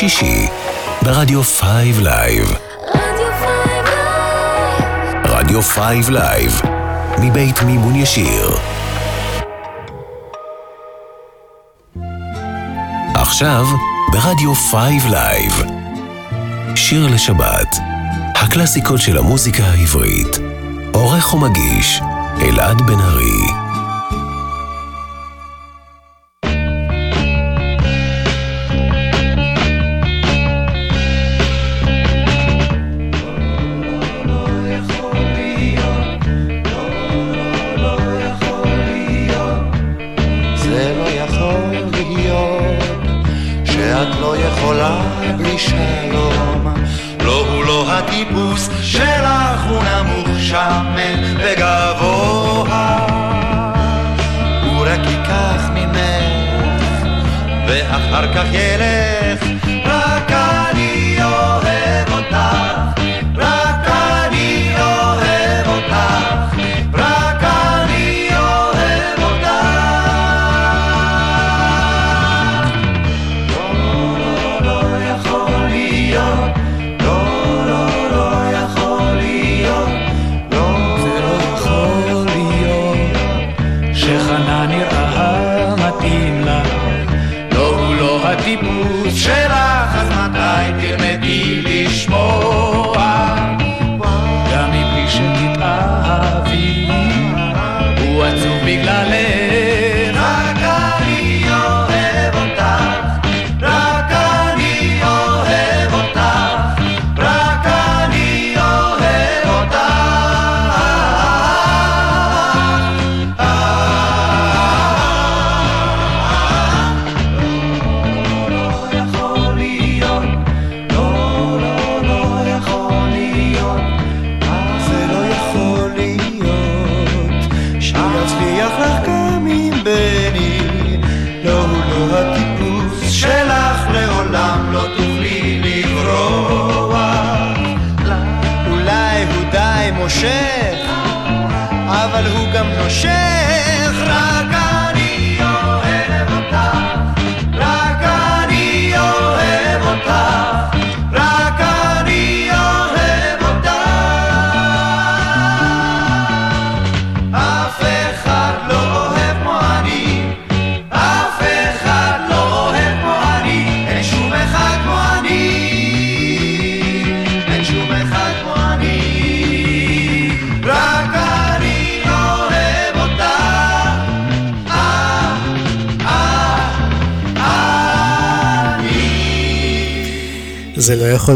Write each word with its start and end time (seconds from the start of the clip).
שישי 0.00 0.46
ברדיו 1.02 1.42
5 1.42 1.62
Live. 2.02 2.54
רדיו 5.24 5.62
5 5.62 6.08
Live, 6.08 6.60
מבית 7.18 7.62
מימון 7.62 7.96
ישיר. 7.96 8.56
עכשיו 13.14 13.66
ברדיו 14.12 14.54
5 14.54 15.04
Live. 15.10 15.62
שיר 16.74 17.06
לשבת, 17.06 17.76
הקלאסיקות 18.34 19.00
של 19.00 19.18
המוזיקה 19.18 19.62
העברית. 19.62 20.38
עורך 20.92 21.34
ומגיש, 21.34 22.00
אלעד 22.42 22.80
בן 22.80 23.00
ארי. 23.00 23.69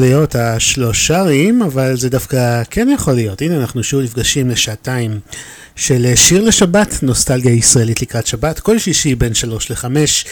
להיות 0.04 0.34
השלושה 0.34 1.22
רעים, 1.22 1.62
אבל 1.62 1.96
זה 1.96 2.10
דווקא 2.10 2.62
כן 2.70 2.88
יכול 2.94 3.14
להיות. 3.14 3.42
הנה 3.42 3.56
אנחנו 3.56 3.82
שוב 3.82 4.00
נפגשים 4.00 4.50
לשעתיים 4.50 5.20
של 5.76 6.12
שיר 6.14 6.42
לשבת, 6.42 7.02
נוסטלגיה 7.02 7.52
ישראלית 7.52 8.02
לקראת 8.02 8.26
שבת, 8.26 8.60
כל 8.60 8.78
שישי 8.78 9.14
בין 9.14 9.34
שלוש 9.34 9.70
לחמש, 9.70 10.24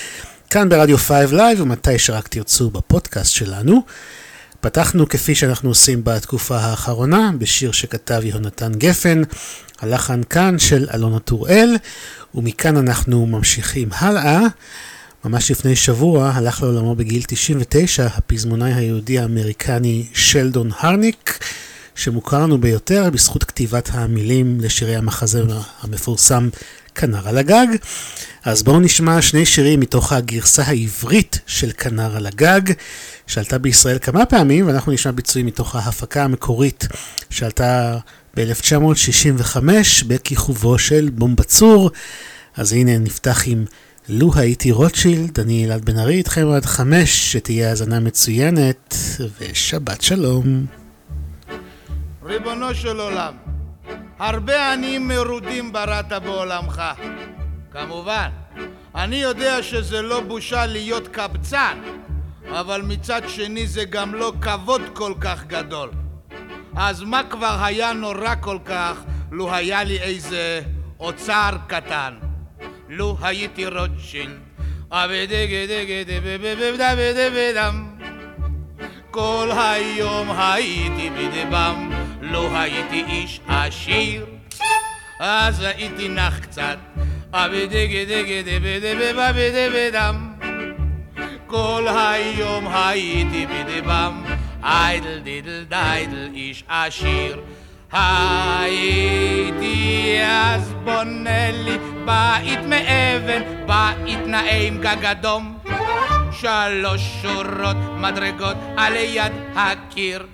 כאן 0.51 0.69
ברדיו 0.69 0.99
5 0.99 1.33
Live, 1.33 1.61
ומתי 1.61 1.99
שרק 1.99 2.29
תרצו 2.29 2.71
בפודקאסט 2.71 3.33
שלנו. 3.33 3.83
פתחנו 4.61 5.09
כפי 5.09 5.35
שאנחנו 5.35 5.69
עושים 5.69 6.05
בתקופה 6.05 6.57
האחרונה, 6.59 7.31
בשיר 7.39 7.73
שכתב 7.73 8.21
יהונתן 8.25 8.73
גפן, 8.73 9.23
הלחן 9.81 10.23
כאן 10.23 10.59
של 10.59 10.87
אלונה 10.95 11.19
טוראל, 11.19 11.77
ומכאן 12.35 12.77
אנחנו 12.77 13.27
ממשיכים 13.27 13.89
הלאה. 13.93 14.41
ממש 15.25 15.51
לפני 15.51 15.77
שבוע 15.77 16.31
הלך 16.35 16.63
לעולמו 16.63 16.95
בגיל 16.95 17.23
99 17.27 18.07
הפזמונאי 18.07 18.75
היהודי 18.75 19.19
האמריקני 19.19 20.07
שלדון 20.15 20.71
הרניק, 20.79 21.39
שמוכר 21.95 22.43
לנו 22.43 22.61
ביותר 22.61 23.11
בזכות 23.11 23.45
כתיבת 23.45 23.89
המילים 23.93 24.61
לשירי 24.61 24.97
המחזה 24.97 25.43
המפורסם 25.81 26.49
כנר 26.95 27.29
על 27.29 27.39
הגג. 27.39 27.67
אז 28.45 28.63
בואו 28.63 28.81
נשמע 28.81 29.23
שני 29.23 29.47
שירים 29.47 29.81
מתוך 29.81 30.13
הגרסה 30.13 30.63
העברית 30.63 31.39
של 31.47 31.71
כנר 31.79 32.17
על 32.17 32.27
הגג, 32.27 32.61
שעלתה 33.27 33.59
בישראל 33.59 33.99
כמה 33.99 34.27
פעמים, 34.27 34.67
ואנחנו 34.67 34.93
נשמע 34.93 35.13
ביצועים 35.13 35.47
מתוך 35.47 35.77
ההפקה 35.77 36.25
המקורית 36.25 36.87
שעלתה 37.31 37.99
ב-1965 38.37 39.57
בכיכובו 40.07 40.79
של 40.79 41.11
בומבצור. 41.13 41.91
אז 42.57 42.73
הנה 42.73 42.99
נפתח 42.99 43.43
עם 43.47 43.65
לו 44.09 44.31
הייתי 44.37 44.73
רוטשילד, 44.73 45.41
אני 45.41 45.67
אלעד 45.67 45.85
בן 45.85 45.99
ארי 45.99 46.15
איתכם 46.15 46.49
עד 46.57 46.65
חמש, 46.65 47.33
שתהיה 47.33 47.69
האזנה 47.69 48.01
מצוינת, 48.01 48.95
ושבת 49.39 50.03
שלום. 50.03 50.67
ריבונו 52.23 52.75
של 52.75 53.01
עולם, 53.01 53.35
הרבה 54.19 54.73
עניים 54.73 55.09
מרודים 55.09 55.73
בראת 55.73 56.13
בעולמך. 56.25 56.83
כמובן, 57.73 58.29
אני 58.95 59.17
יודע 59.17 59.63
שזה 59.63 60.03
לא 60.03 60.21
בושה 60.21 60.67
להיות 60.67 61.09
קבצן, 61.09 61.79
אבל 62.51 62.83
מצד 62.83 63.23
שני 63.29 63.67
זה 63.67 63.85
גם 63.85 64.15
לא 64.15 64.33
כבוד 64.41 64.83
כל 64.93 65.15
כך 65.21 65.45
גדול. 65.47 65.91
אז 66.77 67.03
מה 67.03 67.23
כבר 67.31 67.59
היה 67.65 67.93
נורא 67.93 68.35
כל 68.41 68.59
כך 68.65 68.97
לו 69.31 69.55
היה 69.55 69.85
לי 69.85 69.99
איזה 69.99 70.61
אוצר 71.01 71.51
קטן? 71.67 72.32
לו 72.95 73.17
הייתי 73.23 73.67
רוטשילד 73.67 74.39
כל 79.11 79.51
היום 79.57 80.31
הייתי 80.31 81.11
בדבם, 81.11 81.91
לא 82.21 82.59
הייתי 82.59 83.05
איש 83.09 83.41
עשיר, 83.49 84.27
אז 85.21 85.61
הייתי 85.61 86.09
נח 86.09 86.39
קצת, 86.39 86.79
כל 91.47 91.87
היום 91.89 92.67
הייתי 92.69 93.47
בדבם, 93.47 94.23
איידל 94.63 95.19
דידל 95.19 95.65
דיידל 95.69 96.31
איש 96.35 96.65
עשיר. 96.69 97.41
הייתי 97.93 99.83
אז 100.25 100.75
בונה 100.85 101.51
לי 101.51 101.79
בית 102.05 102.59
מאבן, 102.69 103.43
בית 103.67 104.27
נאה 104.27 104.67
עם 104.67 104.79
גג 104.79 105.05
אדום. 105.05 105.59
שלוש 106.33 107.01
שורות 107.23 107.77
מדרגות 107.97 108.57
על 108.77 108.97
יד 108.97 109.33
הקיר. 109.57 110.27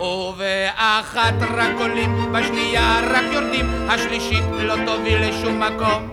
ובאחת 0.00 1.34
רק 1.54 1.70
עולים, 1.78 2.32
בשנייה 2.32 3.00
רק 3.10 3.24
יורדים, 3.32 3.66
השלישית 3.88 4.44
לא 4.58 4.74
תוביל 4.86 5.28
לשום 5.28 5.62
מקום. 5.62 6.08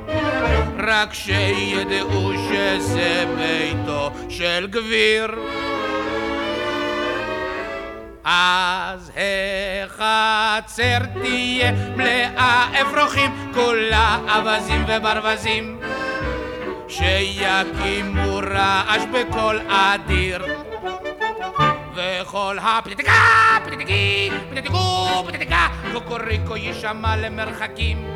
רק 0.79 1.13
שידעו 1.13 2.31
שזה 2.49 3.25
ביתו 3.37 4.11
של 4.29 4.67
גביר. 4.69 5.31
אז 8.23 9.11
החצר 9.85 10.97
תהיה 11.21 11.71
מלאה 11.95 12.81
אפרוחים, 12.81 13.51
כולה 13.53 14.19
אווזים 14.35 14.85
וברווזים, 14.87 15.79
שיקימו 16.87 18.37
רעש 18.37 19.01
בקול 19.13 19.59
אדיר. 19.67 20.45
וכל 21.95 22.57
הפתיתיקה, 22.61 23.11
פתיתיקי, 23.65 24.29
פתיתיקו, 24.51 25.23
פתיתיקה, 25.27 25.67
קוקוריקו 25.93 26.55
יישמע 26.55 27.15
למרחקים. 27.15 28.07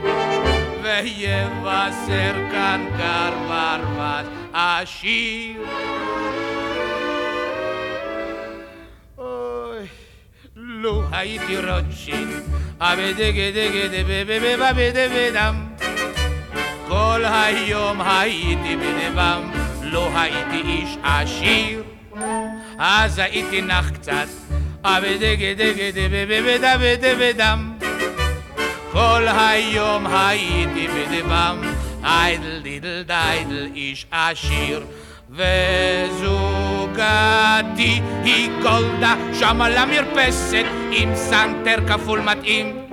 ויבשר 0.83 2.33
כאן 2.51 2.85
גר 2.97 3.33
ברווז 3.47 4.27
עשיר. 4.53 5.61
לו 10.75 11.03
הייתי 11.11 11.57
רוטשילד, 11.57 12.43
אבדגדגדבבבבדם. 12.79 15.55
כל 16.87 17.21
היום 17.25 18.01
הייתי 18.01 18.75
בדבם, 18.75 19.51
לא 19.81 20.19
הייתי 20.19 20.61
איש 20.67 20.97
עשיר. 21.03 21.83
אז 22.79 23.19
הייתי 23.19 23.61
נח 23.61 23.89
קצת, 23.89 24.27
אבדגדגדבבבדם. 24.83 27.73
כל 28.91 29.27
היום 29.27 30.07
הייתי 30.07 30.87
בדבם, 30.87 31.61
איידל 32.03 32.61
דידל 32.61 33.03
דיידל 33.07 33.67
איש 33.75 34.05
עשיר. 34.11 34.85
וזוגתי 35.35 37.01
היא 38.23 38.49
גולדה 38.61 39.15
שם 39.33 39.61
על 39.61 39.77
המרפסת 39.77 40.65
עם 40.91 41.15
סנטר 41.15 41.77
כפול 41.87 42.21
מתאים 42.21 42.87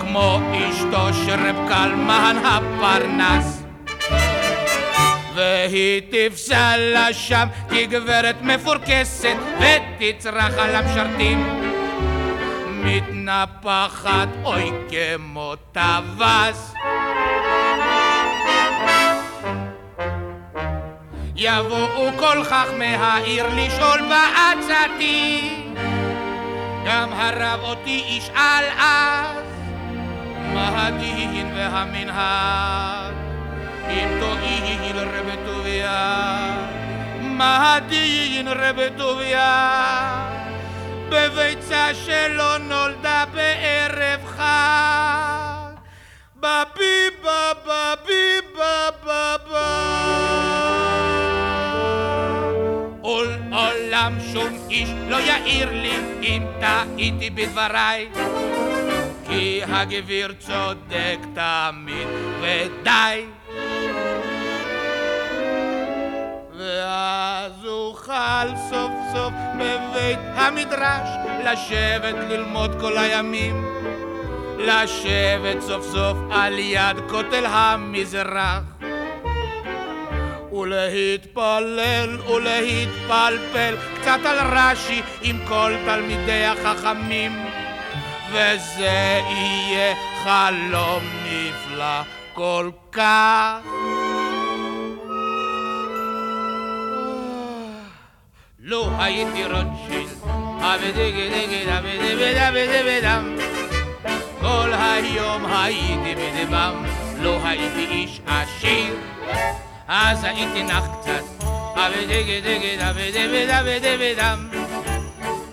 כמו 0.00 0.40
אשתו 0.52 1.14
של 1.14 1.46
רב 1.48 1.68
קלמן 1.68 2.36
הפרנס. 2.44 3.62
והיא 5.34 6.02
תפסה 6.10 6.76
לה 6.76 7.12
שם 7.12 7.48
כגברת 7.70 8.42
מפורקסת 8.42 9.36
ותצרח 9.58 10.58
על 10.58 10.74
המשרתים. 10.74 11.60
מתנפחת 12.84 14.28
אוי 14.44 14.72
כמו 14.90 15.54
טווס 15.72 16.74
יבואו 21.42 22.10
כל 22.18 22.44
חכמי 22.44 22.94
העיר 22.94 23.46
לשאול 23.56 24.00
בעצתי. 24.00 25.54
גם 26.86 27.12
הרב 27.12 27.60
אותי 27.62 28.04
ישאל 28.08 28.64
אז 28.78 29.44
מה 30.54 30.86
הדין 30.86 31.52
והמנהג? 31.56 33.14
אם 33.90 34.08
תואיל 34.20 34.98
רבי 34.98 35.36
טוביה. 35.46 36.56
מה 37.20 37.74
הדין 37.74 38.48
רבי 38.48 38.88
טוביה? 38.98 40.26
בביצה 41.08 41.94
שלא 41.94 42.58
נולדה 42.58 43.24
בערב 43.34 44.20
חג. 44.26 45.70
בביבה 46.36 47.52
בביבה 47.64 48.39
עולם 53.52 54.18
שום 54.32 54.66
איש 54.70 54.88
לא 55.08 55.16
יעיר 55.16 55.70
לי 55.72 55.96
אם 56.22 56.42
טעיתי 56.60 57.30
בדבריי. 57.30 58.08
כי 59.26 59.60
הגביר 59.68 60.32
צודק 60.38 61.18
תמיד 61.34 62.08
ודי. 62.40 63.24
ואז 66.58 67.52
אוכל 67.66 68.48
סוף 68.70 68.90
סוף 69.12 69.32
בבית 69.58 70.18
המדרש 70.34 71.08
לשבת 71.44 72.14
ללמוד 72.28 72.80
כל 72.80 72.98
הימים. 72.98 73.66
לשבת 74.58 75.60
סוף 75.60 75.86
סוף 75.92 76.16
על 76.30 76.58
יד 76.58 76.96
כותל 77.08 77.46
המזרח 77.46 78.79
ולהתפלל 80.52 82.18
ולהתפלפל 82.20 83.74
קצת 84.00 84.18
על 84.24 84.38
רש"י 84.58 85.02
עם 85.22 85.38
כל 85.48 85.72
תלמידי 85.84 86.44
החכמים. 86.44 87.32
וזה 88.30 89.20
יהיה 89.30 89.94
חלום 90.24 91.02
נפלא 91.24 92.02
כל 92.34 92.70
כך. 92.92 93.58
לו 98.60 98.90
הייתי 98.98 99.44
רוטשילד 99.44 100.08
כל 104.40 104.72
היום 104.72 105.46
הייתי 105.46 106.14
בדבם 106.14 106.84
לא 107.20 107.38
הייתי 107.44 107.86
איש 107.90 108.20
עשיר 108.26 108.94
אז 109.92 110.24
הייתי 110.24 110.62
נח 110.62 110.84
קצת 111.00 111.44
אבדגדגד 111.76 112.78
אבדבד 112.80 113.48
אבדבדם 113.50 114.48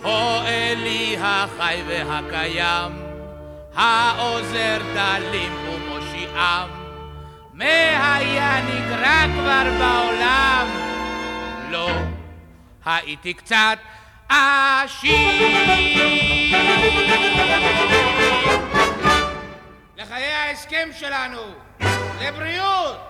הו 0.01 0.41
אלי 0.45 1.17
החי 1.21 1.81
והקיים 1.87 2.91
העוזר 3.75 4.77
דלים 4.93 5.53
ומושיעם. 5.69 6.69
מה 7.53 8.15
היה 8.15 8.61
נקרא 8.61 9.27
כבר 9.33 9.63
בעולם? 9.79 10.67
לא. 11.69 11.89
הייתי 12.85 13.33
קצת 13.33 13.77
עשיר. 14.29 15.17
לחיי 19.97 20.33
ההסכם 20.33 20.89
שלנו, 20.99 21.41
לבריאות, 22.21 23.06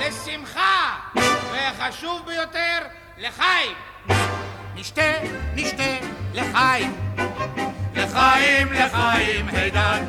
לשמחה, 0.00 0.96
וחשוב 1.52 2.22
ביותר, 2.26 2.78
לחיים. 3.18 3.76
נשתה, 4.74 5.12
נשתה, 5.54 5.96
לחיים. 6.34 6.92
לחיים, 7.94 8.72
לחיים, 8.72 9.48
הידד. 9.48 10.00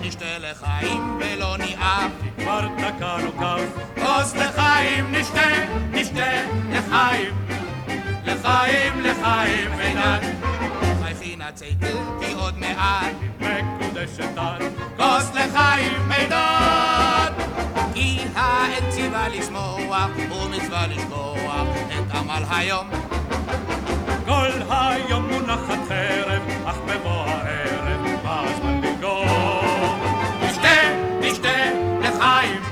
נשתה 0.00 0.38
לחיים 0.38 1.18
ולא 1.20 1.56
ניאף. 1.56 2.10
כבר 2.38 2.68
תקענו 2.76 3.32
כף. 3.32 3.84
כוס 3.94 4.34
לחיים, 4.34 5.12
נשתה, 5.12 5.48
נשתה, 5.90 6.32
לחיים. 6.70 7.34
לחיים, 8.24 9.00
לחיים, 9.00 9.72
הידד. 9.72 10.20
חייכי 11.02 11.36
נצייתל 11.36 11.96
כי 12.20 12.32
עוד 12.32 12.58
מעט. 12.58 13.14
מקודשת 13.40 14.38
את. 14.38 14.62
כוס 14.96 15.30
לחיים, 15.34 16.12
הידד. 16.12 17.53
כי 17.94 18.18
האל 18.34 18.90
ציווה 18.90 19.28
לשמוח 19.28 20.08
ומצווה 20.30 20.86
לשכוח 20.86 21.66
את 21.88 22.14
עמל 22.14 22.42
היום. 22.50 22.90
כל 24.26 24.50
היום 24.70 25.32
מונחת 25.32 25.78
חרב, 25.88 26.42
אך 26.66 26.76
בבוא 26.86 27.24
הערב 27.26 28.22
בא 28.22 28.44
הזמן 28.46 28.80
לנגור. 28.84 29.96
נשתה, 30.42 30.68
נשתה, 31.20 31.70
לחיים, 32.00 32.62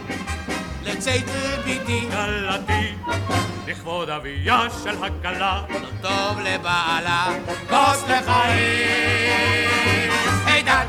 לצייתל 0.82 1.62
ביתי, 1.64 2.06
כלתי, 2.10 2.94
לכבוד 3.66 4.10
אביה 4.10 4.66
של 4.84 5.04
הכלה, 5.04 5.62
לא 5.68 5.88
טוב 6.00 6.40
לבעלה, 6.40 7.26
כוס 7.68 8.04
לחיים. 8.08 9.70
הידד, 10.46 10.86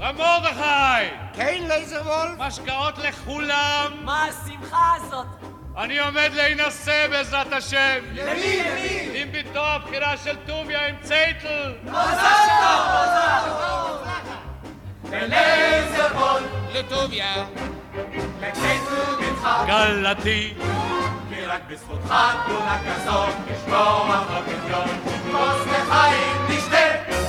מרדכי! 0.00 1.29
כן 1.40 1.62
לייזרוולף? 1.68 2.38
משקאות 2.38 2.98
לכולם! 2.98 3.92
מה 4.04 4.24
השמחה 4.24 4.92
הזאת? 4.96 5.26
אני 5.76 5.98
עומד 5.98 6.30
להינשא 6.32 7.06
בעזרת 7.10 7.52
השם! 7.52 7.98
למי? 8.12 8.62
למי? 8.66 9.10
עם 9.14 9.28
בתו 9.32 9.60
הבחירה 9.60 10.16
של 10.16 10.36
טוביה 10.46 10.86
עם 10.86 10.94
צייטל! 11.02 11.72
לטוביה, 16.72 17.34
כלתי, 19.66 20.54
רק 21.46 21.60
בזכותך 21.70 22.14
תלונה 22.46 22.78
כזאת, 22.86 23.34
לשמוע 23.50 24.24
בקריון. 24.30 24.88
כוס 25.32 25.66
לחיים, 25.66 26.36
נשתה, 26.48 26.76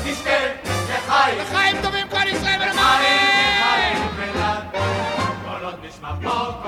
נשתה, 0.06 0.38
לחיים. 0.89 1.39
לחיים 1.39 1.77
טובים 1.82 2.08
כל 2.10 2.27
ישראל 2.27 2.62
ולמען! 2.62 3.21
Pop. 6.22 6.61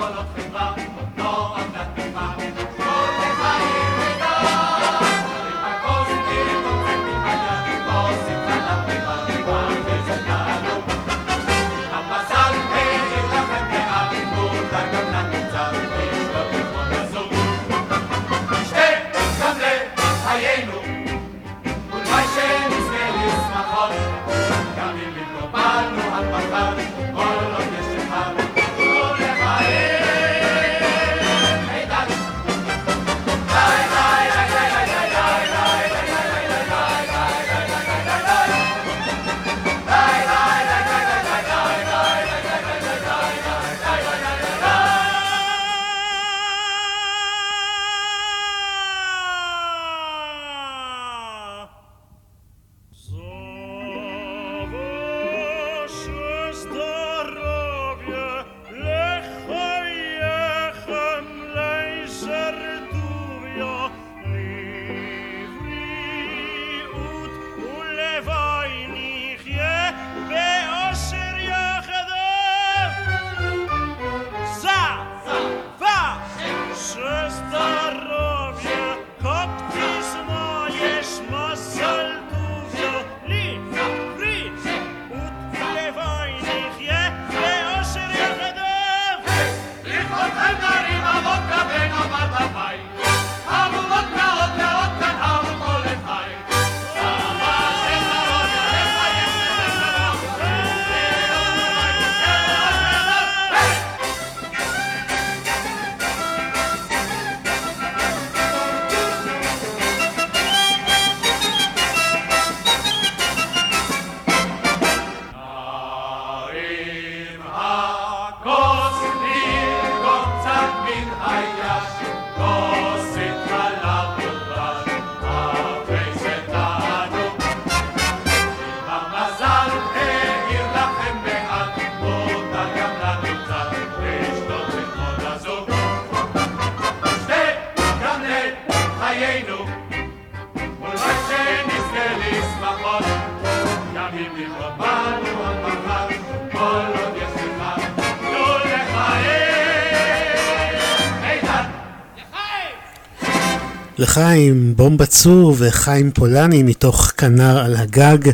לחיים 154.14 154.76
בומבה 154.76 155.06
צור 155.06 155.56
וחיים 155.58 156.12
פולני 156.12 156.64
מתוך 156.64 157.14
כנר 157.18 157.58
על 157.58 157.76
הגג 157.76 158.32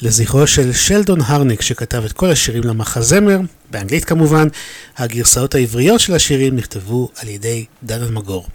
לזכרו 0.00 0.46
של 0.46 0.72
שלדון 0.72 1.20
הרניק 1.20 1.62
שכתב 1.62 2.02
את 2.04 2.12
כל 2.12 2.30
השירים 2.30 2.62
למחזמר, 2.64 3.40
באנגלית 3.70 4.04
כמובן. 4.04 4.48
הגרסאות 4.96 5.54
העבריות 5.54 6.00
של 6.00 6.14
השירים 6.14 6.56
נכתבו 6.56 7.08
על 7.16 7.28
ידי 7.28 7.64
דן 7.82 8.02
אלמגור. 8.02 8.46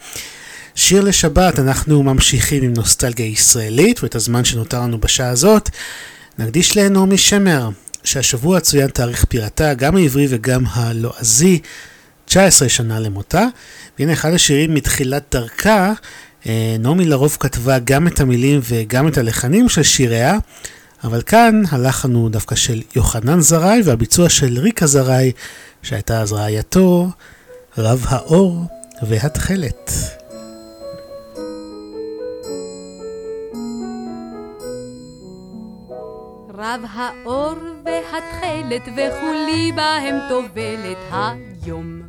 שיר 0.76 1.02
לשבת, 1.02 1.60
אנחנו 1.60 2.04
ממשיכים 2.04 2.64
עם 2.64 2.74
נוסטלגיה 2.74 3.26
ישראלית 3.26 4.04
ואת 4.04 4.16
הזמן 4.16 4.46
שנותר 4.46 4.82
לנו 4.82 4.98
בשעה 4.98 5.30
הזאת 5.30 5.70
נקדיש 6.38 6.78
לנעמי 6.78 7.18
שמר, 7.18 7.70
שהשבוע 8.04 8.60
צוין 8.60 8.88
תאריך 8.88 9.26
פטירתה, 9.26 9.74
גם 9.74 9.96
העברי 9.96 10.28
וגם 10.30 10.64
הלועזי, 10.74 11.60
19 12.26 12.70
שנה 12.70 13.00
למותה. 13.00 13.46
והנה 14.00 14.14
אחד 14.14 14.34
השירים 14.34 14.74
מתחילת 14.74 15.24
דרכה, 15.32 15.94
נעמי 16.80 17.06
לרוב 17.06 17.38
כתבה 17.40 17.80
גם 17.80 18.08
את 18.08 18.20
המילים 18.20 18.60
וגם 18.64 19.08
את 19.08 19.18
הלחנים 19.18 19.70
של 19.70 19.84
שיריה, 19.84 20.38
אבל 21.04 21.22
כאן 21.22 21.62
הלחן 21.72 22.14
הוא 22.14 22.30
דווקא 22.30 22.56
של 22.56 22.82
יוחנן 22.96 23.40
זרעי 23.40 23.82
והביצוע 23.86 24.30
של 24.30 24.60
ריקה 24.60 24.86
זרעי, 24.86 25.32
שהייתה 25.84 26.22
אז 26.22 26.34
רעייתו, 26.34 27.10
רב 27.78 28.06
האור 28.10 28.64
והתכלת. 29.02 29.92
רב 36.54 36.82
האור 36.94 37.54
והתכלת 37.86 38.82
וכולי 38.82 39.72
בהם 39.76 40.16
טובלת 40.30 40.98
היום. 41.12 42.02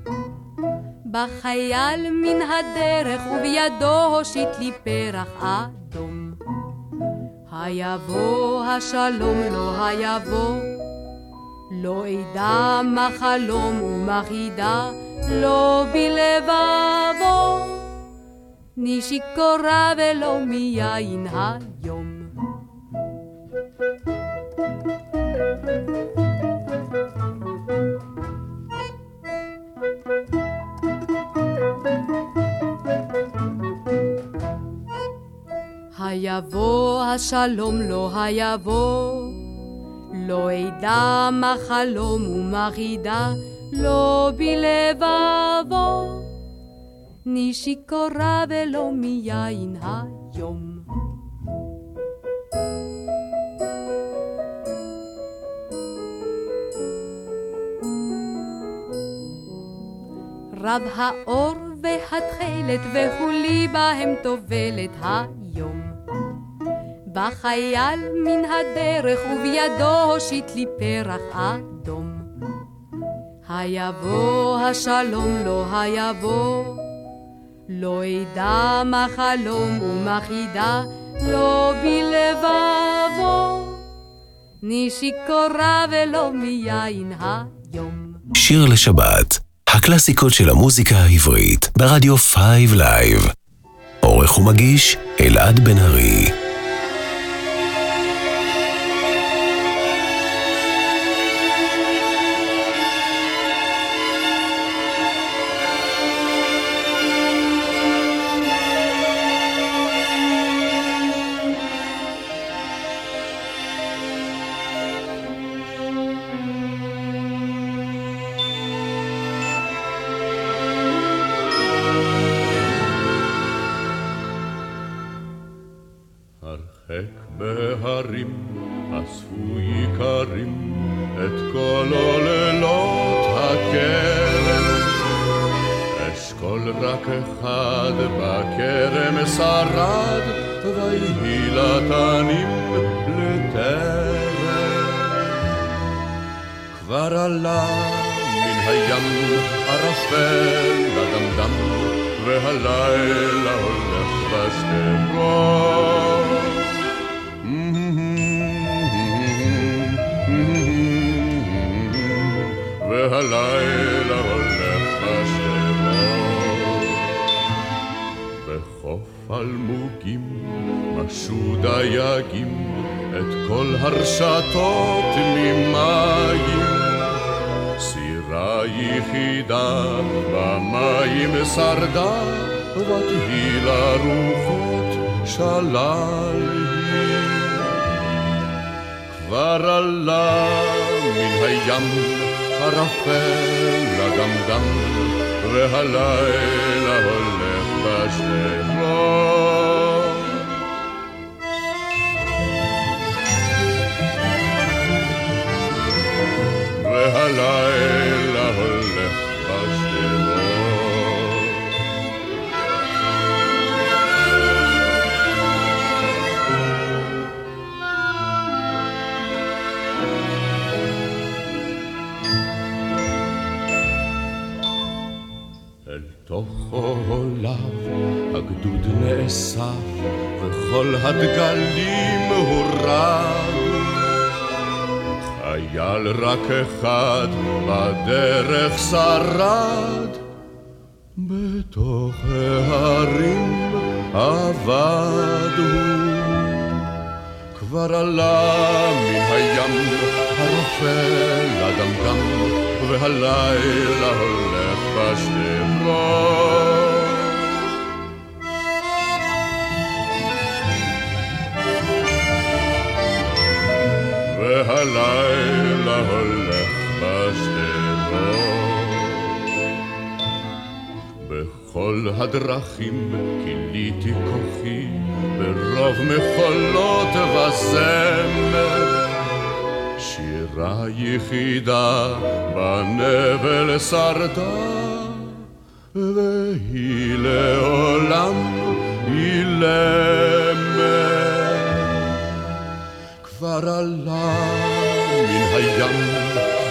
בחייל 1.10 2.10
מן 2.10 2.42
הדרך 2.42 3.22
ובידו 3.26 4.04
הושיט 4.04 4.48
לי 4.58 4.72
פרח 4.84 5.42
אדום. 5.42 6.32
היבוא 7.52 8.64
השלום 8.64 9.38
לא 9.52 9.84
היבוא, 9.84 10.56
לא 11.82 12.04
אדע 12.06 12.80
מה 12.84 13.08
חלום 13.18 13.82
ומה 13.82 14.22
חידה, 14.28 14.90
לא 15.30 15.84
בלבבו. 15.92 17.58
אני 18.78 19.02
שיכורה 19.02 19.92
ולא 19.96 20.38
מיין 20.46 21.26
היום. 21.32 22.18
היבוא 35.98 37.02
השלום 37.02 37.80
לא 37.80 38.10
היבוא, 38.14 39.22
לא 40.14 40.48
אדע 40.52 41.28
מה 41.32 41.54
חלום 41.68 42.28
ומה 42.28 42.70
חידה, 42.74 43.32
לא 43.72 44.30
בלבבו. 44.36 46.18
אני 47.26 47.54
שיכורה 47.54 48.44
ולא 48.48 48.90
מיין 48.92 49.76
היום. 49.82 50.77
רב 60.60 60.82
האור 60.96 61.54
והתכלת 61.82 62.80
וכולי 62.94 63.68
בהם 63.68 64.14
טובלת 64.22 64.90
היום. 65.02 65.82
בחייל 67.12 68.00
מן 68.24 68.44
הדרך 68.44 69.20
ובידו 69.32 70.12
הושיט 70.12 70.50
לי 70.54 70.66
פרח 70.78 71.20
אדום. 71.32 72.18
היבוא 73.48 74.58
השלום 74.58 75.42
לא 75.44 75.64
היבוא, 75.72 76.64
לא 77.68 78.02
אדע 78.04 78.82
מה 78.84 79.06
חלום 79.16 79.82
ומה 79.82 80.20
חידה, 80.26 80.82
לא 81.22 81.72
בלבבו. 81.82 83.64
אני 84.62 84.90
שיכורה 84.90 85.84
ולא 85.90 86.32
מיין 86.32 87.12
היום. 87.20 88.12
שיר 88.34 88.66
לשבת, 88.66 89.38
הקלאסיקות 89.88 90.34
של 90.34 90.50
המוזיקה 90.50 90.96
העברית, 90.96 91.70
ברדיו 91.78 92.16
5 92.16 92.36
Live. 92.72 93.28
עורך 94.00 94.38
ומגיש, 94.38 94.96
אלעד 95.20 95.60
בן 95.60 95.78
ארי. 95.78 96.47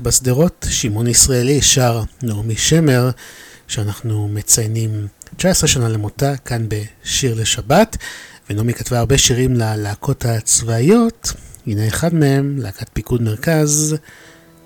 בשדרות, 0.00 0.66
שמעון 0.70 1.06
ישראלי 1.06 1.62
שר 1.62 2.02
נעמי 2.22 2.56
שמר, 2.56 3.10
שאנחנו 3.68 4.28
מציינים 4.28 5.06
19 5.36 5.68
שנה 5.68 5.88
למותה, 5.88 6.36
כאן 6.36 6.66
בשיר 6.68 7.34
לשבת, 7.40 7.96
ונעמי 8.50 8.74
כתבה 8.74 8.98
הרבה 8.98 9.18
שירים 9.18 9.56
ללהקות 9.56 10.24
הצבאיות, 10.24 11.32
הנה 11.66 11.88
אחד 11.88 12.14
מהם, 12.14 12.56
להקת 12.58 12.88
פיקוד 12.92 13.22
מרכז, 13.22 13.96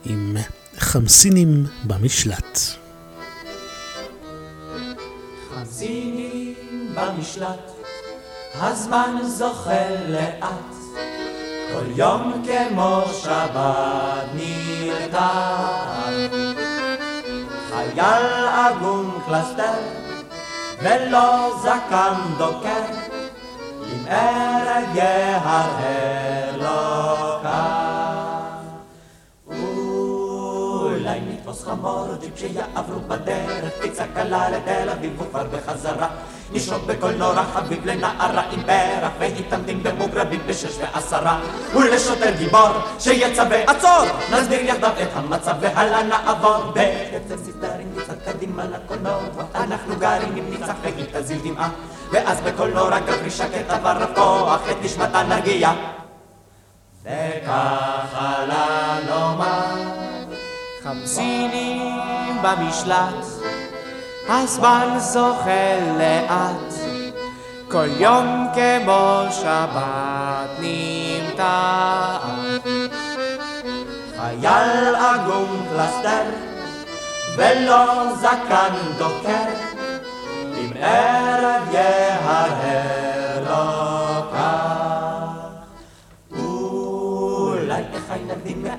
עם 0.04 0.36
חמסינים 0.78 1.66
במשלט. 1.84 2.58
חמסינים 5.50 6.54
במשלט, 6.94 7.70
הזמן 8.54 9.16
זוחל 9.38 9.94
לאט, 10.08 10.73
כל 11.74 11.90
יום 11.96 12.42
כמו 12.44 13.02
שבת 13.12 14.28
נרתע. 14.34 15.28
חייל 17.70 18.46
עגום 18.48 19.18
קלסתר, 19.26 19.72
ולא 20.82 21.56
זקן 21.62 22.14
דוקר, 22.38 22.84
עם 23.92 24.04
ערב 24.08 24.96
יהרהר 24.96 26.56
לו 26.56 27.40
נתפוס 31.54 31.68
חמור 31.68 32.06
ג'יפ 32.20 32.38
שיעברו 32.38 33.00
בדרך, 33.08 33.72
פיצה 33.82 34.04
קלה 34.14 34.50
לתל 34.50 34.90
אביב 34.90 35.20
וכבר 35.20 35.44
בחזרה. 35.52 36.08
נשרוק 36.52 36.82
בקולנוע 36.86 37.44
חביב 37.54 37.86
לנערה 37.86 38.42
עם 38.50 38.62
פרח, 38.62 39.12
והתעמדים 39.18 39.82
במוגרבים 39.82 40.40
בשש 40.46 40.78
ועשרה. 40.78 41.40
ולשוטר 41.74 42.30
גיבור 42.38 42.68
שיצווה 42.98 43.62
עצור, 43.62 44.04
נסביר 44.32 44.60
יחדיו 44.60 44.90
את 45.02 45.08
המצב 45.14 45.54
והלאה 45.60 46.02
נעבור. 46.02 46.72
בקצב 46.72 47.44
סיסטרים 47.44 47.92
נצעד 47.96 48.18
קדימה 48.24 48.64
לקולנוע, 48.64 49.20
אנחנו 49.54 49.96
גרים 49.96 50.36
עם 50.36 50.50
ניצח 50.50 50.74
והיא 50.82 51.06
תזיל 51.12 51.38
דמעה. 51.44 51.70
ואז 52.12 52.40
בקולנוע 52.40 53.00
גברי 53.00 53.30
שקט 53.30 53.70
עבר 53.70 53.96
רב 54.02 54.14
כוח 54.14 54.60
את 54.70 54.76
נשמתה 54.82 55.22
נרגיע. 55.22 55.70
וככה 57.04 58.44
לנאמר 58.44 60.13
חמסינים 60.84 62.36
במשלט, 62.42 63.24
הזמן 64.28 64.94
זוחל 64.98 65.80
לאט, 65.98 66.74
כל 67.70 67.88
יום 67.98 68.46
כמו 68.54 69.24
שבת 69.30 70.50
נמתח. 70.58 72.26
חייל 74.16 74.94
עגום 74.94 75.66
קלסתר, 75.70 76.30
ולא 77.36 78.14
זקן 78.16 78.74
דוקר, 78.98 79.44
עם 80.56 80.72
ערב 80.80 81.74
יהרהר 81.74 83.44
לו 83.48 83.93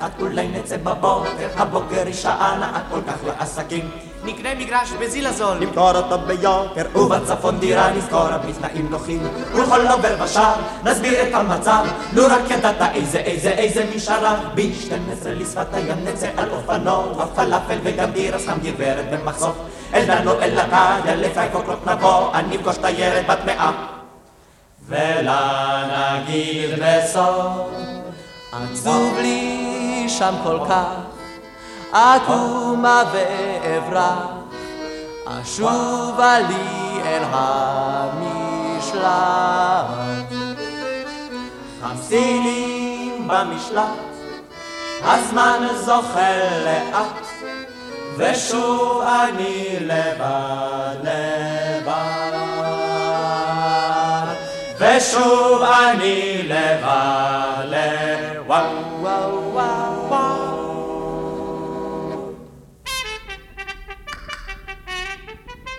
מעט, 0.06 0.22
אולי 0.22 0.48
נצא 0.48 0.78
בבוקר, 0.78 1.48
הבוקר 1.58 2.06
היא 2.06 2.13
שעה 2.13 2.58
נעה 2.60 2.82
כל 2.89 3.00
כך 3.08 3.18
לעסקים. 3.28 3.89
נקנה 4.24 4.56
מגרש 4.56 4.91
בזיל 4.91 5.28
הזול. 5.28 5.58
נמכור 5.60 5.91
אותו 5.91 6.20
ביוקר, 6.20 7.00
ובצפון 7.00 7.60
דירה 7.60 7.91
נזכור 7.91 8.28
בתנאים 8.38 8.88
נוחים. 8.89 9.28
ולכל 9.54 9.88
עובר 9.88 10.24
ושב, 10.24 10.41
נסביר 10.84 11.22
את 11.22 11.34
המצב, 11.34 11.86
לו 12.13 12.24
רק 12.26 12.50
ידעת 12.50 12.82
איזה 12.94 13.18
איזה 13.18 13.50
איזה 13.50 13.86
משארה. 13.96 14.36
ב-12 14.56 15.28
לשפת 15.28 15.74
הים 15.74 15.98
נצא 16.04 16.30
על 16.38 16.50
אופנוע, 16.50 17.26
פלאפל 17.36 17.78
וגם 17.84 18.12
בירה, 18.12 18.39
סתם 18.39 18.58
גברת 18.63 19.06
במחסוף. 19.12 19.56
אל 19.94 20.06
דנו 20.06 20.32
אל 20.32 20.60
הקיה, 20.60 21.15
לפי 21.15 21.39
קוקלות 21.52 21.88
נבוא, 21.88 22.34
אני 22.34 22.56
אפגוש 22.56 22.78
תיירת 22.78 23.28
בת 23.28 23.46
מאה. 23.46 23.72
ולה 24.88 26.22
נגיד 26.24 26.70
בסוף, 26.80 27.72
עצוב 28.52 29.18
לי 29.22 29.75
שם 30.10 30.36
כל 30.44 30.60
כך. 30.70 31.15
אקומה 31.91 33.04
ואברח, 33.12 34.28
אשובה 35.26 36.39
לי 36.39 37.02
אל 37.06 37.24
המשלט. 37.32 39.06
חמסינים 41.82 43.28
במשלט, 43.28 43.84
הזמן 45.04 45.68
זוחל 45.76 46.39
לאט, 46.65 47.26
ושוב 48.18 49.02
אני 49.02 49.78
לבד 49.80 50.96
לבד. 51.04 52.15
ושוב 54.80 55.63
אני 55.63 56.44
לבד 56.44 57.65
לבד. 57.65 58.95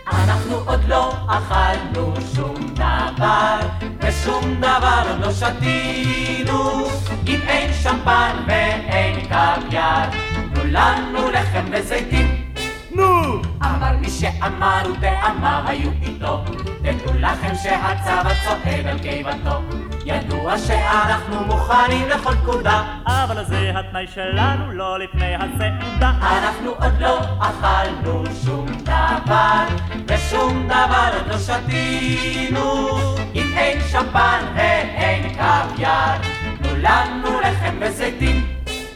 אנחנו 0.08 0.56
עוד 0.66 0.80
לא 0.88 1.12
אכלנו 1.28 2.14
שום 2.34 2.54
דבר, 2.74 3.58
ושום 4.00 4.54
דבר 4.58 5.02
עוד 5.08 5.20
לא 5.20 5.32
שתינו. 5.32 6.86
אם 7.26 7.40
אין 7.46 7.72
שמפן 7.72 8.36
ואין 8.46 9.20
קוויאר, 9.20 10.10
תנו 10.54 10.64
לנו 10.64 11.30
לחם 11.30 11.64
וזיתים. 11.70 12.52
נו! 12.90 13.42
אמר 13.62 13.96
מי 14.00 14.10
שאמר 14.10 14.82
וטעמיו 14.98 15.62
היו 15.66 15.90
איתו, 16.02 16.44
תדעו 16.78 17.14
לכם 17.14 17.54
שהצבא 17.62 18.32
צועד 18.44 18.86
על 18.86 18.98
קיבתו. 18.98 19.60
ידוע 20.06 20.58
שאנחנו 20.58 21.44
מוכנים 21.44 22.08
לכל 22.08 22.34
פקודה. 22.34 22.82
אבל 23.06 23.44
זה 23.44 23.72
התנאי 23.74 24.06
שלנו, 24.06 24.72
לא 24.72 24.98
לפני 24.98 25.34
הסעודה. 25.34 26.12
אנחנו 26.20 26.70
עוד 26.70 27.00
לא 27.00 27.18
אכלנו 27.40 28.24
שום 28.44 28.66
דבר, 28.82 29.64
ושום 30.08 30.66
דבר 30.66 31.10
עוד 31.16 31.26
לא 31.28 31.38
שתינו. 31.38 32.98
אם 33.34 33.52
אין 33.56 33.80
שמפן 33.80 34.44
ואין 34.54 35.22
קוויאר, 35.34 36.16
תנו 36.62 36.76
לנו 36.76 37.40
לחם 37.40 37.76
וזיתים. 37.80 38.46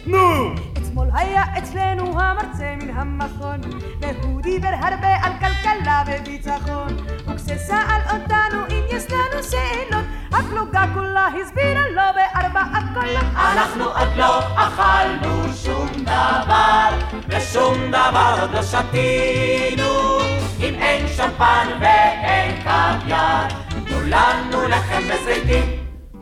נו! 0.07 0.55
אתמול 0.73 1.09
היה 1.15 1.45
אצלנו 1.59 2.21
המרצה 2.21 2.75
מן 2.83 2.91
המכון, 2.91 3.61
והוא 4.01 4.43
דיבר 4.43 4.73
הרבה 4.83 5.17
על 5.23 5.33
כלכלה 5.41 6.03
וביטחון. 6.07 6.97
וכששאל 7.27 8.01
אותנו 8.13 8.59
אם 8.71 8.85
יש 8.97 9.05
לנו 9.11 9.43
שאלות, 9.43 10.05
הפלוגה 10.33 10.85
כולה 10.95 11.27
הסבירה 11.27 11.89
לו 11.89 12.03
בארבעה 12.15 12.81
קולות. 12.95 13.25
אנחנו 13.35 13.85
עוד 13.85 14.09
לא 14.17 14.39
אכלנו 14.39 15.53
שום 15.55 15.89
דבר, 16.03 16.89
ושום 17.29 17.89
דבר 17.89 18.37
עוד 18.41 18.51
לא 18.51 18.63
שתינו. 18.63 20.19
אם 20.61 20.75
אין 20.75 21.09
שמפן 21.09 21.69
ואין 21.81 22.63
קוויאר, 22.63 23.47
תנו 23.69 24.01
לנו 24.07 24.69
לחם 24.69 25.03
וזיתים. 25.09 25.65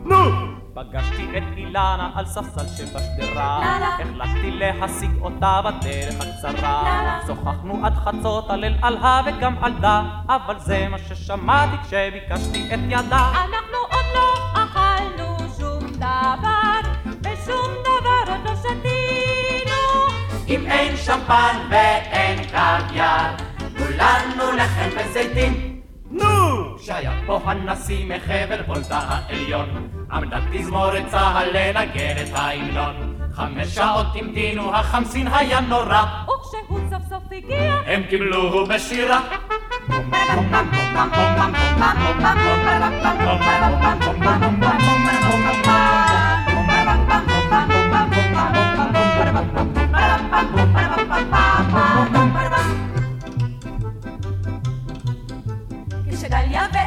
נו! 0.05 0.48
פגשתי 0.79 1.37
את 1.37 1.43
אילנה 1.57 2.09
על 2.15 2.25
ספסל 2.25 2.67
שבשדרה, 2.67 3.77
החלטתי 3.81 4.51
להשיג 4.51 5.11
אותה 5.21 5.61
בדרך 5.61 6.15
הקצרה. 6.19 7.19
שוחחנו 7.27 7.85
עד 7.85 7.93
חצות 7.95 8.49
על 8.49 8.63
אל 8.63 8.75
עלה 8.81 9.21
וגם 9.25 9.55
על 9.61 9.73
דה, 9.73 10.03
אבל 10.27 10.59
זה 10.59 10.87
מה 10.89 10.97
ששמעתי 10.97 11.75
כשביקשתי 11.83 12.73
את 12.73 12.79
ידה. 12.87 13.31
אנחנו 13.31 13.77
עוד 13.91 14.05
לא 14.15 14.63
אכלנו 14.63 15.37
שום 15.57 15.91
דבר, 15.91 16.91
ושום 17.05 17.73
דבר 17.81 18.31
עוד 18.31 18.39
לא 18.45 18.55
שתינו. 18.55 19.81
אם 20.47 20.65
אין 20.65 20.97
שמפן 20.97 21.57
ואין 21.69 22.39
קוויאר, 22.43 23.35
תנו 23.57 23.85
לנו 23.97 24.51
לחם 24.57 24.89
וזיתים. 24.97 25.81
נו! 26.11 26.77
שהיה 26.79 27.11
פה 27.25 27.39
הנשיא 27.45 28.15
מחבל 28.15 28.61
וולטה 28.67 28.97
העליון, 28.97 29.98
עמדה 30.11 30.39
תזמורת 30.53 31.07
צה"ל 31.07 31.49
לנגן 31.53 32.15
את 32.23 32.29
ההמנון. 32.33 33.15
חמש 33.33 33.67
שעות 33.67 34.07
המתינו, 34.15 34.75
החמסין 34.75 35.27
היה 35.27 35.59
נורא, 35.59 36.03
וכשהוא 36.23 36.79
סוף 36.89 37.01
סוף 37.09 37.23
הגיע, 37.31 37.73
הם 37.85 38.03
קיבלוהו 38.09 38.65
בשירה. 38.65 39.19
כשדליה 56.11 56.65
החליטו 56.65 56.78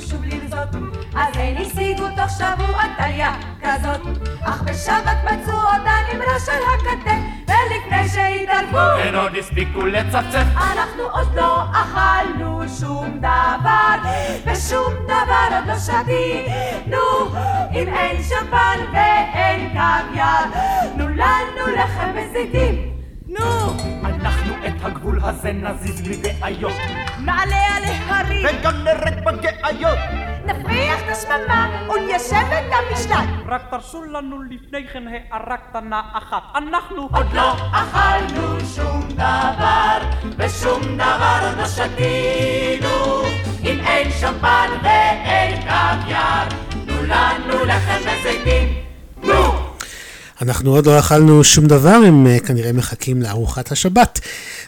שוב 0.00 0.24
לרזות, 0.24 0.68
אז 1.14 1.34
הן 1.34 1.56
השיגו 1.56 2.06
תוך 2.16 2.30
שבוע 2.38 2.82
דליה 2.98 3.34
כזאת. 3.62 4.00
אך 4.42 4.62
בשבת 4.62 5.16
מצאו 5.24 5.54
אותה 5.54 5.94
נמרש 6.14 6.48
על 6.48 6.62
הכתף, 6.74 7.20
ולפני 7.48 8.08
שהתערבו, 8.08 8.78
הן 8.78 9.14
עוד 9.14 9.36
הספיקו 9.36 9.86
לצפצף. 9.86 10.44
אנחנו 10.56 11.02
עוד 11.02 11.34
לא 11.34 11.64
אכלנו 11.72 12.62
שום 12.80 13.18
דבר, 13.18 14.10
ושום 14.46 14.94
דבר 15.04 15.56
עוד 15.56 15.66
לא 15.66 15.78
שתינו. 15.78 16.98
אם 17.72 17.88
אין 17.88 18.22
שמפן 18.22 18.78
ואין 18.92 19.68
קוויאר, 19.68 20.44
תנו 20.94 21.08
לנו 21.08 21.76
לחם 21.76 22.10
וזיתים. 22.16 22.97
נו! 23.28 23.76
אנחנו 24.04 24.54
את 24.66 24.72
הגבול 24.82 25.20
הזה 25.22 25.52
נזיז 25.52 26.00
בלי 26.00 26.32
בעיות, 26.40 26.72
נעלה 27.24 27.76
על 27.76 27.82
ההרים, 27.84 28.46
וגם 28.46 28.84
נרד 28.84 29.24
בגאיות. 29.24 29.98
נפריח 30.44 31.00
את 31.02 31.08
השממה 31.08 31.86
וניישב 31.88 32.34
את 32.34 32.72
המשלט. 32.72 33.28
רק 33.46 33.62
תרשו 33.70 34.04
לנו 34.04 34.42
לפני 34.42 34.88
כן 34.92 35.04
הערה 35.08 35.56
קטנה 35.56 36.02
אחת. 36.12 36.42
אנחנו 36.54 37.08
עוד 37.12 37.32
לא 37.32 37.52
אכלנו 37.72 38.60
שום 38.74 39.08
דבר, 39.08 39.98
ושום 40.38 40.82
דבר 40.94 41.52
לא 41.58 41.66
שתינו. 41.66 43.22
אם 43.64 43.80
אין 43.86 44.10
שמפן 44.10 44.68
ואין 44.82 45.60
קוויאר, 45.60 46.48
תנו 46.70 47.02
לנו 47.02 47.64
לחם 47.64 48.00
וזיתים. 48.00 48.74
נו! 49.22 49.57
אנחנו 50.42 50.70
עוד 50.70 50.86
לא 50.86 50.98
אכלנו 50.98 51.44
שום 51.44 51.66
דבר, 51.66 52.00
הם 52.06 52.26
אה, 52.26 52.40
כנראה 52.40 52.72
מחכים 52.72 53.22
לארוחת 53.22 53.72
השבת. 53.72 54.20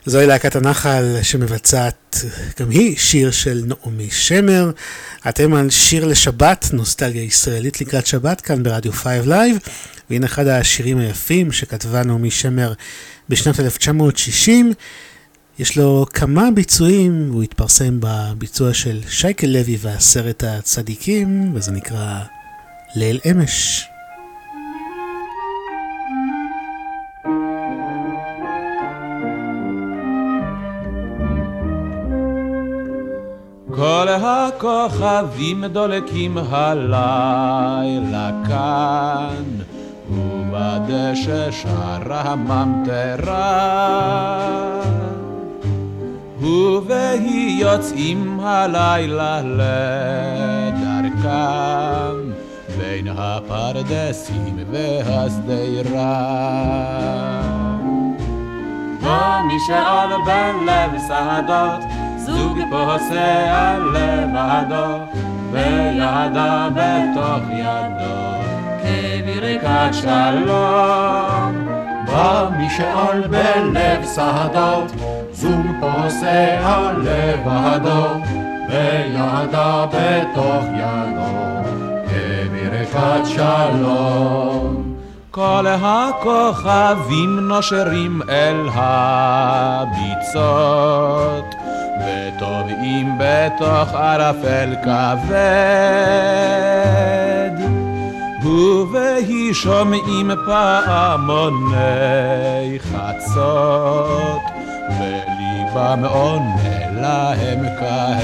זוהי 0.06 0.26
להקת 0.26 0.56
הנחל 0.56 1.18
שמבצעת 1.22 2.24
גם 2.60 2.70
היא 2.70 2.96
שיר 2.96 3.30
של 3.30 3.64
נעמי 3.66 4.10
שמר. 4.10 4.70
אתם 5.28 5.54
על 5.54 5.70
שיר 5.70 6.04
לשבת, 6.04 6.68
נוסטלגיה 6.72 7.22
ישראלית 7.22 7.80
לקראת 7.80 8.06
שבת, 8.06 8.40
כאן 8.40 8.62
ברדיו 8.62 8.92
5 8.92 9.26
Live. 9.26 9.58
והנה 10.10 10.26
אחד 10.26 10.46
השירים 10.46 10.98
היפים 10.98 11.52
שכתבה 11.52 12.02
נעמי 12.02 12.30
שמר 12.30 12.72
בשנת 13.28 13.60
1960. 13.60 14.72
יש 15.58 15.76
לו 15.76 16.06
כמה 16.12 16.48
ביצועים, 16.54 17.30
הוא 17.32 17.42
התפרסם 17.42 17.98
בביצוע 18.00 18.74
של 18.74 19.00
שייקה 19.08 19.46
לוי 19.46 19.78
ועשרת 19.80 20.44
הצדיקים, 20.46 21.52
וזה 21.54 21.72
נקרא 21.72 22.18
ליל 22.94 23.20
אמש. 23.30 23.89
כל 33.80 34.08
הכוכבים 34.08 35.64
דולקים 35.64 36.38
הלילה 36.50 38.30
כאן, 38.48 39.44
ובדשא 40.10 41.50
שרה 41.50 42.20
הממטרה. 42.20 43.70
ובהי 46.40 47.56
יוצאים 47.60 48.40
הלילה 48.40 49.40
לדרכם, 49.42 51.30
בין 52.78 53.08
הפרדסים 53.16 54.56
והשדרה. 54.70 56.20
ומי 59.00 59.58
שעול 59.66 60.12
בלב 60.26 60.90
שדות 61.08 61.89
זוג 62.30 62.58
פוסע 62.70 63.78
לבדו, 63.78 64.98
וידה 65.52 66.68
בתוך 66.74 67.42
ידו, 67.50 68.20
כברכת 68.82 69.94
שלום. 69.94 71.68
בא 72.06 72.48
מי 72.58 72.70
שאול 72.70 73.20
בלב 73.26 74.04
שדות, 74.14 74.92
זוג 75.32 75.66
פוסע 75.80 76.92
לבדו, 76.98 78.06
וידה 78.68 79.86
בתוך 79.86 80.64
ידו, 80.74 81.32
כברכת 82.06 83.26
שלום. 83.26 84.90
כל 85.30 85.66
הכוכבים 85.66 87.40
נושרים 87.40 88.22
אל 88.28 88.68
הביצות, 88.74 90.40
וטובעים 92.00 93.18
בתוך 93.18 93.94
ערפל 93.94 94.74
כבד. 94.82 96.40
ובהי 98.44 99.54
שומעים 99.54 100.30
פעמוני 100.46 101.78
חצות, 102.78 104.42
וליבם 104.98 106.04
עונה 106.04 106.90
להם 107.00 107.66
כהד. 107.78 108.20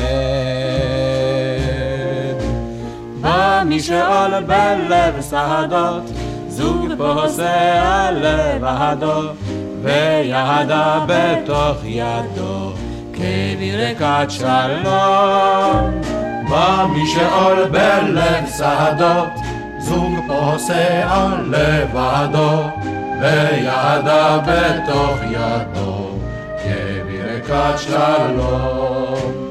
בא 3.21 3.63
מי 3.67 3.81
שעול 3.81 4.41
בלב 4.47 5.23
שדות, 5.31 6.03
זוג 6.49 6.89
פוסע 6.99 8.11
לבדו, 8.13 9.23
וידה 9.83 11.05
בתוך 11.07 11.77
ידו, 11.85 12.73
כברכת 13.17 14.31
שלום. 14.31 16.01
בא 16.49 16.87
מי 16.93 17.07
שעול 17.07 17.65
בלב 17.71 18.45
שדות, 18.57 19.29
זוג 19.79 20.15
פוסע 20.27 21.29
לבדו, 21.47 22.63
וידה 23.21 24.39
בתוך 24.47 25.19
ידו, 25.31 26.11
כברכת 26.63 27.79
שלום. 27.79 29.47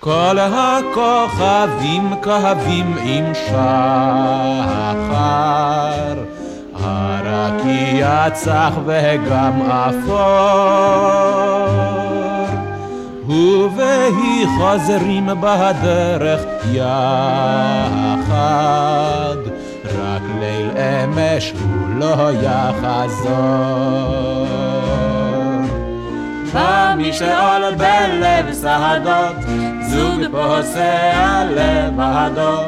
כל 0.00 0.38
הכוכבים 0.38 2.14
כהבים 2.22 2.96
עם 3.02 3.34
שחר, 3.34 3.60
הרקיע 6.74 8.30
צח 8.32 8.72
וגם 8.86 9.62
אפור, 9.70 10.90
ובהי 13.30 14.46
חוזרים 14.58 15.26
בדרך 15.26 16.40
יחד, 16.72 16.90
רק 19.84 20.22
ליל 20.40 20.70
אמש 20.78 21.52
הוא 21.52 21.88
לא 21.98 22.30
יחזור. 22.42 23.80
שעול 27.12 27.74
בלב 27.76 28.52
שדות, 28.52 29.36
זוג 29.82 30.20
פוסע 30.30 31.44
לבדו, 31.50 32.60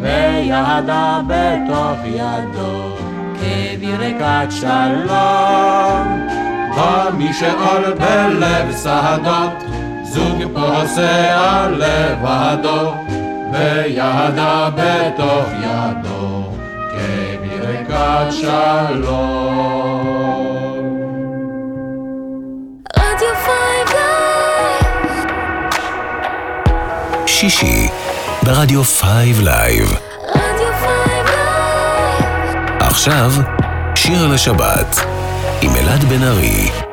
וידה 0.00 1.20
בתוך 1.26 1.98
ידו, 2.04 2.96
כברכת 3.40 4.50
שלום. 4.50 6.26
בא 6.76 7.10
מי 7.18 7.32
שעול 7.32 7.92
בלב 7.98 8.76
שדות, 8.82 9.71
זוג 10.12 10.42
פוסע 10.54 11.68
לבדו, 11.70 12.94
וידה 13.52 14.70
בתוך 14.76 15.46
ידו, 15.62 16.52
כברכת 16.90 18.32
שלום. 18.32 19.72
רדיו 22.96 23.34
Five 23.44 23.88
שישי 27.26 27.88
ברדיו 28.42 28.84
5 28.84 29.02
Live. 29.42 29.94
רדיו 30.28 30.72
Five 30.80 31.26
עכשיו, 32.80 33.30
שיר 33.94 34.26
לשבת 34.26 34.96
עם 35.62 35.76
אלעד 35.76 36.04
בן 36.04 36.22
ארי. 36.22 36.91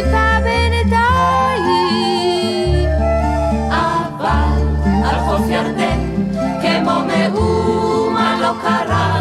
שיבה 0.00 0.38
בינתיים. 0.44 1.98
אבל 3.70 4.62
על 5.04 5.18
חוף 5.20 5.42
ירדן, 5.48 6.00
כמו 6.62 7.00
מאומה 7.06 8.38
לא 8.40 8.52
קרה, 8.62 9.20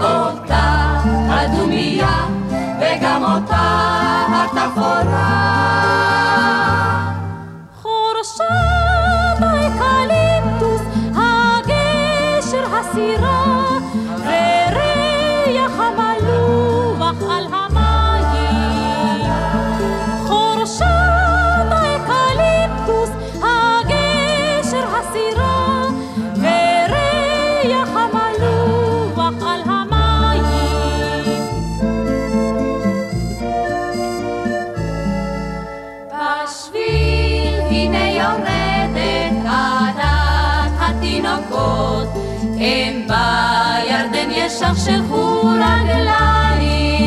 אותה 0.00 0.98
הדומייה, 1.28 2.26
וגם 2.80 3.24
אותה 3.24 3.66
התפאורה. 4.28 5.87
אם 42.68 43.00
בירדן 43.06 44.30
ישכשכו 44.30 45.40
רגליים, 45.42 46.98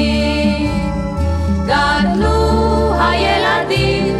גדלו 1.65 2.93
הילדים 2.99 4.15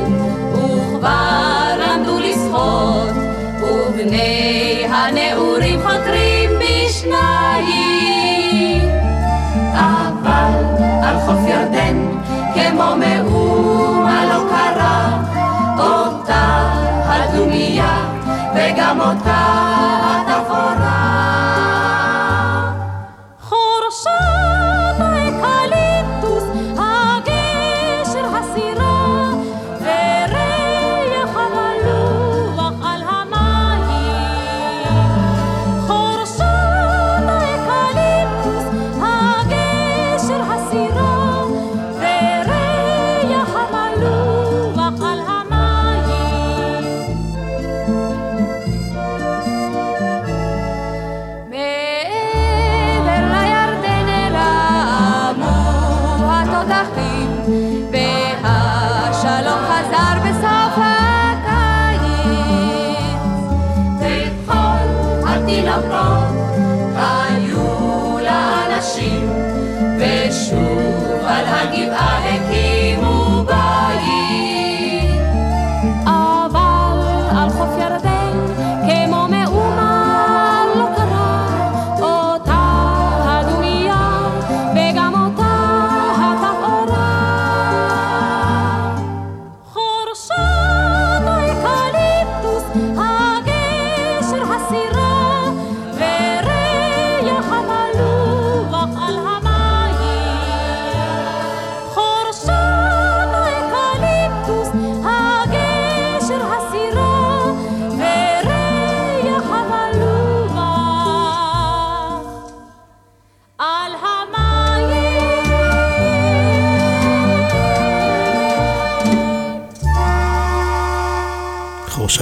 וכבר 0.54 1.77
למדו 1.80 2.19
לשחות, 2.19 3.15
ובני 3.62 4.86
הנעורים 4.89 5.80
חותרים 5.82 6.49
בשניים. 6.60 7.71
אבל 9.73 10.54
על 11.04 11.19
חוף 11.19 11.39
ירדן, 11.47 11.97
כמו 12.54 12.95
מאומה 12.95 14.25
לא 14.25 14.39
קרה, 14.49 15.21
אותה 15.77 16.73
הדומייה 17.06 17.97
וגם 18.56 18.99
אותה 19.01 19.61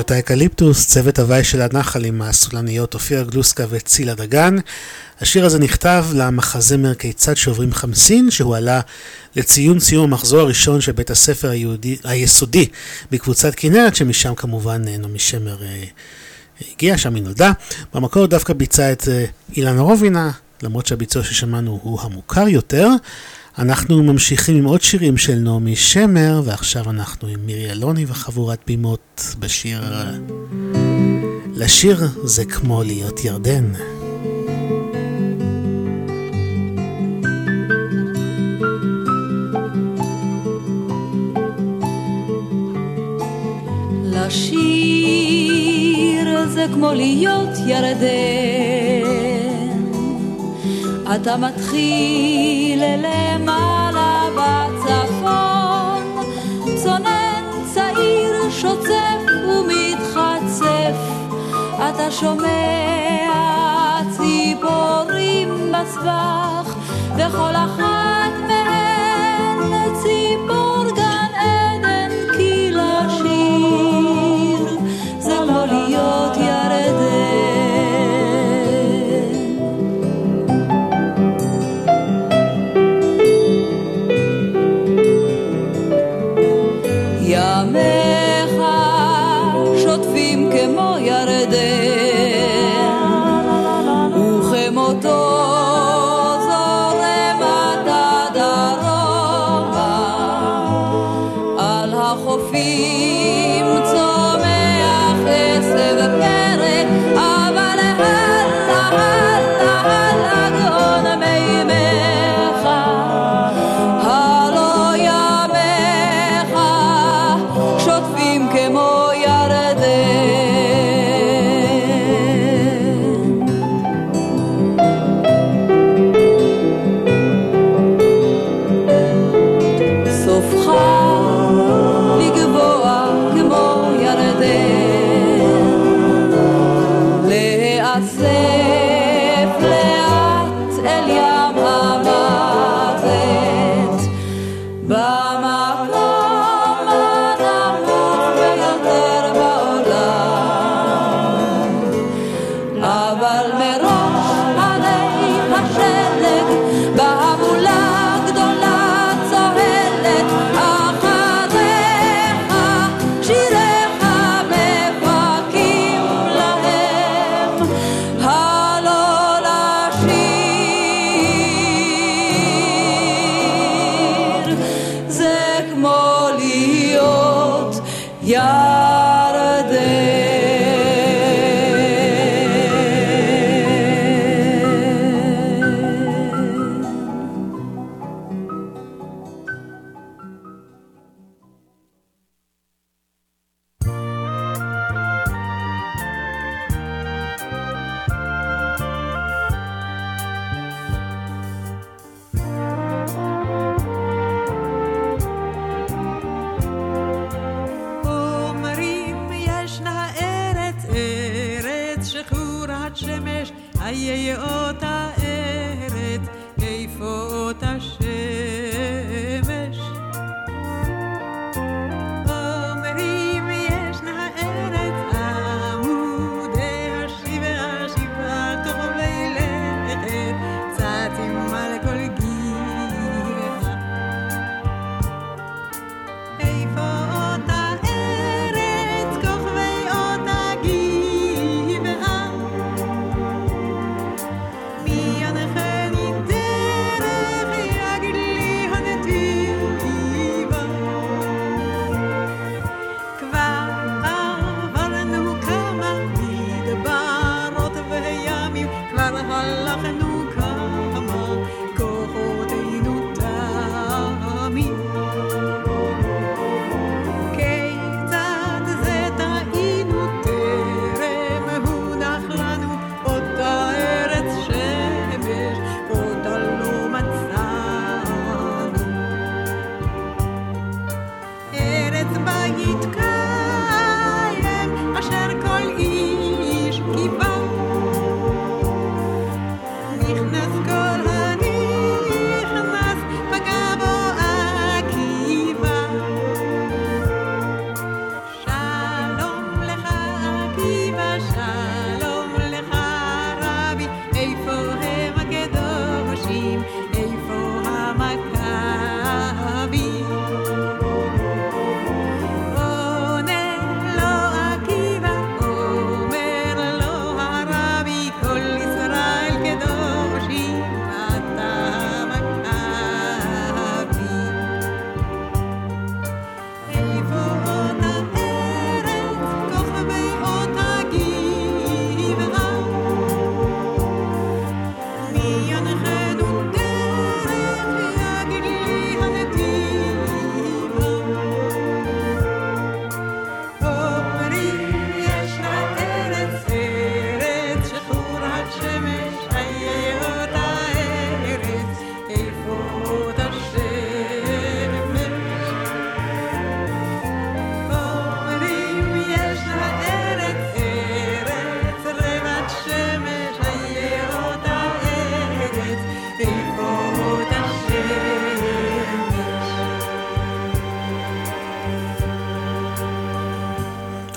חורשת 0.09 0.29
האקליפטוס, 0.29 0.87
צוות 0.87 1.19
הווי 1.19 1.43
של 1.43 1.61
הנחל 1.61 2.05
עם 2.05 2.21
הסולניות 2.21 2.93
אופירה 2.93 3.23
גלוסקה 3.23 3.65
וצילה 3.69 4.13
דגן. 4.13 4.55
השיר 5.21 5.45
הזה 5.45 5.59
נכתב 5.59 6.05
למחזמר 6.13 6.95
כיצד 6.95 7.37
שוברים 7.37 7.73
חמסין, 7.73 8.31
שהועלה 8.31 8.81
לציון 9.35 9.79
סיום 9.79 10.03
המחזור 10.03 10.39
הראשון 10.39 10.81
של 10.81 10.91
בית 10.91 11.09
הספר 11.09 11.49
היהודי, 11.49 11.97
היסודי 12.03 12.67
בקבוצת 13.11 13.53
כנרת, 13.55 13.95
שמשם 13.95 14.35
כמובן 14.35 14.87
אה, 14.87 14.97
נעמי 14.97 15.19
שמר 15.19 15.63
אה, 15.63 15.83
הגיעה, 16.71 16.97
שם 16.97 17.15
היא 17.15 17.23
נולדה. 17.23 17.51
במקור 17.93 18.25
דווקא 18.25 18.53
ביצע 18.53 18.91
את 18.91 19.07
אה, 19.07 19.25
אילן 19.57 19.79
רובינה, 19.79 20.31
למרות 20.63 20.85
שהביצוע 20.85 21.23
ששמענו 21.23 21.79
הוא 21.83 22.01
המוכר 22.01 22.47
יותר. 22.47 22.87
אנחנו 23.57 24.03
ממשיכים 24.03 24.55
עם 24.55 24.65
עוד 24.65 24.81
שירים 24.81 25.17
של 25.17 25.35
נעמי 25.35 25.75
שמר, 25.75 26.41
ועכשיו 26.45 26.89
אנחנו 26.89 27.27
עם 27.27 27.39
מירי 27.45 27.71
אלוני 27.71 28.05
וחבורת 28.07 28.59
בימות 28.67 29.35
בשיר... 29.39 29.81
לשיר 31.55 32.07
זה 32.23 32.45
כמו 32.45 32.83
להיות 32.83 33.25
ירדן. 33.25 33.71
לשיר 44.03 45.49
זה 46.47 46.65
כמו 46.73 46.93
להיות 46.93 47.49
ירדן. 47.67 48.58
אתה 51.15 51.37
מתחיל 51.37 52.83
למעלה 52.83 54.23
בצפון, 54.37 56.03
צונן 56.83 57.43
צעיר 57.73 58.49
שוצף 58.49 59.21
ומתחצף, 59.47 60.97
אתה 61.75 62.11
שומע 62.11 63.29
ציפורים 64.17 65.71
בסבך, 65.71 66.75
וכל 67.15 67.55
אחת 67.55 67.98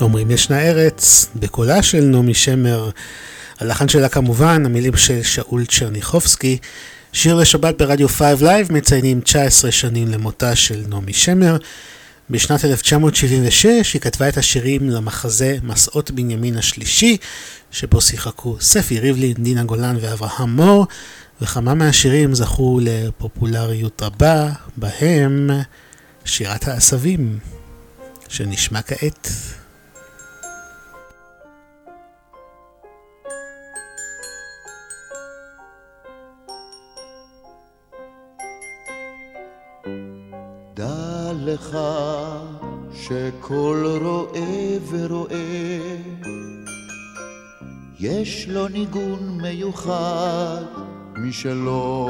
אומרים 0.03 0.31
ישנה 0.31 0.61
ארץ, 0.61 1.27
בקולה 1.35 1.83
של 1.83 2.01
נעמי 2.01 2.33
שמר, 2.33 2.89
הלחן 3.59 3.87
שלה 3.87 4.09
כמובן, 4.09 4.65
המילים 4.65 4.97
של 4.97 5.23
שאול 5.23 5.65
צ'רניחובסקי. 5.65 6.57
שיר 7.13 7.35
לשבת 7.35 7.81
ברדיו 7.81 8.07
5 8.07 8.41
Live 8.41 8.71
מציינים 8.71 9.21
19 9.21 9.71
שנים 9.71 10.07
למותה 10.07 10.55
של 10.55 10.83
נעמי 10.87 11.13
שמר. 11.13 11.57
בשנת 12.29 12.65
1976 12.65 13.93
היא 13.93 14.01
כתבה 14.01 14.29
את 14.29 14.37
השירים 14.37 14.89
למחזה 14.89 15.57
מסעות 15.63 16.11
בנימין 16.11 16.57
השלישי, 16.57 17.17
שבו 17.71 18.01
שיחקו 18.01 18.57
ספי 18.61 18.99
ריבלין, 18.99 19.33
דינה 19.33 19.63
גולן 19.63 19.97
ואברהם 20.01 20.55
מור, 20.55 20.87
וכמה 21.41 21.73
מהשירים 21.73 22.35
זכו 22.35 22.79
לפופולריות 22.81 24.01
רבה, 24.01 24.49
בהם 24.77 25.49
שירת 26.25 26.67
העשבים, 26.67 27.39
שנשמע 28.29 28.81
כעת. 28.81 29.29
שכל 43.07 43.85
רואה 44.01 44.77
ורואה 44.89 45.87
יש 47.99 48.47
לו 48.49 48.67
ניגון 48.67 49.37
מיוחד 49.41 50.63
משלו. 51.17 52.09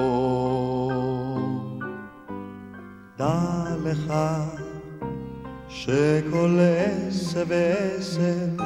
דע 3.18 3.64
לך 3.84 4.14
שכל 5.70 6.58
עשב 6.60 7.46
ועשב 7.48 8.64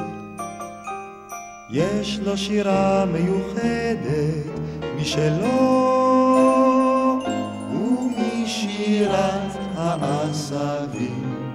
יש 1.70 2.20
לו 2.22 2.36
שירה 2.36 3.04
מיוחדת 3.04 4.60
משלו 4.96 5.58
ומשירת 7.72 9.52
העשבים 9.74 11.47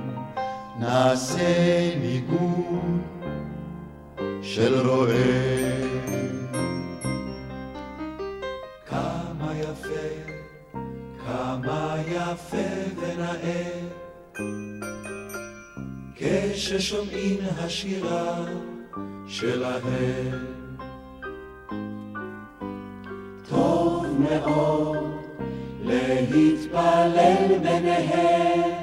נעשה 0.84 1.96
ניגון 2.02 3.02
של 4.42 4.88
רועה. 4.88 5.14
כמה 8.90 9.54
יפה, 9.60 10.10
כמה 11.26 11.96
יפה 12.08 12.58
ונאה 12.98 13.72
כששומעים 16.16 17.38
השירה 17.58 18.46
שלהם. 19.28 20.46
טוב 23.50 24.06
מאוד 24.20 24.98
להתפלל 25.84 27.60
ביניהם 27.64 28.83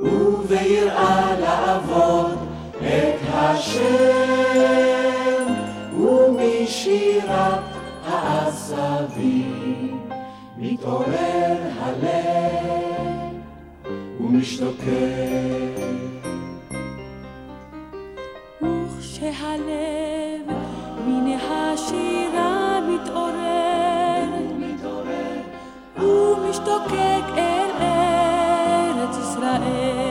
וביראה 0.00 1.36
לעבוד 1.40 2.38
את 2.78 3.20
השם 3.32 3.88
ומשירת 6.00 7.60
העשבים 8.06 10.00
מתעורר 10.56 11.56
הלב 11.80 13.34
ומשתוקק 14.20 15.78
וכשהלב 18.98 20.46
מן 21.06 21.38
השירה 21.50 22.80
מתעורר, 22.80 24.28
מתעורר. 24.58 25.40
ומשתוקק 25.98 27.26
אל 27.36 27.67
Israel. 29.38 30.07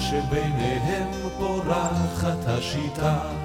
שביניהם 0.00 1.10
פורחת 1.38 2.46
השיטה. 2.46 3.35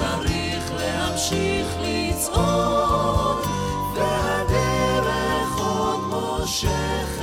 צריך 0.00 0.72
להמשיך 0.72 1.66
לצעוד, 1.80 3.44
והדרך 3.94 5.58
עוד 5.58 6.00
מושכת. 6.00 7.19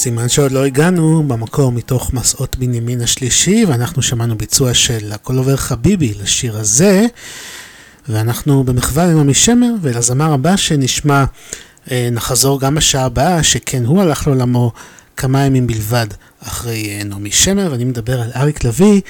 סימן 0.00 0.28
שעוד 0.28 0.52
לא 0.52 0.64
הגענו 0.64 1.22
במקור 1.28 1.72
מתוך 1.72 2.12
מסעות 2.12 2.56
בנימין 2.56 3.00
השלישי, 3.00 3.64
ואנחנו 3.68 4.02
שמענו 4.02 4.38
ביצוע 4.38 4.74
של 4.74 5.12
הכל 5.12 5.38
עובר 5.38 5.56
חביבי 5.56 6.14
לשיר 6.22 6.56
הזה, 6.56 7.06
ואנחנו 8.08 8.64
במחווה 8.64 9.06
לנעמי 9.06 9.34
שמר 9.34 9.72
ולזמר 9.82 10.32
הבא 10.32 10.56
שנשמע, 10.56 11.24
אה, 11.90 12.08
נחזור 12.12 12.60
גם 12.60 12.74
בשעה 12.74 13.04
הבאה, 13.04 13.42
שכן 13.42 13.84
הוא 13.84 14.02
הלך 14.02 14.26
לעולמו 14.26 14.72
כמה 15.16 15.44
ימים 15.44 15.66
בלבד 15.66 16.06
אחרי 16.40 16.90
אה, 16.90 17.04
נעמי 17.04 17.30
שמר, 17.30 17.68
ואני 17.70 17.84
מדבר 17.84 18.20
על 18.20 18.30
אריק 18.36 18.64
לביא, 18.64 19.00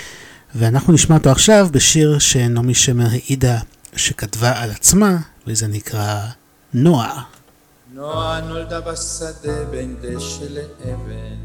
ואנחנו 0.54 0.92
נשמע 0.92 1.16
אותו 1.16 1.30
עכשיו 1.30 1.68
בשיר 1.72 2.18
שנעמי 2.18 2.74
שמר 2.74 3.06
העידה 3.10 3.58
שכתבה 3.96 4.62
על 4.62 4.70
עצמה, 4.70 5.16
וזה 5.46 5.66
נקרא 5.66 6.20
נועה. 6.74 7.22
נועה 7.92 8.40
נולדה 8.40 8.80
בשדה 8.80 9.64
בין 9.70 9.96
דשא 10.00 10.44
לאבן, 10.44 11.38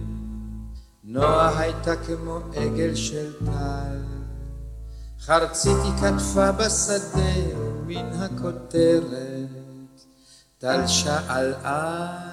נועה 1.03 1.59
הייתה 1.59 1.95
כמו 1.95 2.39
עגל 2.55 2.95
של 2.95 3.33
טל, 3.45 3.97
חרצית 5.19 5.77
היא 5.83 5.91
כתפה 6.01 6.51
בשדה 6.51 7.33
מן 7.85 8.09
הכותרת, 8.13 10.01
טל 10.57 10.87
שאל 10.87 11.53
על 11.63 12.23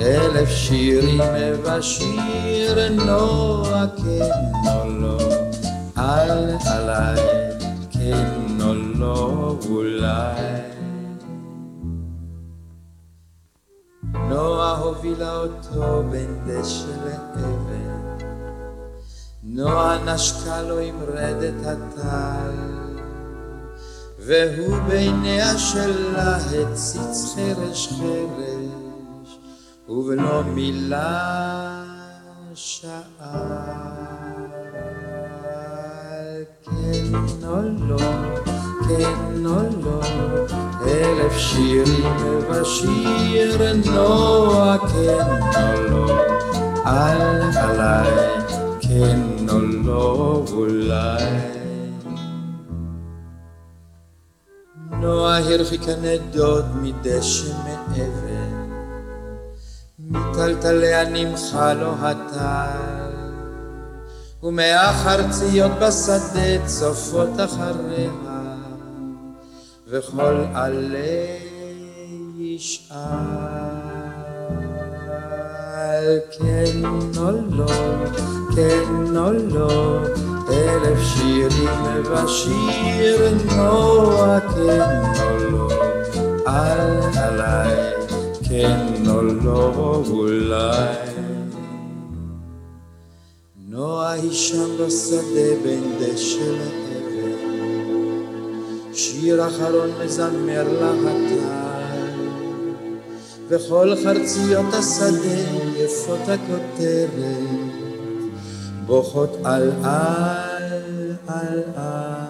אלף 0.00 0.48
שירים 0.48 1.20
ובשיר 1.20 2.88
נועה 2.92 3.86
כן 3.96 4.68
או 4.68 4.88
לא. 4.88 5.45
על 5.96 6.56
עליי, 6.66 7.20
כן 7.90 8.60
או 8.62 8.74
לא 8.74 9.56
אולי. 9.68 10.40
נועה 14.28 14.78
הובילה 14.78 15.36
אותו 15.36 16.02
בין 16.10 16.38
דשא 16.46 16.86
לאבן, 17.04 18.26
נועה 19.42 20.14
נשקה 20.14 20.62
לו 20.62 20.78
עם 20.78 20.96
רדת 21.08 21.66
הטל, 21.66 22.52
והוא 24.18 24.78
בעיניה 24.88 25.58
שלה 25.58 26.36
הציץ 26.36 27.34
חרש 27.34 27.88
חרש, 27.88 29.38
ובלא 29.88 30.42
מילה 30.42 31.84
שאל. 32.54 34.05
כן 36.66 37.14
או 37.46 37.62
לא, 37.78 37.98
כן 38.88 39.46
או 39.46 39.62
לא, 39.84 40.00
אלף 40.86 41.32
שירים 41.36 42.16
ובשיר 42.20 43.72
נועה, 43.86 44.78
כן 44.78 45.26
או 45.56 45.90
לא, 45.90 46.20
על 46.84 47.42
עליי, 47.56 48.40
כן 48.80 49.20
או 49.48 49.58
לא, 49.58 50.44
אולי. 50.52 51.24
נועה 54.90 55.38
הרחיקה 55.38 55.92
נדוד 56.02 56.64
מדשא 56.82 57.52
מאבן, 57.64 58.70
מטלטליה 59.98 61.08
נמחה 61.08 61.74
לו 61.74 61.92
הטל. 62.00 63.05
ומהחרציות 64.42 65.72
בשדה 65.80 66.66
צופות 66.66 67.30
אחריה, 67.44 68.10
וכל 69.88 70.44
עלה 70.54 71.36
ישאל 72.38 72.96
כן 76.38 76.84
או 77.18 77.30
לא, 77.50 77.66
כן 78.56 79.16
או 79.16 79.32
לא, 79.32 79.98
אלף 80.50 80.98
שירים 81.02 82.02
בשיר 82.12 83.34
נועה 83.56 84.40
כן 84.40 85.02
או 85.20 85.50
לא, 85.50 85.68
על 86.46 87.00
עליי 87.18 87.76
כן 88.48 89.08
או 89.08 89.22
לא 89.22 90.02
אולי. 90.08 91.25
היא 94.26 94.34
שם 94.34 94.76
בשדה 94.80 95.56
בין 95.62 95.98
דשא 96.00 96.38
לאבן, 96.40 97.36
שיר 98.92 99.46
אחרון 99.46 99.90
מזמר 100.04 100.66
לה 100.80 100.90
הטל, 100.90 102.26
וכל 103.48 103.92
חרציות 104.04 104.66
השדה 104.72 105.40
יפות 105.76 106.20
הכותרת, 106.28 107.10
בוכות 108.86 109.36
על 109.44 109.70
על 109.84 111.12
על 111.26 111.62
על, 111.76 112.22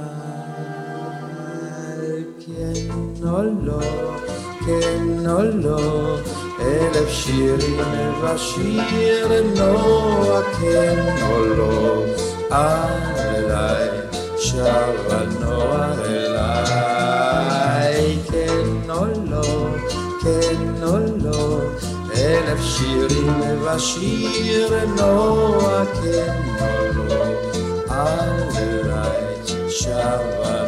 כן 2.47 3.29
או 3.29 3.43
לא, 3.63 3.81
כן 4.67 5.29
או 5.29 5.43
לא, 5.43 6.17
אלף 6.61 7.09
שירים 7.09 7.81
ובשיר 8.23 9.43
נועה 9.57 10.43
כן 10.61 11.17
או 11.23 11.45
לא, 11.45 12.05
אליי 12.53 13.89
שרה 14.37 15.25
נועה 15.41 15.93
אליי, 16.05 17.39
כן 18.31 18.91
או 18.91 19.05
לא, 19.31 19.69
כן 20.23 20.83
או 20.83 20.97
לא, 21.25 21.61
אלף 22.17 22.61
שירים 22.63 23.41
ובשיר 23.41 24.85
נועה 24.97 25.85
כן 26.03 26.43
או 26.61 26.67
לא, 26.97 27.25
אליי 27.91 29.23
שרה 29.69 30.17
נועה 30.37 30.66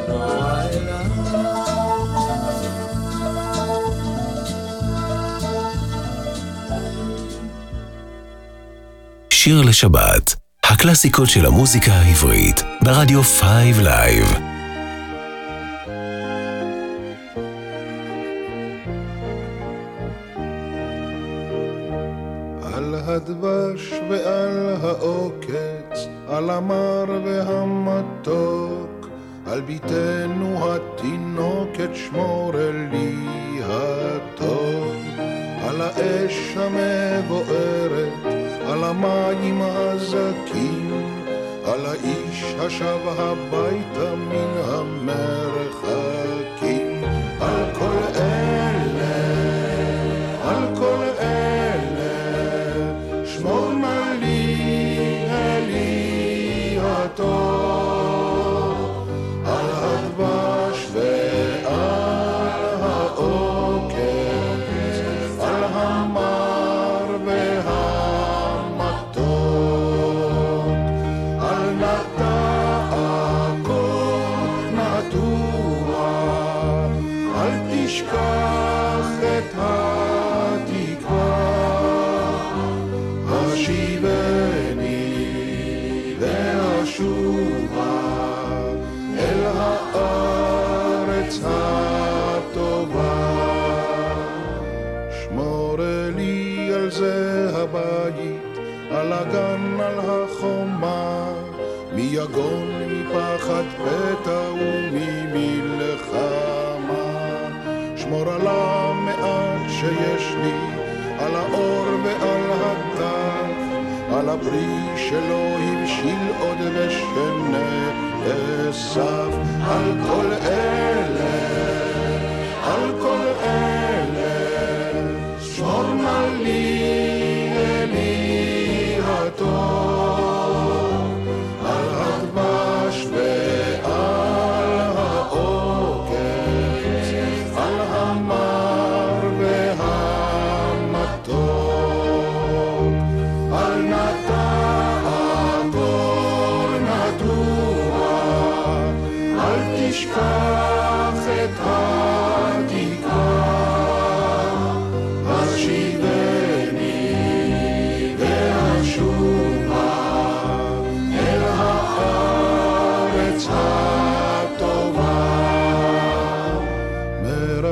שיר 9.41 9.63
לשבת, 9.63 10.35
הקלאסיקות 10.65 11.29
של 11.31 11.47
המוזיקה 11.47 11.93
העברית, 11.93 12.63
ברדיו 12.83 13.23
5 13.23 13.77
Live. 13.83 14.48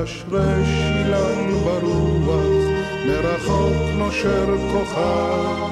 מרשרש 0.07 0.69
אילן 0.69 1.51
ברוח, 1.65 2.45
מרחוק 3.07 3.75
נושר 3.99 4.47
כוכב, 4.73 5.63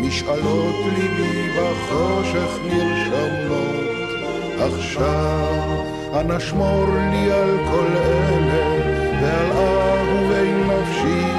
משאלות 0.00 0.74
ליבי 0.94 1.48
בחושך 1.56 2.58
נרשמות. 2.64 4.10
עכשיו, 4.58 5.84
אנא 6.20 6.38
שמור 6.38 6.86
לי 7.10 7.32
על 7.32 7.58
כל 7.70 7.86
אלה, 7.96 8.64
ועל 9.22 9.50
אהובי 9.52 10.52
נפשי, 10.52 11.32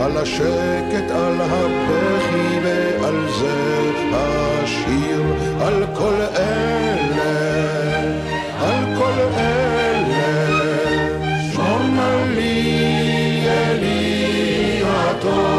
על 0.00 0.16
השקט, 0.16 1.10
על 1.10 1.40
הבכי, 1.40 2.58
ועל 2.64 3.26
זה 3.40 3.80
השיר, 4.12 5.22
על 5.60 5.86
כל 5.96 6.14
אלה, 6.36 7.79
אלי 15.24 15.49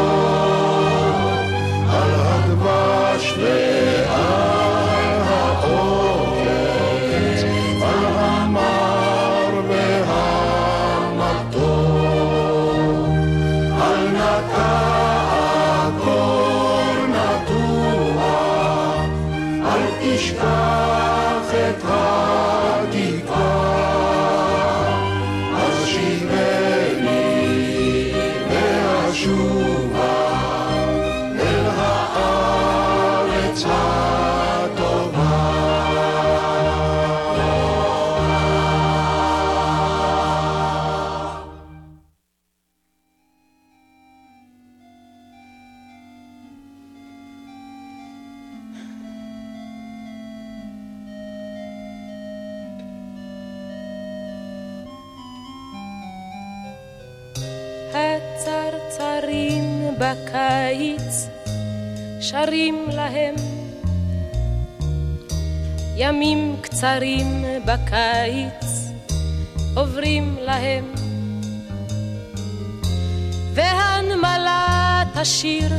קצרים 66.82 67.44
בקיץ 67.64 68.90
עוברים 69.74 70.36
להם. 70.40 70.92
והנמלה 73.54 75.02
תשיר 75.14 75.70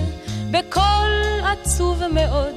בקול 0.52 1.12
עצוב 1.44 2.02
מאוד. 2.08 2.56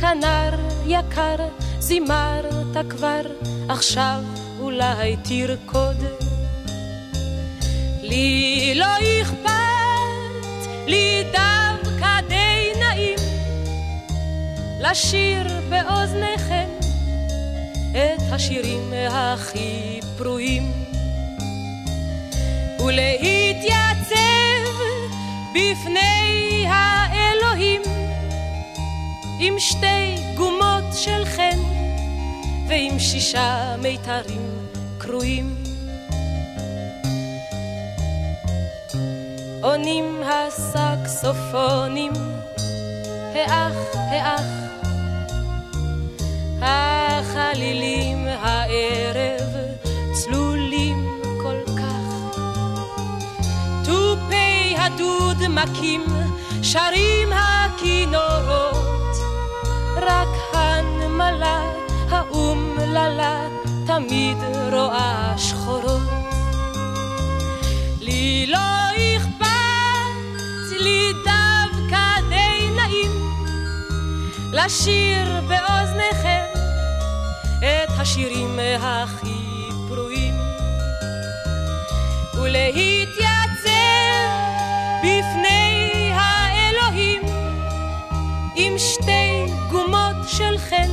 כנר 0.00 0.54
יקר 0.86 1.36
זימרת 1.78 2.90
כבר 2.90 3.22
עכשיו 3.68 4.22
אולי 4.60 5.16
תרקוד. 5.16 6.04
לי 8.02 8.72
לא 8.74 8.86
אכפת, 9.22 10.68
לי 10.86 11.24
דווקא 11.24 11.55
לשיר 14.90 15.46
באוזניכם 15.68 16.68
את 17.90 18.22
השירים 18.32 18.92
הכי 19.10 20.00
פרועים 20.18 20.72
ולהתייצב 22.80 24.14
בפני 25.50 26.66
האלוהים 26.68 27.82
עם 29.40 29.54
שתי 29.58 30.16
גומות 30.36 30.84
של 30.94 31.24
חן 31.24 31.58
ועם 32.68 32.98
שישה 32.98 33.76
מיתרים 33.82 34.66
קרועים 34.98 35.56
עונים 39.62 40.22
הסקסופונים, 40.22 42.12
האח, 43.34 43.74
האח. 43.94 44.65
החלילים 46.62 48.26
הערב 48.28 49.48
צלולים 50.12 51.22
כל 51.42 51.60
כך. 51.66 52.38
תופי 53.84 54.74
הדוד 54.78 55.48
מכים, 55.48 56.04
שרים 56.62 57.32
הכינורות, 57.32 59.16
רק 59.96 60.28
הנמלה 60.52 61.62
האומללה 62.10 63.48
תמיד 63.86 64.36
רואה 64.72 65.34
שחורות. 65.38 66.00
לי 68.00 68.46
לא 68.48 68.58
אכפת, 69.16 69.46
לי 70.80 71.12
דווקא 71.24 72.20
די 72.28 72.70
נעים 72.76 73.10
לשיר 74.52 75.40
באוזניכם 75.48 76.45
את 77.58 77.90
השירים 77.98 78.58
הכי 78.80 79.68
פרועים 79.88 80.34
ולהתייצב 82.34 83.70
בפני 84.98 86.10
האלוהים 86.14 87.22
עם 88.56 88.78
שתי 88.78 89.46
גומות 89.70 90.16
של 90.28 90.58
חן 90.58 90.90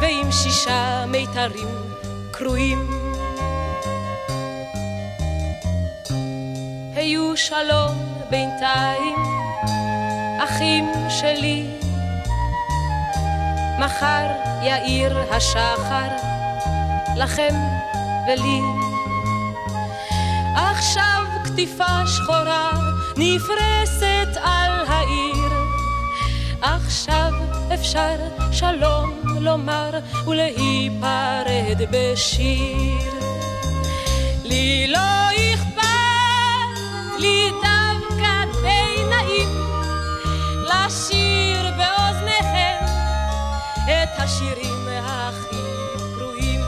ועם 0.00 0.32
שישה 0.32 1.04
מיתרים 1.08 1.68
קרועים 2.30 3.04
היו 6.94 7.36
שלום 7.36 8.14
בינתיים, 8.30 9.16
אחים 10.38 10.84
שלי. 11.08 11.83
מחר 13.78 14.26
יאיר 14.62 15.18
השחר 15.30 16.08
לכם 17.16 17.54
ולי. 18.28 18.60
עכשיו 20.56 21.24
קטיפה 21.44 22.06
שחורה 22.06 22.70
נפרסת 23.16 24.36
על 24.42 24.84
העיר. 24.88 25.52
עכשיו 26.62 27.30
אפשר 27.74 28.16
שלום 28.52 29.20
לומר 29.40 29.90
ולהיפרד 30.26 31.80
בשיר. 31.90 33.14
לי 34.44 34.86
לא 34.86 35.28
אכפת, 35.54 36.80
לי 37.18 37.50
השירים 44.24 44.88
הכי 45.02 45.56
פרועים 46.18 46.60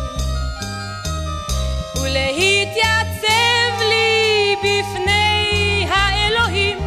ולהתייצב 2.02 3.80
לי 3.88 4.56
בפני 4.58 5.86
האלוהים 5.88 6.78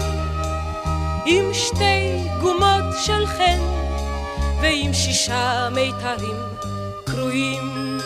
עם 1.25 1.53
שתי 1.53 2.27
גומות 2.41 2.83
של 3.05 3.25
חן 3.25 3.59
ועם 4.61 4.93
שישה 4.93 5.69
מיתרים 5.71 6.37
קרועים 7.03 7.97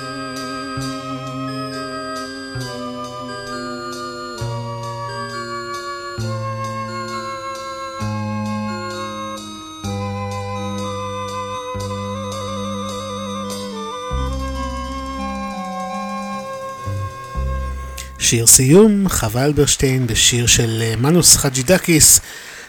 שיר 18.23 18.47
סיום, 18.47 19.09
חווה 19.09 19.45
אלברשטיין 19.45 20.07
בשיר 20.07 20.47
של 20.47 20.81
אה, 20.81 20.95
מנוס 20.95 21.37
חג'ידקיס, 21.37 22.19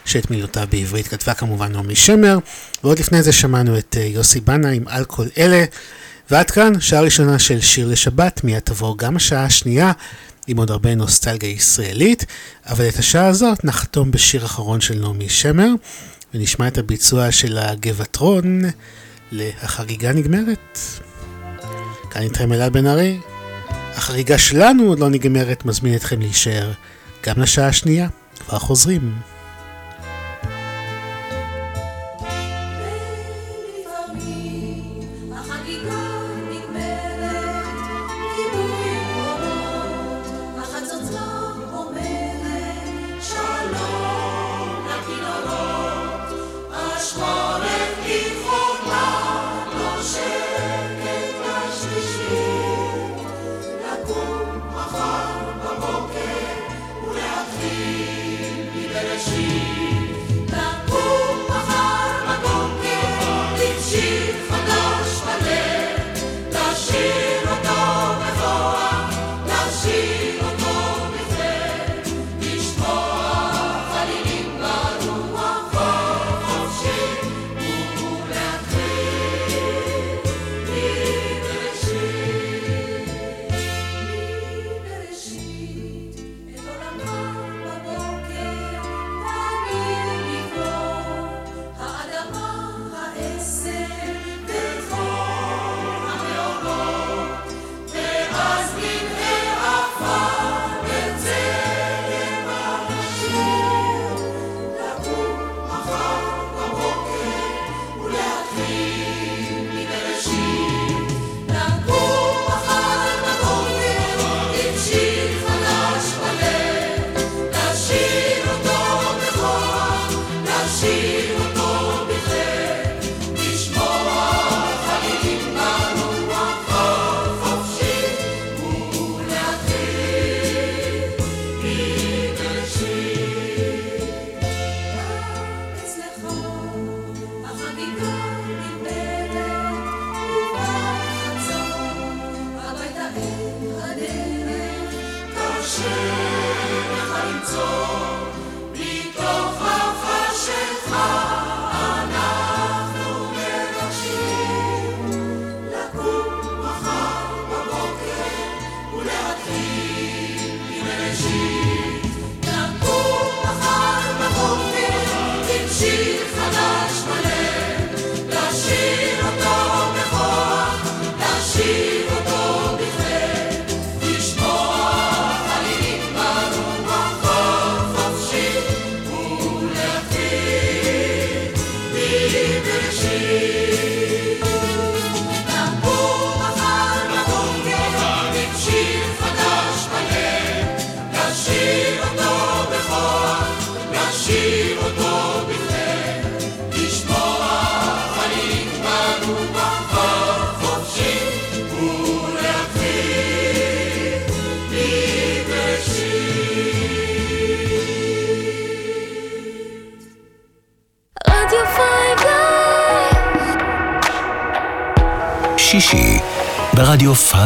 שאת 0.04 0.30
מילותיו 0.30 0.66
בעברית 0.70 1.08
כתבה 1.08 1.34
כמובן 1.34 1.72
נעמי 1.72 1.94
שמר, 1.94 2.38
ועוד 2.84 2.98
לפני 2.98 3.22
זה 3.22 3.32
שמענו 3.32 3.78
את 3.78 3.96
אה, 4.00 4.04
יוסי 4.04 4.40
בנה 4.40 4.70
עם 4.70 4.82
על 4.88 5.04
כל 5.04 5.26
אלה, 5.38 5.64
ועד 6.30 6.50
כאן 6.50 6.80
שעה 6.80 7.00
ראשונה 7.00 7.38
של 7.38 7.60
שיר 7.60 7.88
לשבת, 7.88 8.44
מיד 8.44 8.58
תבוא 8.58 8.96
גם 8.98 9.16
השעה 9.16 9.44
השנייה 9.44 9.92
עם 10.46 10.56
עוד 10.56 10.70
הרבה 10.70 10.94
נוסטלגיה 10.94 11.50
ישראלית, 11.50 12.24
אבל 12.66 12.88
את 12.88 12.98
השעה 12.98 13.26
הזאת 13.26 13.64
נחתום 13.64 14.10
בשיר 14.10 14.44
אחרון 14.44 14.80
של 14.80 14.94
נעמי 14.94 15.28
שמר, 15.28 15.70
ונשמע 16.34 16.68
את 16.68 16.78
הביצוע 16.78 17.32
של 17.32 17.58
הגבעטרון 17.58 18.60
ל"החגיגה 19.32 20.12
נגמרת". 20.12 20.78
כאן 22.10 22.22
איתכם 22.22 22.52
אלעד 22.52 22.72
בן 22.72 22.86
ארי. 22.86 23.33
החריגה 23.96 24.38
שלנו 24.38 24.84
עוד 24.84 24.98
לא 24.98 25.10
נגמרת, 25.10 25.64
מזמין 25.64 25.94
אתכם 25.94 26.20
להישאר 26.20 26.72
גם 27.26 27.42
לשעה 27.42 27.68
השנייה. 27.68 28.08
כבר 28.38 28.58
חוזרים. 28.58 29.33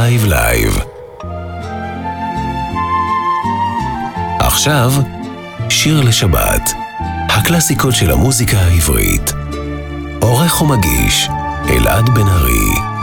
5 0.09 0.25
Live. 0.25 0.79
עכשיו, 4.39 4.93
שיר 5.69 6.01
לשבת, 6.01 6.73
הקלאסיקות 7.29 7.95
של 7.95 8.11
המוזיקה 8.11 8.59
העברית. 8.59 9.33
עורך 10.21 10.63
ומגיש, 10.63 11.29
אלעד 11.71 12.09
בן 12.09 12.29
ארי. 12.29 12.98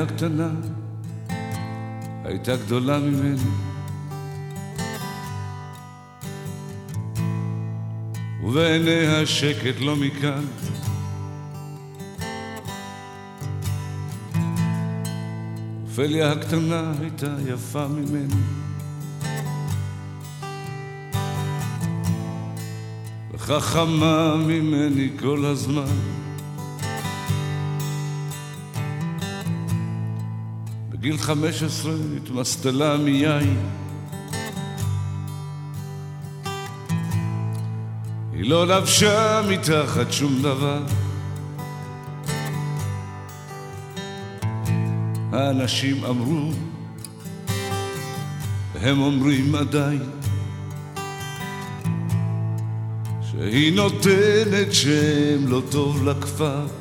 הקטנה 0.00 0.48
הייתה 2.24 2.56
גדולה 2.56 2.98
ממני. 2.98 3.40
ובעיניה 8.44 9.26
שקט 9.26 9.80
לא 9.80 9.96
מכאן. 9.96 10.44
אופליה 15.82 16.32
הקטנה 16.32 16.92
הייתה 17.00 17.34
יפה 17.46 17.86
ממני. 17.88 18.34
וחכמה 23.32 24.36
ממני 24.36 25.10
כל 25.20 25.44
הזמן. 25.44 26.20
בגיל 31.00 31.18
חמש 31.18 31.62
עשרה 31.62 31.92
התמסטלה 32.16 32.96
מיין. 32.96 33.56
היא 38.32 38.50
לא 38.50 38.66
לבשה 38.66 39.42
מתחת 39.48 40.12
שום 40.12 40.42
דבר. 40.42 40.82
האנשים 45.32 46.04
אמרו, 46.04 46.52
והם 48.74 49.00
אומרים 49.00 49.54
עדיין, 49.54 50.02
שהיא 53.30 53.72
נותנת 53.76 54.72
שם 54.72 55.46
לא 55.46 55.62
טוב 55.70 56.08
לכפר. 56.08 56.79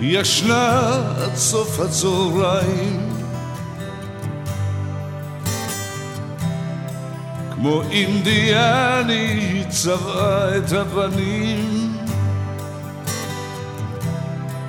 ישנה 0.00 0.92
עד 1.22 1.34
סוף 1.34 1.80
הצהריים. 1.80 3.10
כמו 7.54 7.82
אינדיאני 7.90 9.14
היא 9.14 9.64
צבעה 9.68 10.56
את 10.56 10.72
הפנים 10.72 11.96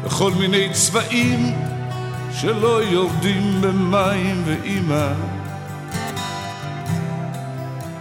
בכל 0.06 0.32
מיני 0.32 0.70
צבעים 0.72 1.56
שלא 2.32 2.84
יורדים 2.84 3.62
במים 3.62 4.44
ואימא 4.46 5.14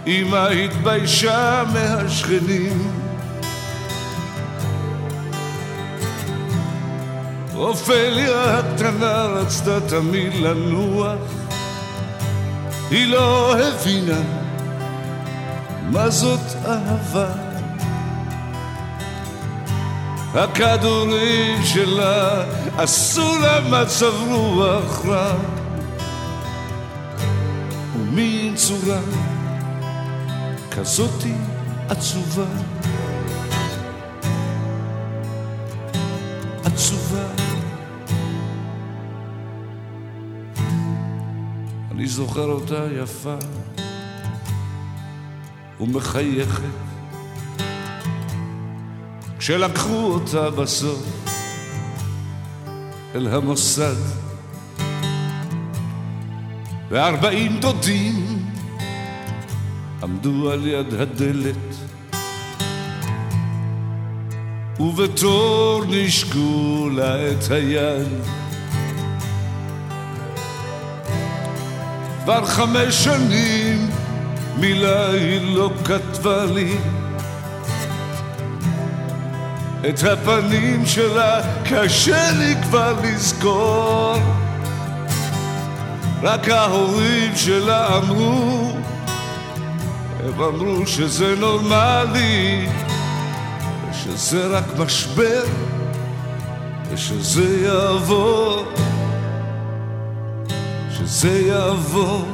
אמא 0.07 0.47
התביישה 0.47 1.63
מהשכנים 1.73 3.00
אופליה 7.61 8.57
הקטנה 8.57 9.23
רצתה 9.23 9.79
תמיד 9.87 10.33
לנוח. 10.33 11.19
היא 12.89 13.07
לא 13.07 13.55
הבינה 13.57 14.21
מה 15.89 16.09
זאת 16.09 16.39
אהבה. 16.65 17.29
הכדורים 20.33 21.63
שלה 21.63 22.43
עשו 22.77 23.35
לה 23.41 23.61
מצב 23.61 24.13
רוח 24.29 25.05
רע. 25.05 25.33
ומין 27.95 28.55
צורה 28.55 28.99
כזאתי 30.71 31.33
עצובה. 31.89 32.45
עצובה 36.65 37.40
אני 42.01 42.09
זוכר 42.09 42.45
אותה 42.45 42.85
יפה 43.03 43.35
ומחייכת. 45.79 46.63
כשלקחו 49.39 50.13
אותה 50.13 50.49
בסוף 50.49 51.03
אל 53.15 53.27
המוסד 53.27 53.95
וארבעים 56.89 57.59
דודים 57.59 58.45
עמדו 60.03 60.51
על 60.51 60.67
יד 60.67 60.93
הדלת 60.93 61.75
ובתור 64.79 65.83
נשקו 65.89 66.89
לה 66.91 67.31
את 67.31 67.51
היד 67.51 68.40
כבר 72.31 72.45
חמש 72.45 73.03
שנים 73.03 73.89
מילה 74.57 75.09
היא 75.09 75.55
לא 75.55 75.69
כתבה 75.85 76.45
לי. 76.45 76.77
את 79.89 80.03
הפנים 80.03 80.85
שלה 80.85 81.41
קשה 81.65 82.31
לי 82.31 82.55
כבר 82.63 82.93
לזכור. 83.03 84.15
רק 86.21 86.49
ההורים 86.49 87.35
שלה 87.35 87.97
אמרו 87.97 88.71
הם 90.23 90.41
אמרו 90.41 90.87
שזה 90.87 91.35
נורמלי 91.35 92.67
ושזה 93.91 94.47
רק 94.47 94.65
משבר 94.77 95.43
ושזה 96.91 97.65
יעבור 97.65 98.80
שזה 101.11 101.39
יעבור. 101.47 102.25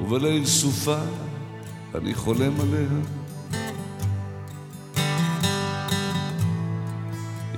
ובליל 0.00 0.46
סופה 0.46 0.96
אני 1.94 2.14
חולם 2.14 2.52
עליה. 2.60 2.88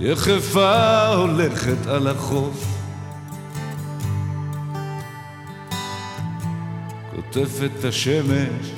יחפה 0.01 1.07
הולכת 1.07 1.87
על 1.87 2.07
החוף, 2.07 2.67
קוטפת 7.15 7.85
השמש, 7.85 8.73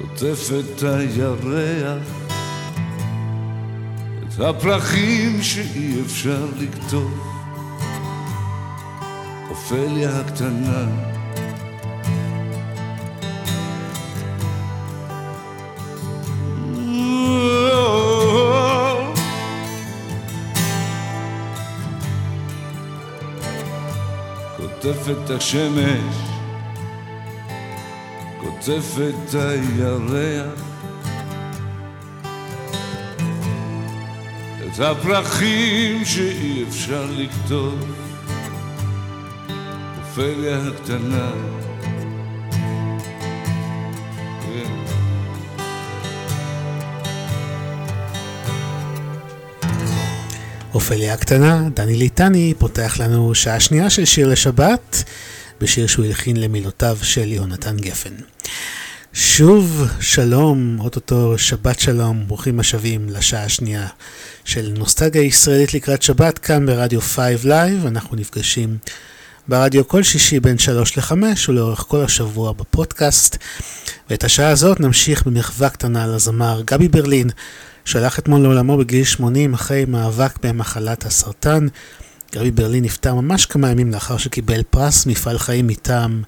קוטפת 0.00 0.82
הירח, 0.82 2.21
הפרחים 4.40 5.42
שאי 5.42 6.00
אפשר 6.06 6.46
לקטוף. 6.58 7.12
אופליה 9.50 10.20
הקטנה 10.20 10.86
קוטפת 24.56 25.30
השמש, 25.30 26.16
קוטפת 28.40 29.34
הירח, 29.34 30.71
את 34.74 34.80
הפרחים 34.80 36.04
שאי 36.04 36.64
אפשר 36.68 37.06
לכתוב, 37.10 37.96
אופליה 40.00 40.58
הקטנה. 40.66 41.30
אופליה 50.74 51.14
הקטנה, 51.14 51.68
דני 51.74 51.96
ליטני, 51.96 52.54
פותח 52.58 52.96
לנו 53.00 53.34
שעה 53.34 53.60
שנייה 53.60 53.90
של 53.90 54.04
שיר 54.04 54.28
לשבת, 54.28 55.04
בשיר 55.60 55.86
שהוא 55.86 56.04
הלחין 56.04 56.36
למילותיו 56.36 56.98
של 57.02 57.32
יהונתן 57.32 57.76
גפן. 57.76 58.14
שוב 59.14 59.86
שלום, 60.00 60.76
אוטוטו 60.80 61.38
שבת 61.38 61.80
שלום, 61.80 62.24
ברוכים 62.26 62.60
השבים 62.60 63.08
לשעה 63.08 63.44
השנייה 63.44 63.86
של 64.44 64.72
נוסטלגיה 64.78 65.22
ישראלית 65.22 65.74
לקראת 65.74 66.02
שבת, 66.02 66.38
כאן 66.38 66.66
ברדיו 66.66 67.00
5 67.00 67.44
Live, 67.44 67.86
אנחנו 67.86 68.16
נפגשים 68.16 68.76
ברדיו 69.48 69.88
כל 69.88 70.02
שישי 70.02 70.40
בין 70.40 70.58
3 70.58 70.98
ל-5 70.98 71.12
ולאורך 71.48 71.78
כל 71.88 72.04
השבוע 72.04 72.52
בפודקאסט. 72.52 73.36
ואת 74.10 74.24
השעה 74.24 74.48
הזאת 74.48 74.80
נמשיך 74.80 75.26
במחווה 75.26 75.68
קטנה 75.68 76.06
לזמר 76.06 76.62
גבי 76.64 76.88
ברלין, 76.88 77.30
שהלך 77.84 78.18
אתמול 78.18 78.40
לעולמו 78.40 78.78
בגיל 78.78 79.04
80 79.04 79.54
אחרי 79.54 79.84
מאבק 79.84 80.32
במחלת 80.42 81.06
הסרטן. 81.06 81.66
גבי 82.34 82.50
ברלין 82.50 82.84
נפטר 82.84 83.14
ממש 83.14 83.46
כמה 83.46 83.70
ימים 83.70 83.92
לאחר 83.92 84.16
שקיבל 84.16 84.62
פרס 84.70 85.06
מפעל 85.06 85.38
חיים 85.38 85.66
מטעם 85.66 86.22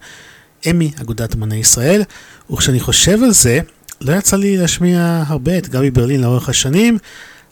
אמי, 0.71 0.93
אגודת 1.01 1.35
אמני 1.35 1.57
ישראל. 1.57 2.03
וכשאני 2.51 2.81
חושב 2.81 3.23
על 3.23 3.33
זה, 3.33 3.61
לא 4.01 4.13
יצא 4.13 4.37
לי 4.37 4.57
להשמיע 4.57 5.23
הרבה 5.27 5.59
את 5.59 5.69
גבי 5.69 5.91
ברלין 5.91 6.21
לאורך 6.21 6.49
השנים, 6.49 6.99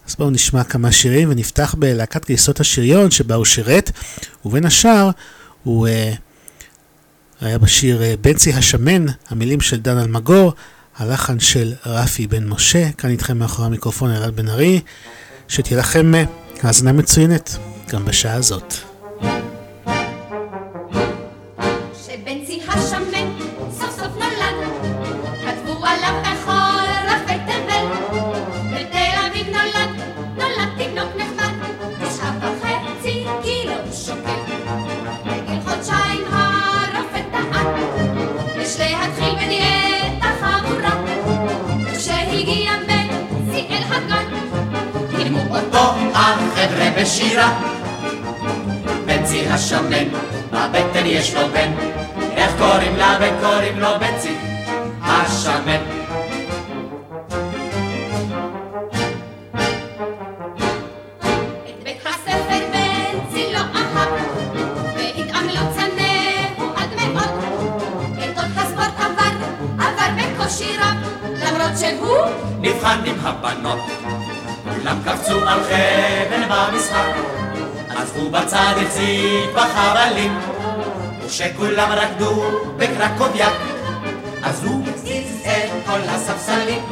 אז 0.08 0.16
בואו 0.18 0.30
נשמע 0.30 0.64
כמה 0.64 0.92
שירים 0.92 1.30
ונפתח 1.30 1.74
בלהקת 1.78 2.26
גייסות 2.26 2.60
השריון 2.60 3.10
שבה 3.10 3.34
הוא 3.34 3.44
שירת, 3.44 3.90
ובין 4.44 4.66
השאר 4.66 5.10
הוא 5.64 5.88
uh, 5.88 6.16
היה 7.40 7.58
בשיר 7.58 8.00
uh, 8.00 8.16
בנצי 8.20 8.52
השמן, 8.52 9.06
המילים 9.28 9.60
של 9.60 9.80
דן 9.80 9.98
אלמגור, 9.98 10.52
הלחן 10.96 11.40
של 11.40 11.72
רפי 11.86 12.26
בן 12.26 12.48
משה, 12.48 12.92
כאן 12.92 13.10
איתכם 13.10 13.38
מאחורי 13.38 13.66
המיקרופון 13.66 14.10
אלעד 14.10 14.36
בן 14.36 14.48
ארי, 14.48 14.80
שתהיה 15.48 15.78
לכם 15.78 16.12
uh, 16.14 16.66
האזנה 16.66 16.92
מצוינת 16.92 17.56
גם 17.90 18.04
בשעה 18.04 18.34
הזאת. 18.34 18.91
בשירה. 47.02 47.60
בנצי 49.06 49.46
השמן, 49.48 50.08
בבטן 50.50 51.06
יש 51.06 51.34
לו 51.34 51.40
בן, 51.52 51.72
איך 52.36 52.52
קוראים 52.58 52.96
לה 52.96 53.18
וקוראים 53.20 53.80
לו 53.80 53.88
בנצי 54.00 54.34
השמן. 55.02 56.01
החזיק 79.02 79.50
בחבלים, 79.54 80.38
וכשכולם 81.24 81.92
רקדו 81.92 82.44
בקרקוביאק, 82.76 83.52
אז 84.42 84.64
הוא 84.64 84.84
הזיז 84.94 85.42
את 85.46 85.86
כל 85.86 86.00
הספסלים. 86.08 86.82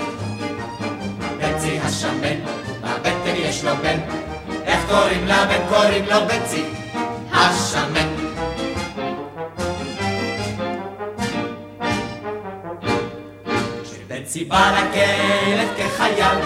בצי 1.38 1.78
השמן, 1.82 2.40
בבטן 2.80 3.34
יש 3.36 3.64
לו 3.64 3.76
בן, 3.82 3.98
איך 4.64 4.80
קוראים 4.88 5.26
לבן? 5.26 5.60
קוראים 5.68 6.04
לו 6.06 6.16
בצי 6.26 6.64
השמן. 7.32 8.08
כשבצי 13.84 14.44
בא 14.44 14.72
לכלב 14.78 15.68
כחייל, 15.76 16.38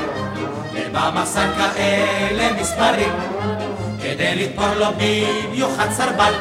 במחסן 0.92 1.50
כאלה 1.56 2.52
מספרים, 2.60 3.12
כדי 4.14 4.34
לתפור 4.34 4.74
לו 4.74 4.86
במיוחד 4.96 5.90
סרבל, 5.92 6.32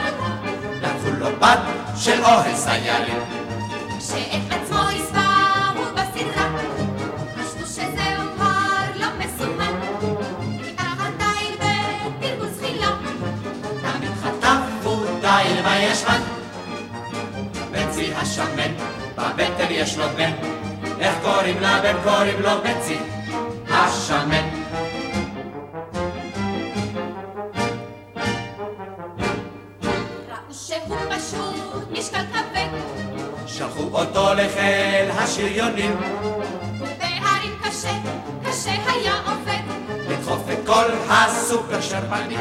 לקחו 0.81 1.11
לו 1.19 1.27
בת 1.39 1.59
של 1.97 2.23
אוהל 2.23 2.55
סיילים. 2.55 3.19
שאת 3.99 4.51
עצמו 4.51 4.77
הסברו 4.77 5.83
בסדרה, 5.93 6.49
חשבו 7.35 7.65
שזהו 7.65 8.23
כבר 8.35 8.99
לא 8.99 9.07
מסומן, 9.19 9.73
מתחת 10.61 11.11
תיל 11.17 11.55
ותרגוס 11.55 12.59
חילה, 12.59 12.91
תמיד 13.81 14.11
חטפו 14.23 15.05
תיל 15.21 15.61
בישבן, 15.61 16.21
בצי 17.71 18.13
השמן, 18.15 18.71
בבטן 19.17 19.67
יש 19.69 19.97
לו 19.97 20.05
בן, 20.17 20.31
איך 20.99 21.15
קוראים 21.23 21.57
לבן? 21.57 21.95
קוראים 22.03 22.41
לו 22.41 22.51
בצי. 22.63 22.97
השמן. 23.69 24.52
השריונים. 35.33 35.95
ובהרים 36.77 37.53
קשה, 37.63 37.91
קשה 38.45 38.71
היה 38.87 39.13
עובד. 39.25 39.61
לדחוף 40.09 40.49
את 40.53 40.57
כל 40.65 40.85
הסופר 41.09 41.81
שרפנים. 41.81 42.39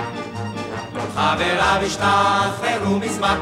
כל 0.92 1.00
חבריו 1.14 1.80
השתחררו 1.86 2.98
מזמן. 2.98 3.38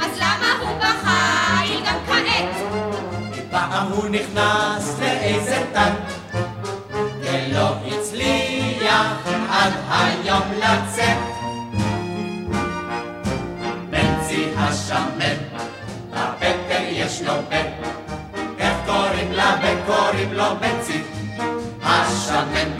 אז 0.00 0.16
למה 0.16 0.52
הוא 0.60 0.78
בחיל 0.78 1.84
גם 1.86 1.98
כעת? 2.06 2.56
כי 3.34 3.40
פעם 3.50 3.92
הוא 3.92 4.08
נכנס 4.08 4.98
לאיזה 5.00 5.64
טנק. 5.72 5.98
ולא 7.20 7.76
הצליח 7.86 9.28
עד 9.50 9.72
היום 9.90 10.52
לצאת. 10.56 11.18
בנצי 13.90 14.46
השמן, 14.56 15.36
בבטן 16.10 16.84
יש 16.88 17.22
לו 17.22 17.32
בן, 17.48 17.73
קוראים 19.86 20.32
לו 20.32 20.44
בנצי 20.60 21.02
השמן. 21.82 22.70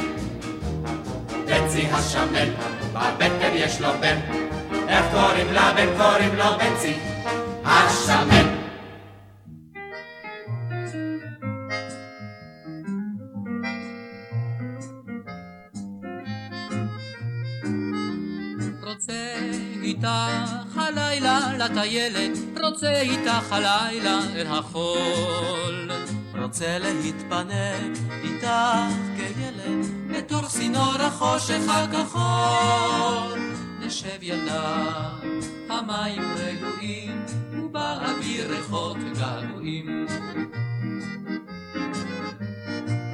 בנצי 1.46 1.86
השמן, 1.92 2.48
בבטן 2.92 3.50
יש 3.54 3.80
לו 3.80 3.88
בן, 4.00 4.18
איך 4.88 5.04
קוראים 5.12 5.46
לבן? 5.52 5.88
קוראים 5.98 6.34
לו 6.36 6.44
בנצי 6.58 6.94
השמן. 7.64 8.64
איתך 19.82 20.76
הלילה 20.76 21.40
לטיילת, 21.58 22.38
רוצה 22.62 23.00
איתך 23.00 23.52
הלילה 23.52 24.20
אל 24.36 24.46
החול. 24.46 25.90
רוצה 26.44 26.78
להתפנק 26.78 27.98
איתך 28.24 28.48
כילד, 29.16 29.86
בתוך 30.10 30.48
צינור 30.48 30.94
החושך 31.00 31.60
הכחול. 31.68 33.38
נשב 33.80 34.22
ידה, 34.22 34.92
המים 35.68 36.22
רגועים, 36.36 37.24
ובאוויר 37.52 38.50
ריחות 38.50 38.96
געגועים. 39.18 40.06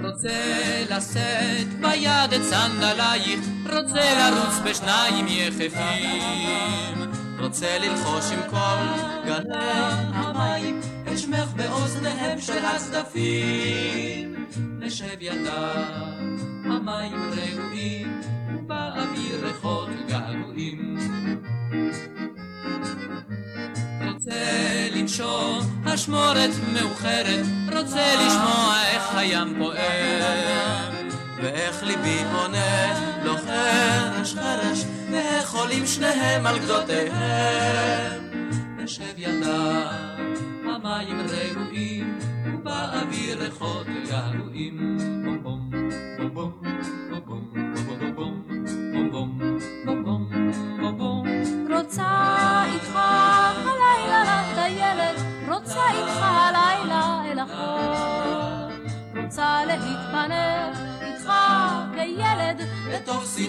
רוצה 0.05 0.85
לשאת 0.91 1.69
ביד 1.81 2.33
את 2.37 2.43
סנדלייך, 2.43 3.41
רוצה 3.65 4.31
לרוץ 4.31 4.55
בשניים 4.65 5.27
יחפים. 5.29 7.20
רוצה 7.41 7.79
ללחוש 7.79 8.33
עם 8.33 8.51
כל 8.51 9.01
גלי 9.25 9.57
המים, 10.13 10.81
את 11.13 11.19
שמך 11.19 11.49
באוזניהם 11.57 12.41
של 12.41 12.65
הצדפים. 12.65 14.47
נשב 14.81 15.17
ידם, 15.21 16.37
המים 16.65 17.31
רעועים, 17.37 18.21
ובאוויר 18.55 19.47
ריחות 19.47 19.89
געגועים. 20.09 20.99
רוצה 24.13 24.89
לנשום 24.95 25.59
אשמורת 25.85 26.51
מאוחרת, 26.73 27.47
רוצה 27.73 28.15
לשמוע 28.27 28.83
איך 28.93 29.15
הים 29.15 29.55
פועם, 29.59 31.00
ואיך 31.43 31.83
ליבי 31.83 32.19
עונה 32.35 32.95
לו 33.25 33.37
חרש 33.37 34.35
חרש, 34.35 34.85
ואיך 35.13 35.55
עולים 35.55 35.87
שניהם 35.87 36.47
על 36.47 36.59
גדותיהם. 36.59 38.31
נשב 38.77 39.19
ידם, 39.19 40.35
המים 40.65 41.21
רעועים, 41.21 42.19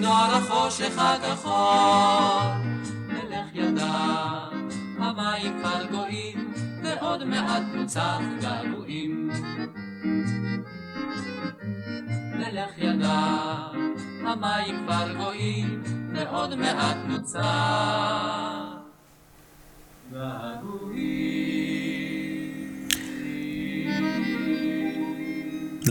צינור 0.02 0.15
החושך 0.15 0.98
הכחול. 0.98 2.52
נלך 3.07 3.56
ידם, 3.56 4.69
המים 4.99 5.60
כבר 5.60 5.86
גויים, 5.91 6.53
ועוד 6.84 7.23
מעט 7.23 7.64
נוצח 7.73 8.19
געגועים. 8.41 9.30
מלך 12.36 12.78
ידע, 12.78 13.19
המים 14.26 14.84
כבר 14.86 15.14
גויים, 15.18 15.84
ועוד 16.14 16.56
מעט 16.56 16.98
נוצר. 17.07 18.72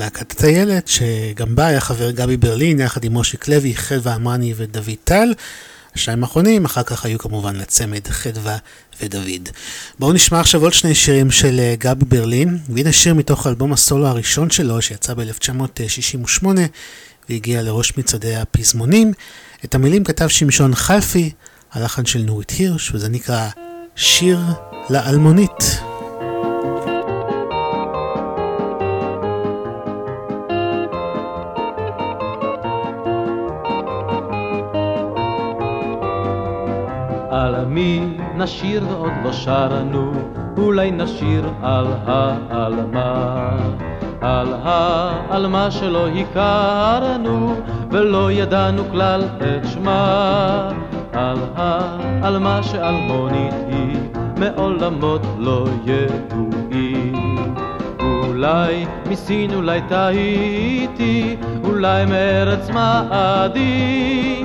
להקת 0.01 0.33
הטיילת, 0.33 0.89
שגם 0.89 1.57
בה 1.57 1.67
היה 1.67 1.81
חבר 1.81 2.11
גבי 2.11 2.37
ברלין, 2.37 2.81
יחד 2.81 3.05
עם 3.05 3.13
מושיק 3.13 3.49
לוי, 3.49 3.75
חדווה 3.75 4.15
עמרני 4.15 4.55
ודוד 4.57 4.95
טל. 5.05 5.35
השניים 5.95 6.23
האחרונים, 6.23 6.65
אחר 6.65 6.83
כך 6.83 7.05
היו 7.05 7.19
כמובן 7.19 7.57
לצמד 7.57 8.09
חדווה 8.09 8.57
ודוד. 9.03 9.49
בואו 9.99 10.13
נשמע 10.13 10.41
עכשיו 10.41 10.63
עוד 10.63 10.73
שני 10.73 10.95
שירים 10.95 11.31
של 11.31 11.61
אה, 11.61 11.75
גבי 11.79 12.05
ברלין, 12.05 12.59
והנה 12.69 12.93
שיר 12.93 13.15
מתוך 13.15 13.47
אלבום 13.47 13.73
הסולו 13.73 14.07
הראשון 14.07 14.51
שלו, 14.51 14.83
שיצא 14.83 15.15
ב-1968, 15.15 16.47
והגיע 17.29 17.63
לראש 17.63 17.99
מצעדי 17.99 18.37
הפזמונים. 18.37 19.13
את 19.65 19.75
המילים 19.75 20.05
כתב 20.05 20.29
שמשון 20.29 20.75
חלפי, 20.75 21.31
הלחן 21.73 22.07
של 22.07 22.23
נורית 22.23 22.51
הירש, 22.51 22.95
וזה 22.95 23.09
נקרא 23.09 23.49
שיר 23.97 24.41
לאלמונית. 24.91 25.90
מי 37.81 38.01
נשיר 38.37 38.87
ועוד 38.89 39.13
לא 39.25 39.33
שרנו, 39.33 40.13
אולי 40.59 40.91
נשיר 40.91 41.45
על 41.63 41.87
העלמה. 42.07 43.57
על 44.21 44.55
העלמה 44.63 45.71
שלא 45.71 46.09
הכרנו, 46.09 47.55
ולא 47.91 48.33
ידענו 48.33 48.83
כלל 48.91 49.23
את 49.39 49.69
שמה. 49.69 50.71
על 51.13 51.39
העלמה 51.57 52.63
שאלמונית 52.63 53.55
היא, 53.69 53.99
מעולמות 54.37 55.23
לא 55.39 55.65
ידועים. 55.85 57.55
אולי 58.01 58.87
מסין, 59.11 59.55
אולי 59.55 59.81
טעיתי, 59.89 61.37
אולי 61.65 62.07
מארץ 62.07 62.71
מעדי, 62.71 64.45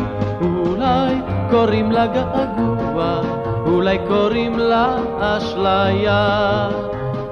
אולי 0.85 1.15
קוראים 1.49 1.91
לה 1.91 2.07
געגוע, 2.07 3.21
אולי 3.65 3.97
קוראים 4.07 4.59
לה 4.59 4.95
אשליה. 5.19 6.69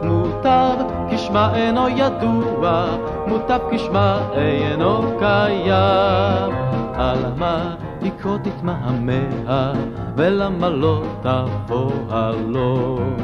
מוטב 0.03 0.75
כשמה 1.09 1.55
אינו 1.55 1.89
ידוע, 1.89 2.85
מוטב 3.27 3.59
כשמה 3.71 4.17
אינו 4.35 5.01
קיים. 5.19 6.51
על 6.93 7.17
מה 7.38 7.75
לקרוא 8.01 8.38
תתמהמה, 8.38 9.73
ולמה 10.15 10.69
לא 10.69 11.03
תבוא 11.21 11.91
הלום? 12.09 13.15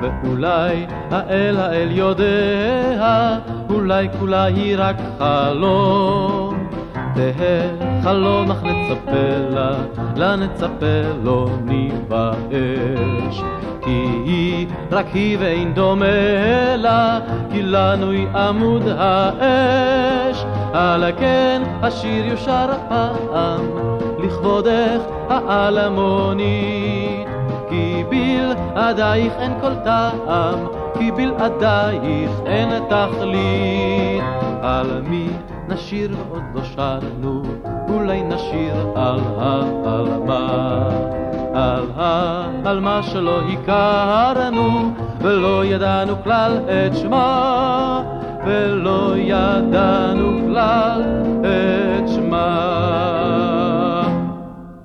ואולי 0.00 0.86
האל 1.10 1.56
האל 1.56 1.88
יודע, 1.90 3.38
אולי 3.70 4.08
כולה 4.18 4.44
היא 4.44 4.74
רק 4.78 4.96
חלום. 5.18 6.71
תהא 7.14 8.02
חלום 8.02 8.50
אך 8.50 8.62
נצפה 8.62 9.50
לה, 9.50 9.70
לה 10.16 10.36
נצפה 10.36 11.02
לא 11.22 11.48
ניבאש. 11.64 13.42
כי 13.84 14.06
היא 14.24 14.66
רק 14.90 15.06
היא 15.14 15.36
ואין 15.40 15.74
דומה 15.74 16.76
לה, 16.76 17.20
כי 17.50 17.62
לנו 17.62 18.10
היא 18.10 18.28
עמוד 18.28 18.82
האש. 18.98 20.44
על 20.72 21.04
כן 21.18 21.62
השיר 21.82 22.26
יושר 22.26 22.70
הפעם, 22.70 23.60
לכבודך 24.24 25.00
העלמונית. 25.28 27.28
כי 27.68 28.04
בלעדייך 28.08 29.32
אין 29.38 29.52
כל 29.60 29.74
טעם, 29.84 30.58
כי 30.98 31.10
בלעדייך 31.10 32.30
אין 32.46 32.68
תכלית. 32.88 34.22
על 34.62 35.02
מי 35.08 35.28
נשיר 35.72 36.16
ועוד 36.28 36.42
לא 36.54 36.62
שרנו, 36.74 37.42
אולי 37.88 38.22
נשיר 38.22 38.74
על 38.94 39.20
העלמה. 39.38 40.88
על 41.54 41.84
העלמה 41.96 43.02
שלא 43.02 43.40
הכרנו, 43.40 44.94
ולא 45.20 45.64
ידענו 45.64 46.22
כלל 46.24 46.58
את 46.68 46.96
שמה, 46.96 48.02
ולא 48.46 49.14
ידענו 49.16 50.40
כלל 50.48 51.02
את 51.40 52.08
שמה. 52.08 52.48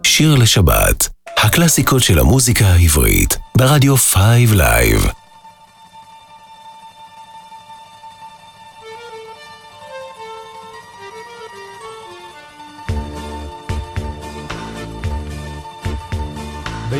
שיר 0.03 0.35
לשבת, 0.35 1.09
הקלאסיקות 1.37 2.03
של 2.03 2.19
המוזיקה 2.19 2.65
העברית, 2.65 3.37
ברדיו 3.57 3.95
5 3.97 4.51
Live. 4.55 5.26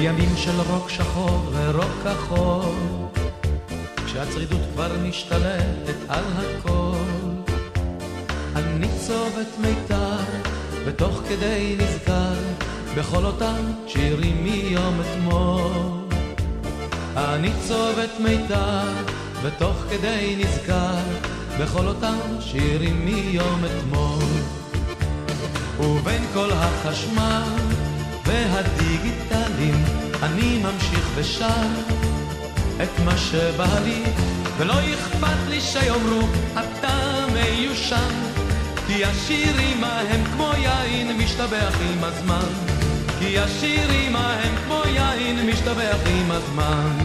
בימים 0.08 0.38
של 0.38 0.62
רוק 0.70 0.90
שחור 0.90 1.42
ורוק 1.52 1.92
כחול, 2.04 2.76
כשהצרידות 4.06 4.62
כבר 4.74 4.92
משתלטת 5.04 5.96
על 6.10 6.24
הכל, 6.38 6.96
אני 8.56 8.88
צובט 9.08 9.58
מיתר, 9.60 10.18
ותוך 10.86 11.22
כדי 11.30 11.78
נזכר 11.80 12.34
בכל 12.98 13.26
אותם 13.26 13.56
שירים 13.88 14.44
מיום 14.44 15.02
אתמול. 15.02 15.72
אני 17.18 17.52
צובט 17.68 18.20
מיתר, 18.20 18.88
ותוך 19.42 19.76
כדי 19.90 20.36
נזכר 20.38 21.04
בכל 21.60 21.88
אותם 21.88 22.18
שירים 22.40 23.06
מיום 23.06 23.62
אתמול. 23.66 24.24
ובין 25.80 26.24
כל 26.34 26.50
החשמל 26.52 27.44
והדיגיטלים 28.26 29.97
אני 30.24 30.58
ממשיך 30.64 31.10
ושר 31.16 31.68
את 32.84 33.00
מה 33.06 33.18
שבא 33.18 33.80
לי 33.84 34.04
ולא 34.58 34.74
אכפת 34.74 35.50
לי 35.50 35.62
שיאמרו 35.62 36.28
אתה 36.54 37.26
מיושן 37.34 38.38
כי 38.88 39.06
השירים 39.06 39.84
ההם 39.84 40.24
כמו 40.24 40.52
יין 40.58 41.18
משתבח 41.18 41.76
עם 41.82 42.04
הזמן. 42.04 42.78
כי 43.20 43.40
השירים 43.40 44.16
ההם 44.16 44.56
כמו 44.66 44.82
יין 44.86 45.50
משתבח 45.50 45.98
עם 46.06 46.32
הזמן. 46.32 46.98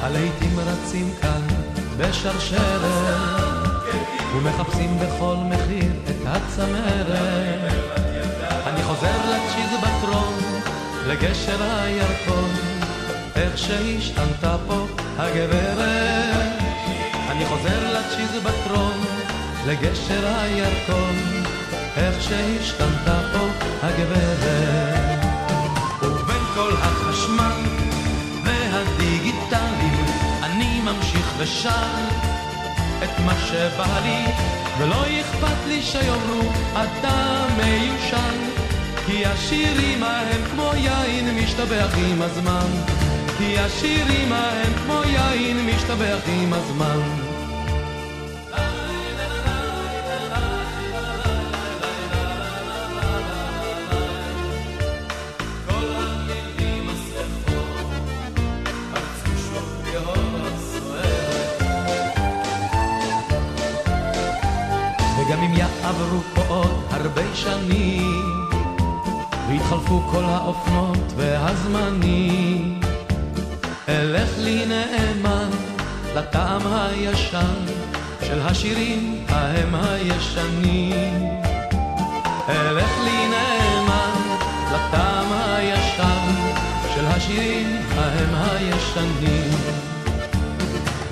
הלהיטים 0.00 0.58
רצים 0.58 1.10
כאן 1.20 1.42
בשרשרת 1.98 3.47
ומחפשים 4.38 4.98
בכל 4.98 5.36
מחיר 5.36 5.92
את 6.10 6.26
הצמרת. 6.26 7.72
אני 8.66 8.82
חוזר 8.82 9.16
לצ'יזבטרון, 9.30 10.34
לגשר 11.06 11.62
הירקון. 11.62 12.50
איך 13.36 13.58
שהשתנתה 13.58 14.56
פה 14.66 14.86
הגברת. 15.18 16.62
אני 17.30 17.46
חוזר 17.46 17.98
לצ'יזבטרון, 17.98 18.98
לגשר 19.66 20.26
הירקון. 20.26 21.16
איך 21.96 22.22
שהשתנתה 22.22 23.20
פה 23.32 23.46
הגברת. 23.82 25.24
ובין 26.02 26.44
כל 26.54 26.72
החשמל 26.72 27.62
והדיגיטלים 28.44 30.04
אני 30.42 30.80
ממשיך 30.80 31.32
ושר 31.38 32.37
את 33.04 33.20
מה 33.26 33.34
שבא 33.46 34.00
לי 34.02 34.24
ולא 34.78 35.04
אכפת 35.20 35.66
לי 35.68 35.82
שיאמרו 35.82 36.50
אתה 36.72 37.46
מיושן. 37.56 38.38
כי 39.06 39.26
השירים 39.26 40.02
ההם 40.02 40.44
כמו 40.50 40.70
יין 40.74 41.36
משתבח 41.36 41.94
עם 41.96 42.22
הזמן. 42.22 42.68
כי 43.38 43.58
השירים 43.58 44.32
ההם 44.32 44.72
כמו 44.84 45.00
יין 45.04 45.66
משתבח 45.66 46.18
עם 46.26 46.52
הזמן 46.52 47.27
הרבה 67.18 67.36
שנים 67.36 68.50
ויתחלפו 69.48 70.00
כל 70.10 70.24
האופנות 70.24 71.12
והזמנים 71.16 72.80
אלך 73.88 74.28
לי 74.38 74.66
נאמן 74.66 75.50
לטעם 76.14 76.60
הישן 76.66 77.64
של 78.26 78.40
השירים 78.40 79.24
ההם 79.28 79.74
הישנים. 79.74 81.38
אלך 82.48 82.90
לי 83.04 83.28
נאמן 83.28 84.36
לטעם 84.72 85.32
הישן 85.32 86.34
של 86.94 87.06
השירים 87.06 87.76
ההם 87.96 88.34
הישנים. 88.34 89.58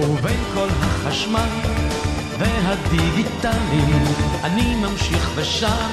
ובין 0.01 0.41
כל 0.55 0.69
החשמל 0.81 1.96
והדיגיטלים 2.39 4.05
אני 4.45 4.75
ממשיך 4.75 5.31
ושר 5.35 5.87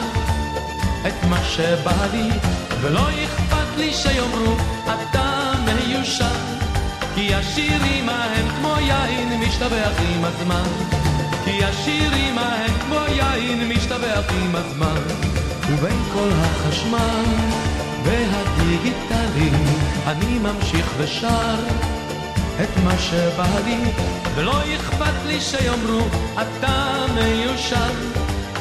את 1.07 1.23
מה 1.29 1.43
שבא 1.43 2.05
לי 2.11 2.29
ולא 2.81 3.09
אכפת 3.09 3.77
לי 3.77 3.93
שיאמרו 3.93 4.55
אתה 4.85 5.51
מיושן 5.65 6.53
כי 7.15 7.35
השירים 7.35 8.09
ההם 8.09 8.49
כמו 8.49 8.75
יין 8.79 9.39
משתבח 9.39 9.91
עם 9.99 10.25
הזמן. 10.25 10.69
כי 11.45 11.63
השירים 11.63 12.37
ההם 12.37 12.71
כמו 12.81 12.99
יין 13.07 13.69
משתבח 13.69 14.23
עם 14.43 14.55
הזמן. 14.55 15.01
ובין 15.67 16.03
כל 16.13 16.29
החשמל 16.33 17.23
והדיגיטלים 18.03 19.65
אני 20.07 20.39
ממשיך 20.39 20.93
ושר 20.97 21.55
את 22.63 22.83
מה 22.83 22.97
שבא 22.97 23.59
לי 23.65 23.77
ולא 24.35 24.61
אכפת 24.75 25.25
לי 25.27 25.41
שיאמרו 25.41 26.07
אתה 26.33 27.05
מיושן 27.15 27.93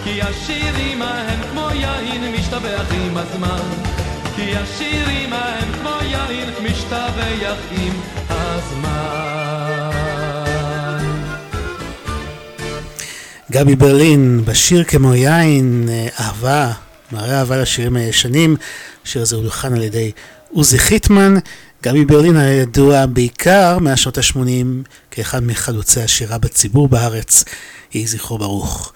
כי 0.04 0.22
השירים 0.22 1.02
ההם 1.02 1.40
כמו 1.50 1.68
יין 1.74 2.34
משתבח 2.34 2.86
עם 2.90 3.16
הזמן 3.16 3.68
כי 4.36 4.56
השירים 4.56 5.32
ההם 5.32 5.72
כמו 5.72 5.90
יין 6.02 6.48
משתבח 6.70 7.56
עם 7.70 7.92
הזמן. 8.28 9.12
גבי 13.50 13.76
ברלין, 13.76 14.44
בשיר 14.44 14.84
כמו 14.84 15.14
יין, 15.14 15.88
אהבה, 16.20 16.72
מראה 17.12 17.38
אהבה 17.38 17.56
לשירים 17.56 17.96
הישנים, 17.96 18.56
השיר 19.04 19.22
הזה 19.22 19.36
הולחן 19.36 19.74
על 19.74 19.82
ידי 19.82 20.12
עוזי 20.52 20.78
חיטמן. 20.78 21.34
גבי 21.82 22.04
ברלין 22.04 22.36
הידוע 22.36 23.06
בעיקר 23.06 23.78
מהשנות 23.78 24.18
ה-80 24.18 24.38
כאחד 25.10 25.44
מחלוצי 25.44 26.00
השירה 26.00 26.38
בציבור 26.38 26.88
בארץ, 26.88 27.44
יהי 27.94 28.06
זכרו 28.06 28.38
ברוך. 28.38 28.92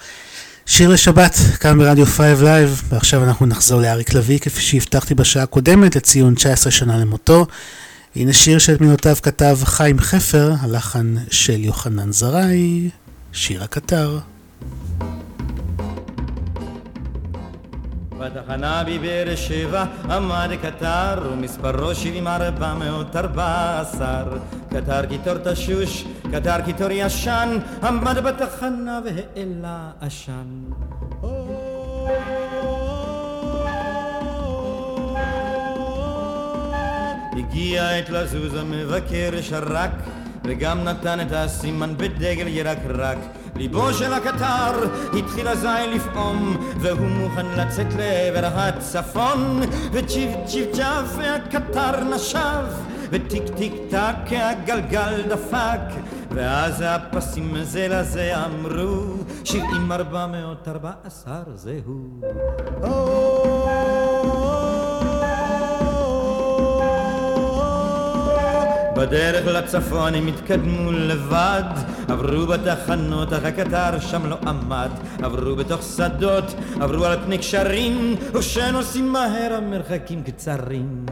שיר 0.66 0.90
לשבת, 0.90 1.36
כאן 1.60 1.78
ברדיו 1.78 2.06
5 2.06 2.40
Live, 2.42 2.82
ועכשיו 2.88 3.24
אנחנו 3.24 3.46
נחזור 3.46 3.80
לאריק 3.80 4.14
לביא 4.14 4.38
כפי 4.38 4.60
שהבטחתי 4.60 5.14
בשעה 5.14 5.42
הקודמת 5.42 5.96
לציון 5.96 6.34
19 6.34 6.72
שנה 6.72 6.98
למותו. 6.98 7.46
הנה 8.16 8.32
שיר 8.32 8.58
שאת 8.58 8.80
מילותיו 8.80 9.16
כתב 9.22 9.58
חיים 9.64 9.98
חפר, 9.98 10.52
הלחן 10.60 11.14
של 11.30 11.64
יוחנן 11.64 12.12
זרעי, 12.12 12.90
שיר 13.32 13.64
הקטר. 13.64 14.18
בתחנה 18.18 18.84
בבאר 18.86 19.36
שבע 19.36 19.84
עמד 20.10 20.51
קטר 20.62 21.28
ומספרו 21.32 21.94
שבעים 21.94 22.28
ארבע 22.28 22.74
מאות 22.74 23.16
ארבע 23.16 23.80
עשר. 23.80 24.38
קטר 24.70 25.06
קיטור 25.06 25.34
תשוש, 25.44 26.05
קטר 26.32 26.60
קיטור 26.60 26.88
ישן 26.90 27.59
עמד 27.82 28.18
בתחנה 28.18 29.01
והעלה 29.05 29.90
עשן. 30.01 30.64
הגיע 37.38 37.88
עת 37.88 38.10
לזוז 38.10 38.55
המבקר 38.55 39.30
שרק 39.40 39.90
וגם 40.44 40.84
נתן 40.84 41.20
את 41.20 41.32
הסימן 41.32 41.97
בדגל 41.97 42.48
ירקרק 42.48 43.18
ליבו 43.56 43.92
של 43.92 44.12
הקטר 44.12 44.88
התחיל 45.18 45.48
אזי 45.48 45.94
לפעום 45.94 46.56
והוא 46.80 47.06
מוכן 47.06 47.46
לצאת 47.56 47.86
לעבר 47.96 48.46
הצפון. 48.46 49.60
וצ'יפ 49.92 50.30
צ'יפ 50.46 50.72
צ'אף 50.72 51.16
והקטר 51.16 52.04
נשף 52.04 52.64
וטיק 53.10 53.42
טיק 53.56 53.72
טק 53.90 54.32
הגלגל 54.32 55.22
דפק. 55.28 55.80
ואז 56.30 56.84
הפסים 56.86 57.54
זה 57.62 57.88
לזה 57.88 58.44
אמרו 58.46 59.14
שבעים 59.44 59.92
ארבע 59.92 60.26
מאות 60.26 60.68
ארבע 60.68 60.92
עשר 61.04 61.42
זהו 61.54 62.20
בדרך 68.97 69.47
לצפון 69.47 70.14
הם 70.14 70.27
התקדמו 70.27 70.93
לבד. 70.93 71.62
עברו 72.09 72.47
בתחנות 72.47 73.32
אך 73.32 73.44
הקטר 73.44 74.01
שם 74.01 74.27
לא 74.27 74.36
עמד. 74.47 74.90
עברו 75.23 75.56
בתוך 75.56 75.82
שדות 75.97 76.55
עברו 76.81 77.05
על 77.05 77.18
פני 77.24 77.39
קשרים 77.39 78.16
ושנוסעים 78.35 79.12
מהר 79.12 79.55
המרחקים 79.56 80.23
קצרים. 80.23 81.06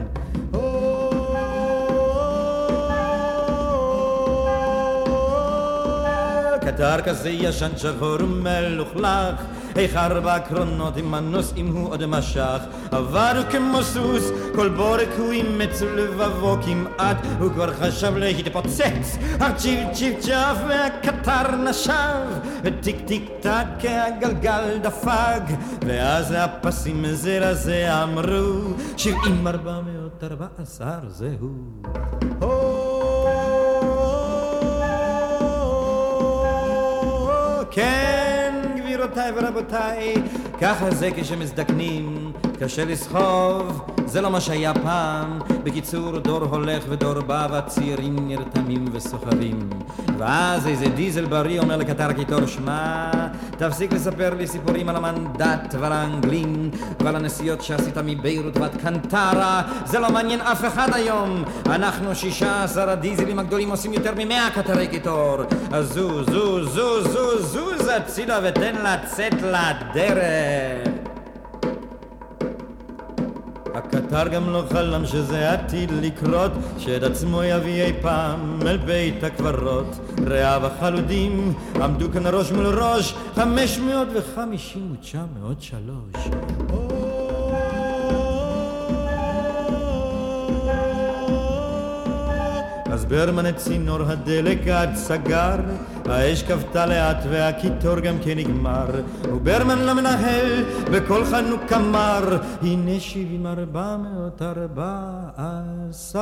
קטר 6.60 7.00
כזה 7.00 7.30
ישן 7.30 7.70
שחור 7.76 8.16
ומלוכלך 8.20 9.34
איך 9.76 9.96
ארבע 9.96 10.38
קרונות 10.38 10.96
עם 10.96 11.14
הנוסעים 11.14 11.76
הוא 11.76 11.90
עוד 11.90 12.06
משך. 12.06 12.60
עבר 12.90 13.42
כמו 13.50 13.82
סוס 13.82 14.30
כל 14.54 14.68
בורק 14.68 15.08
הוא 15.18 15.32
אימץ 15.32 15.82
לבבו 15.82 16.56
כמעט. 16.64 17.16
הוא 17.40 17.50
כבר 17.50 17.72
חשב 17.74 18.16
להתפוצץ 18.16 19.18
אך 19.38 19.56
צ'יפ 19.56 19.92
צ'יפ 19.92 20.20
צ'אף 20.20 20.56
והקטר 20.68 21.56
נשף. 21.56 22.26
וטיק 22.62 22.96
טיק 23.06 23.30
טק 23.40 23.84
הגלגל 23.84 24.78
דפק 24.82 25.42
ואז 25.86 26.34
הפסים 26.36 27.04
זה 27.12 27.38
לזה 27.40 28.02
אמרו 28.02 28.74
שבעים 28.96 29.46
ארבע 29.46 29.80
מאות 29.80 30.24
ארבע 30.24 30.46
עשר 30.58 31.08
זהו. 31.08 31.54
כן, 37.70 38.23
גבירותיי 38.94 39.32
ורבותיי, 39.36 40.14
ככה 40.60 40.90
זה 40.90 41.10
כשמזדקנים, 41.16 42.23
קשה 42.60 42.84
לסחוב, 42.84 43.84
זה 44.06 44.20
לא 44.20 44.30
מה 44.30 44.40
שהיה 44.40 44.74
פעם. 44.74 45.38
בקיצור, 45.64 46.18
דור 46.18 46.44
הולך 46.44 46.84
ודור 46.88 47.20
בא, 47.20 47.46
והצעירים 47.50 48.28
נרתמים 48.28 48.84
וסוחבים. 48.92 49.70
ואז 50.18 50.66
איזה 50.66 50.86
דיזל 50.86 51.24
בריא 51.24 51.60
אומר 51.60 51.76
לקטר 51.76 52.10
הקיטור, 52.10 52.46
שמע, 52.46 53.10
תפסיק 53.58 53.92
לספר 53.92 54.34
לי 54.34 54.46
סיפורים 54.46 54.88
על 54.88 54.96
המנדט 54.96 55.74
ועל 55.80 55.92
האנגלים 55.92 56.70
ועל 57.00 57.16
הנסיעות 57.16 57.62
שעשית 57.62 57.98
מביירות 58.04 58.56
ועד 58.56 58.76
קנטרה, 58.82 59.62
זה 59.84 59.98
לא 59.98 60.10
מעניין 60.10 60.40
אף 60.40 60.64
אחד 60.64 60.88
היום. 60.92 61.44
אנחנו 61.66 62.14
שישה 62.14 62.64
עשר 62.64 62.90
הדיזלים 62.90 63.38
הגדולים 63.38 63.70
עושים 63.70 63.92
יותר 63.92 64.12
ממאה 64.16 64.50
קטרי 64.54 64.88
קיטור. 64.88 65.36
אז 65.72 65.92
זוז, 65.92 66.26
זוז, 66.30 66.74
זוז, 66.74 67.06
זוז, 67.06 67.52
זוז 67.52 67.88
הצידה 67.88 68.38
ותן 68.42 68.74
לצאת 68.84 69.34
לדרך. 69.42 70.93
הקטר 73.74 74.28
גם 74.28 74.50
לא 74.50 74.62
חלם 74.72 75.06
שזה 75.06 75.52
עתיד 75.52 75.90
לקרות, 75.90 76.52
שאת 76.78 77.02
עצמו 77.02 77.42
יביא 77.42 77.82
אי 77.82 77.92
פעם 78.02 78.58
אל 78.66 78.76
בית 78.76 79.24
הקברות. 79.24 79.86
רעיו 80.26 80.66
החלודים 80.66 81.54
עמדו 81.82 82.12
כאן 82.12 82.26
ראש 82.26 82.52
מול 82.52 82.66
ראש, 82.66 83.14
חמש 83.34 83.78
מאות 83.78 84.08
וחמישים 84.14 84.92
ותשע 84.92 85.22
מאות 85.40 85.62
שלוש. 85.62 86.28
אז 92.94 93.04
ברמן 93.04 93.46
את 93.48 93.56
צינור 93.56 94.02
הדלק 94.02 94.68
עד 94.68 94.94
סגר, 94.94 95.56
האש 96.04 96.42
כבתה 96.42 96.86
לאט 96.86 97.16
והקיטור 97.30 98.00
גם 98.00 98.14
כן 98.24 98.38
נגמר, 98.38 98.86
וברמן 99.24 99.78
למנהל 99.78 100.64
בקול 100.92 101.24
חנוק 101.24 101.72
אמר, 101.72 102.38
הנה 102.62 103.00
שבעים 103.00 103.46
ארבע 103.46 103.96
מאות 103.96 104.42
ארבע 104.42 105.00
עשר. 105.36 106.20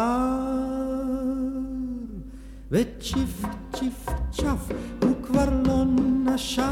וצ'יפ 2.70 3.44
צ'יפ 3.72 4.06
צ'ף 4.30 4.72
הוא 5.02 5.14
כבר 5.26 5.48
לא 5.66 5.84
נשף, 6.24 6.62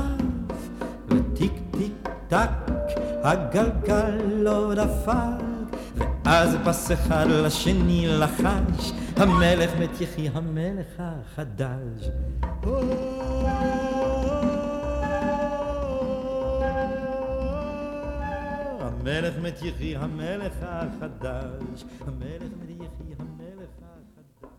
וטיק 1.09 1.53
טיק 1.71 2.09
טק 2.29 2.71
הגלגל 3.23 4.19
לא 4.35 4.75
דפק. 4.75 5.60
ואז 6.25 6.57
פס 6.65 6.93
אחד 6.93 7.27
לשני 7.29 8.07
לחש, 8.09 8.93
המלך 9.17 9.71
מת 9.81 10.01
יחי 10.01 10.29
המלך 10.29 10.87
החדש. 10.99 12.09
המלך 18.81 19.35
מת 19.43 19.63
יחי 19.63 19.97
המלך 19.97 20.53
החדש, 20.63 21.85
המלך 22.07 22.53
מת 22.61 22.71
יחי 22.71 23.15
המלך 23.19 23.71
החדש. 23.83 24.51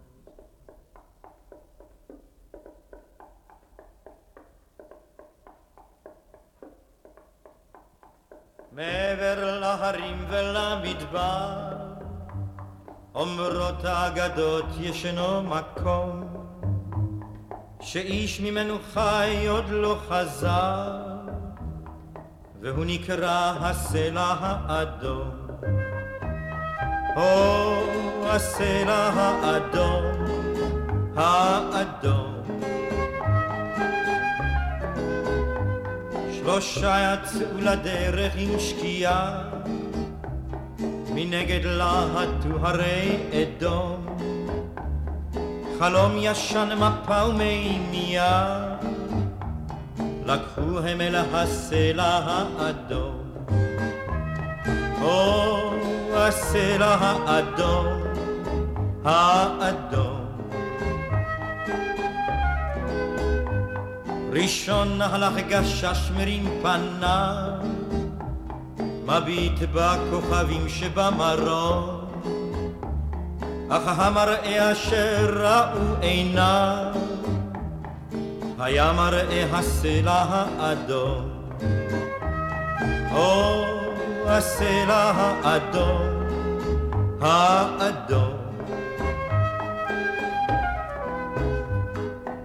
מעבר 8.71 9.59
להרים 9.59 10.25
ולמדבר, 10.29 11.77
אומרות 13.15 13.85
האגדות 13.85 14.65
ישנו 14.79 15.43
מקום, 15.43 16.23
שאיש 17.81 18.39
ממנו 18.39 18.77
חי 18.93 19.45
עוד 19.47 19.69
לא 19.69 19.99
חזר, 20.07 20.91
והוא 22.61 22.85
נקרא 22.87 23.53
הסלע 23.59 24.35
האדום. 24.39 25.31
או 27.15 27.73
הסלע 28.25 29.09
האדום, 29.13 30.05
האדום. 31.15 32.40
שלושה 36.43 37.13
יצאו 37.13 37.57
לדרך 37.57 38.33
עם 38.37 38.59
שקיעה, 38.59 39.41
מנגד 41.13 41.59
להטו 41.63 42.49
הרי 42.61 43.17
אדום. 43.33 44.05
חלום 45.79 46.11
ישן 46.15 46.69
מפה 46.77 47.25
ומימייה, 47.25 48.63
לקחו 50.25 50.79
הם 50.79 51.01
אל 51.01 51.15
הסלע 51.15 52.19
האדום. 52.25 53.21
או 55.01 55.71
הסלע 56.13 56.95
האדום, 56.99 58.03
האדום. 59.05 60.20
ראשון 64.31 65.01
הלך 65.01 65.33
גשש 65.49 66.11
מרים 66.17 66.45
פניו, 66.61 67.51
מביט 69.05 69.59
בכוכבים 69.73 70.69
שבמרום, 70.69 72.05
אך 73.69 73.99
המראה 73.99 74.71
אשר 74.71 75.43
ראו 75.43 75.95
עיניו, 76.01 76.93
היה 78.59 78.91
מראה 78.91 79.45
הסלע 79.53 80.25
האדום. 80.59 81.29
או 83.11 83.65
הסלע 84.25 85.11
האדום, 85.15 86.01
האדום. 87.21 88.40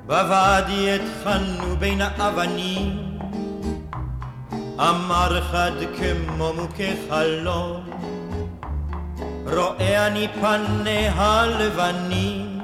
בוואדי 0.07 0.91
התחלנו 0.95 1.77
בין 1.79 2.01
האבנים, 2.01 3.19
אמר 4.79 5.41
חד 5.41 5.73
כמו 5.99 6.53
מוכה 6.53 6.93
חלום, 7.09 7.81
רואה 9.47 10.07
אני 10.07 10.29
פניה 10.41 11.13
הלבנים, 11.13 12.61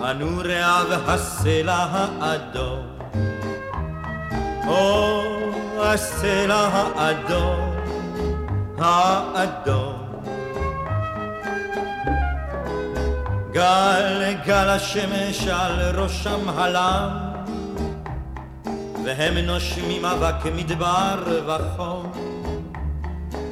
הנוריה 0.00 0.76
והסלע 0.88 1.86
האדום. 1.90 2.86
או 4.66 5.22
הסלע 5.78 6.68
האדום, 6.72 7.74
האדום. 8.78 9.99
גל 13.52 14.34
גל 14.46 14.68
השמש 14.68 15.46
על 15.48 16.00
ראשם 16.00 16.48
הלם, 16.48 17.08
והם 19.04 19.38
נושמים 19.38 20.04
אבק 20.04 20.46
מדבר 20.56 21.22
וחום, 21.46 22.12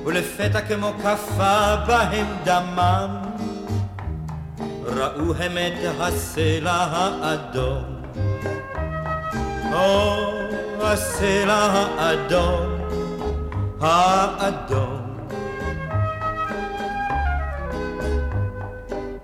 ולפתע 0.04 0.60
כמו 0.60 0.92
כפה 1.04 1.76
בהם 1.86 2.26
דמם, 2.44 3.16
ראו 4.84 5.34
הם 5.34 5.52
את 5.58 6.00
הסלע 6.00 6.86
האדום. 6.90 7.84
או 9.72 10.16
הסלע 10.80 11.54
האדום, 11.54 12.78
האדום. 13.80 15.07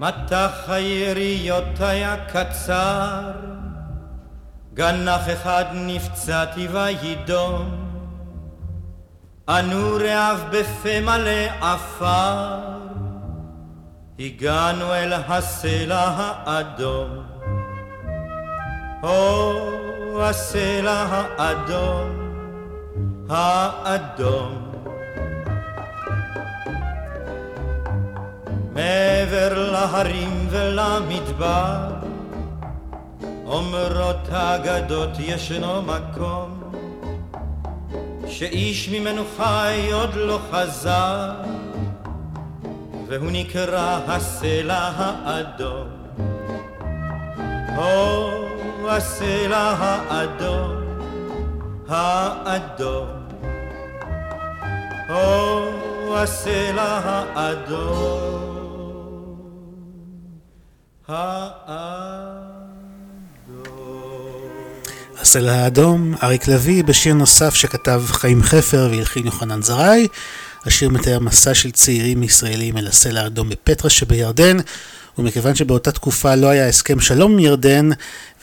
מטח 0.00 0.50
היה 1.80 2.16
קצר, 2.28 3.30
גנח 4.74 5.28
אחד 5.32 5.64
נפצעתי 5.72 6.68
וידום, 6.68 7.70
אנו 9.48 9.96
רעב 10.00 10.44
בפה 10.50 11.00
מלא 11.00 11.46
עפר, 11.60 12.58
הגענו 14.18 14.94
אל 14.94 15.12
הסלע 15.12 16.10
האדום. 16.16 17.34
או 19.04 20.22
הסלע 20.22 21.06
האדום, 21.10 22.08
האדום. 23.30 24.63
מעבר 28.74 29.70
להרים 29.72 30.46
ולמדבר, 30.50 31.86
אומרות 33.46 34.28
האגדות 34.30 35.10
ישנו 35.18 35.82
מקום, 35.82 36.60
שאיש 38.26 38.88
ממנו 38.88 39.22
חי 39.36 39.88
עוד 39.92 40.14
לא 40.14 40.38
חזר, 40.50 41.30
והוא 43.08 43.30
נקרא 43.32 44.00
הסלע 44.06 44.90
האדום. 44.96 45.88
או 47.76 48.30
הסלע 48.88 49.74
האדום, 49.78 50.84
האדום. 51.88 53.06
או 55.10 55.64
הסלע 56.16 57.00
האדום, 57.04 58.53
הסלע 65.20 65.52
האדום, 65.52 66.14
אריק 66.22 66.48
לביא, 66.48 66.84
בשיר 66.84 67.14
נוסף 67.14 67.54
שכתב 67.54 68.02
חיים 68.06 68.42
חפר 68.42 68.88
והלחין 68.90 69.26
יוחנן 69.26 69.62
זרעי. 69.62 70.08
השיר 70.66 70.88
מתאר 70.88 71.18
מסע 71.18 71.54
של 71.54 71.70
צעירים 71.70 72.22
ישראלים 72.22 72.76
אל 72.76 72.86
הסלע 72.86 73.20
האדום 73.20 73.48
בפטרה 73.48 73.90
שבירדן. 73.90 74.56
ומכיוון 75.18 75.54
שבאותה 75.54 75.92
תקופה 75.92 76.34
לא 76.34 76.46
היה 76.46 76.68
הסכם 76.68 77.00
שלום 77.00 77.32
עם 77.32 77.38
ירדן 77.38 77.90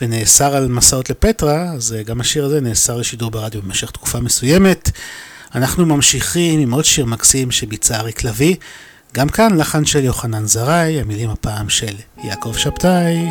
ונאסר 0.00 0.56
על 0.56 0.68
מסעות 0.68 1.10
לפטרה, 1.10 1.72
אז 1.72 1.96
גם 2.06 2.20
השיר 2.20 2.44
הזה 2.44 2.60
נאסר 2.60 2.96
לשידור 2.96 3.30
ברדיו 3.30 3.62
במשך 3.62 3.90
תקופה 3.90 4.20
מסוימת. 4.20 4.90
אנחנו 5.54 5.86
ממשיכים 5.86 6.60
עם 6.60 6.74
עוד 6.74 6.84
שיר 6.84 7.06
מקסים 7.06 7.50
שביצע 7.50 8.00
אריק 8.00 8.24
לביא, 8.24 8.56
גם 9.14 9.28
כאן 9.28 9.56
לחן 9.58 9.84
של 9.84 10.04
יוחנן 10.04 10.46
זרעי, 10.46 11.00
המילים 11.00 11.30
הפעם 11.30 11.68
של 11.68 11.94
יעקב 12.24 12.54
שבתאי, 12.56 13.30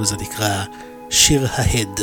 וזה 0.00 0.16
נקרא 0.16 0.64
שיר 1.10 1.46
ההד. 1.52 2.00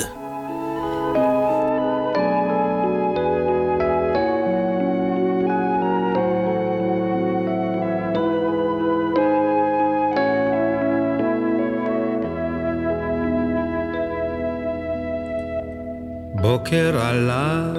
בוקר 16.42 16.98
עלה 17.02 17.74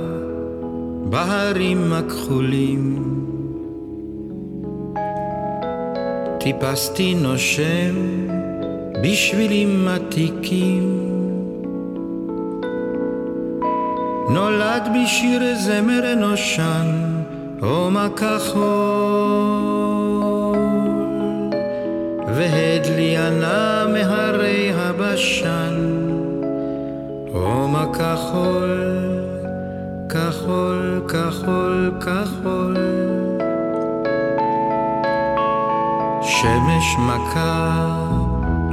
בהרים 1.10 1.92
הכחולים 1.92 3.14
טיפסתי 6.44 7.14
נושם 7.14 7.94
בשבילים 9.02 9.88
עתיקים 9.88 11.10
נולד 14.30 14.88
בשיר 14.94 15.54
זמר 15.54 16.14
נושן 16.16 16.86
הכחול 17.96 18.64
והדלי 22.36 23.16
ענה 23.16 23.86
מהרי 23.92 24.72
הבשן 24.74 25.74
הום 27.32 27.76
הכחול, 27.76 28.78
כחול, 30.08 31.00
כחול, 31.08 31.90
כחול. 32.00 33.03
שמש 36.44 36.96
מכה 36.98 37.96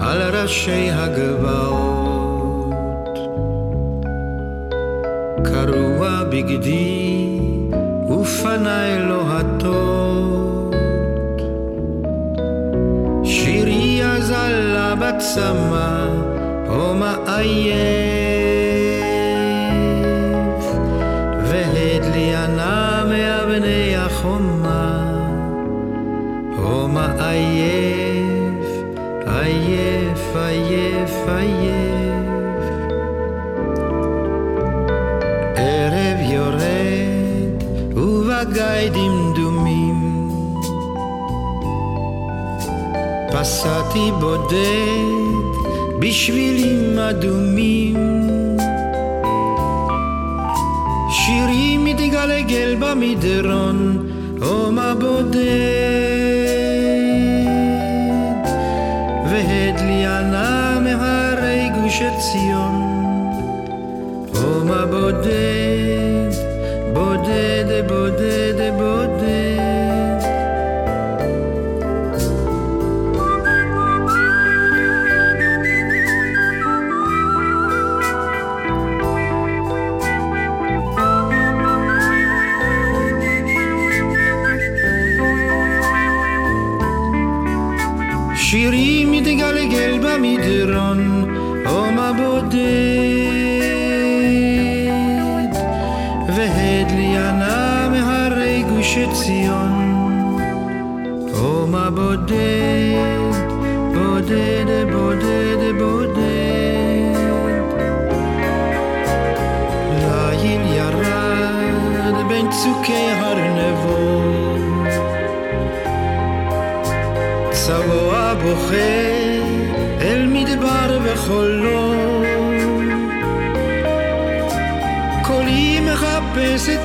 על 0.01 0.21
ראשי 0.35 0.89
הגבעות, 0.91 2.73
קרוע 5.43 6.23
בגדי 6.29 7.39
ופניי 8.09 8.99
לוהטות. 8.99 10.75
שירי 13.23 14.03
אזלה 14.03 14.95
בצמא, 14.95 16.07
הומה 16.67 17.15
פסעתי 43.61 44.11
בודד 44.19 45.05
בשבילים 45.99 46.99
אדומים. 46.99 47.95
שירי 51.09 51.77
מתגלגל 51.77 52.75
במדרון, 52.79 54.09
הומה 54.41 54.95
בודד. 54.95 55.80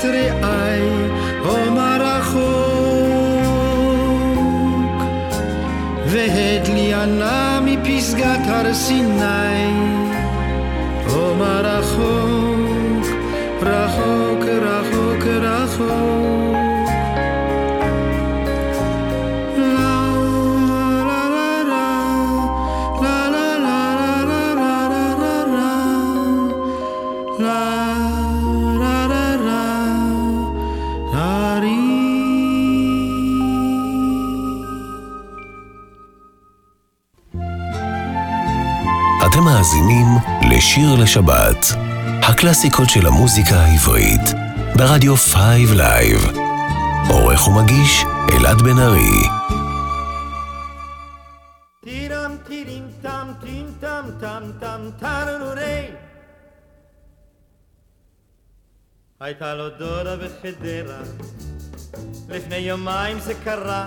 מחפש 0.06 0.30
את 0.30 0.44
רעי 0.44 0.88
הומה 1.44 1.96
רחוק 2.00 2.56
והדלי 6.06 6.94
ענה 6.94 7.60
מפסגת 7.64 8.40
הר 8.46 8.74
סיני 8.74 9.45
לשיר 40.56 40.94
לשבת, 41.02 41.66
הקלאסיקות 42.22 42.90
של 42.90 43.06
המוזיקה 43.06 43.56
העברית, 43.56 44.20
ברדיו 44.76 45.16
5 45.16 45.34
Live. 45.76 46.20
עורך 47.08 47.48
ומגיש 47.48 48.04
אלעד 48.32 48.62
בן 48.62 48.78
ארי. 48.78 49.28
הייתה 59.20 59.54
לו 59.54 59.68
דודה 59.68 60.16
בחדרה. 60.16 61.00
לפני 62.28 62.56
יומיים 62.56 63.20
זה 63.20 63.34
קרה. 63.44 63.86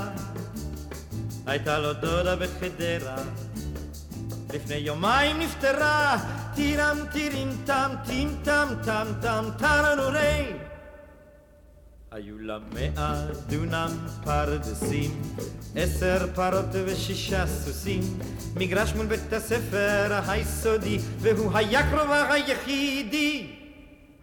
הייתה 1.46 1.80
לו 1.80 1.94
דודה 1.94 2.36
בחדרה. 2.36 3.18
לפני 4.54 4.76
יומיים 4.76 5.40
נפטרה 5.40 6.18
טירם 6.60 6.98
טירים 7.12 7.48
טם 7.66 7.92
טים 8.06 8.36
טם 8.44 8.68
טם 8.86 9.08
טם 9.22 9.46
טרנורי 9.58 10.54
היו 12.12 12.40
לה 12.40 12.58
מאה 12.74 13.26
דונם 13.48 13.98
פרדסים, 14.24 15.22
עשר 15.76 16.28
פרות 16.36 16.66
ושישה 16.86 17.48
סוסים, 17.48 18.02
מגרש 18.56 18.94
מול 18.94 19.06
בית 19.06 19.34
הספר 19.34 20.20
היסודי, 20.28 21.00
והוא 21.20 21.52
היה 21.54 21.92
קרובה 21.92 22.34
היחידי. 22.34 23.48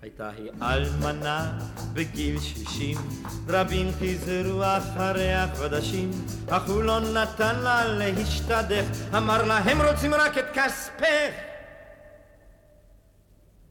הייתה 0.02 0.30
היא 0.36 0.50
אלמנה 0.62 1.58
בגיל 1.92 2.40
שישים, 2.40 2.98
רבים 3.48 3.90
חזרו 4.00 4.62
אחריה 4.62 5.46
חודשים, 5.56 6.10
אך 6.48 6.68
הוא 6.68 6.82
לא 6.82 7.00
נתן 7.00 7.58
לה 7.58 7.84
להשתדך, 7.86 8.84
אמר 9.16 9.42
לה 9.42 9.56
הם 9.56 9.82
רוצים 9.82 10.14
רק 10.14 10.38
את 10.38 10.46
כספך. 10.54 11.55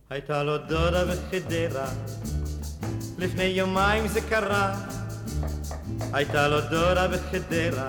הייתה 0.10 0.44
לו 0.44 0.57
דודה 0.57 1.06
בחדרה, 1.06 1.88
לפני 3.18 3.44
יומיים 3.44 4.07
זה 4.07 4.22
קרה, 4.22 4.76
הייתה 6.14 6.48
לו 6.48 6.61
דודה 6.61 7.07
בחדרה. 7.07 7.88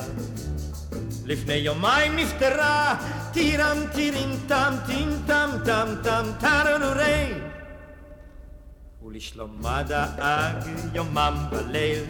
לפני 1.25 1.55
יומיים 1.55 2.17
נפטרה, 2.17 2.95
טירם 3.33 3.79
טירים 3.93 4.39
טם 4.49 4.75
טים 4.87 5.09
טם 5.27 5.51
טם 5.65 5.89
טם 6.03 6.25
טרנורי. 6.41 7.35
ולשלומה 9.03 9.83
דאג 9.83 10.69
יומם 10.95 11.37
בליל, 11.51 12.05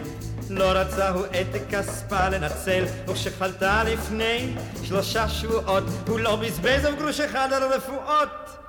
לא 0.51 0.65
רצה 0.65 1.09
הוא 1.09 1.27
את 1.27 1.71
כספה 1.71 2.29
לנצל, 2.29 2.85
וכשחלתה 3.09 3.85
לפני 3.85 4.55
שלושה 4.83 5.29
שבועות, 5.29 5.85
הוא 6.09 6.21
לא 6.21 6.37
בזבז 6.37 6.87
אף 6.87 6.95
גרוש 6.99 7.21
אחד 7.21 7.53
על 7.53 7.63
רפואות. 7.73 8.66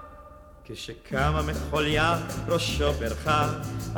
כשקמה 0.70 1.42
מחוליה 1.42 2.20
ראשו 2.48 2.94
ברכה, 2.94 3.50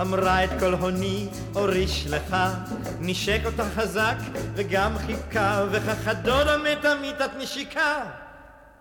אמרה 0.02 0.44
את 0.44 0.50
כל 0.60 0.74
הוני 0.74 1.28
הוריש 1.54 2.08
לך, 2.10 2.36
נשק 3.00 3.41
אותה 3.46 3.64
חזק 3.76 4.16
וגם 4.56 4.98
חיבקה, 4.98 5.66
וכך 5.72 6.08
הדודה 6.08 6.58
מתה 6.58 6.96
מיתת 7.02 7.30
נשיקה. 7.40 8.06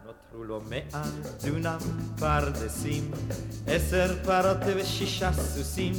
נותרו 0.06 0.44
לו 0.44 0.60
מאה 0.68 1.02
דונם 1.44 1.78
פרדסים, 2.18 3.10
עשר 3.66 4.16
פרות 4.24 4.56
ושישה 4.76 5.32
סוסים, 5.32 5.92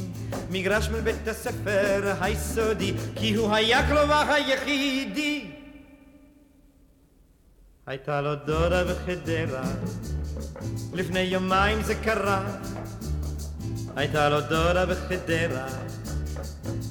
מגרש 0.50 0.88
מול 0.88 1.00
הספר 1.26 2.14
היסודי, 2.20 2.94
כי 3.16 3.34
הוא 3.34 3.54
היה 3.54 3.88
כלובה 3.88 4.34
היחידי. 4.34 5.59
הייתה 7.90 8.20
לו 8.20 8.34
דודה 8.34 8.84
בחדרה, 8.84 9.62
לפני 10.92 11.20
יומיים 11.20 11.82
זה 11.82 11.94
קרה. 11.94 12.42
הייתה 13.96 14.28
לו 14.28 14.40
דודה 14.40 14.86
בחדרה, 14.86 15.66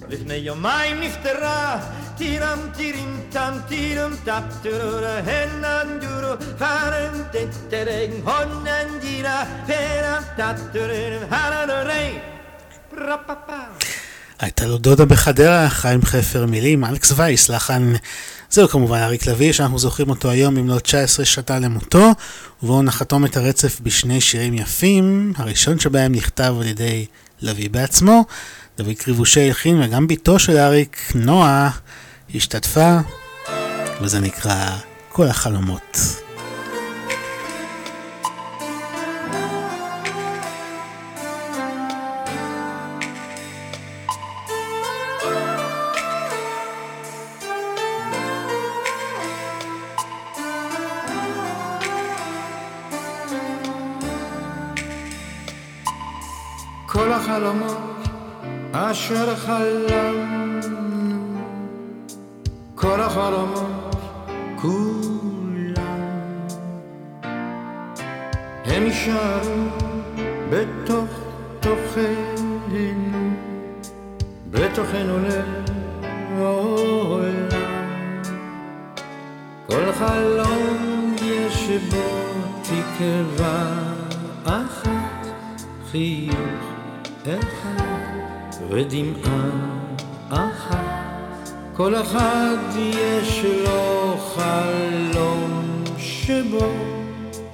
לפני 0.09 0.33
יומיים 0.33 1.01
נפטרה. 1.01 1.79
טירם 2.17 2.59
טירים 2.73 3.21
טם 3.31 3.53
טירם 3.67 4.15
טפ 4.25 4.43
טורורה 4.63 5.19
הנן 5.19 5.99
דורו 6.01 6.35
פרן 6.57 7.23
טטרן 7.31 8.11
הונן 8.23 8.99
דירה 9.01 9.43
פרם 9.67 10.23
טטורן 10.35 11.23
הנן 11.29 11.69
רי 11.87 12.19
פרפפה 12.89 13.63
הייתה 14.39 14.65
לו 14.65 14.77
דודה 14.77 15.05
בחדרה, 15.05 15.69
חיים 15.69 16.01
חפר 16.01 16.45
מילים, 16.45 16.85
אלכס 16.85 17.11
וייס, 17.15 17.49
לחן, 17.49 17.93
זהו 18.51 18.67
כמובן 18.67 18.97
אריק 18.97 19.27
לביא, 19.27 19.53
שאנחנו 19.53 19.79
זוכרים 19.79 20.09
אותו 20.09 20.29
היום 20.29 20.55
במלאת 20.55 20.83
19 20.83 21.25
שתה 21.25 21.59
למותו, 21.59 22.11
ובואו 22.63 22.81
נחתום 22.81 23.25
את 23.25 23.37
הרצף 23.37 23.79
בשני 23.79 24.21
שירים 24.21 24.53
יפים, 24.53 25.33
הראשון 25.37 25.79
שבהם 25.79 26.11
נכתב 26.11 26.55
על 26.61 26.67
ידי 26.67 27.05
לביא 27.41 27.69
בעצמו, 27.69 28.25
דוד 28.77 28.95
קריבושי 28.97 29.41
הלחין 29.41 29.81
וגם 29.81 30.07
בתו 30.07 30.39
של 30.39 30.57
אריק, 30.57 30.97
נועה, 31.15 31.69
השתתפה, 32.35 32.97
וזה 34.01 34.19
נקרא 34.19 34.77
כל 35.09 35.27
החלומות. 35.27 35.97
החלומות 57.39 58.07
אשר 58.71 59.35
חלמנו, 59.35 60.77
כל 62.75 63.01
החלומות 63.01 63.95
כולם, 64.55 65.99
הם 68.65 68.83
יישארו 68.83 69.65
בתוך 70.49 71.09
תוכנו, 71.59 73.31
בתוכנו 74.51 75.17
לעולם. 76.37 77.39
כל 79.67 79.91
חלום 79.91 81.15
יש 81.23 81.69
בו 81.91 82.19
תקווה 82.63 83.73
אחת, 84.45 85.27
אחד 85.91 86.58
ודמעה 88.69 89.49
אחת, 90.29 91.49
כל 91.75 91.95
אחד 91.95 92.57
יש 92.77 93.45
לו 93.63 94.17
חלום 94.35 95.83
שבו 95.97 96.69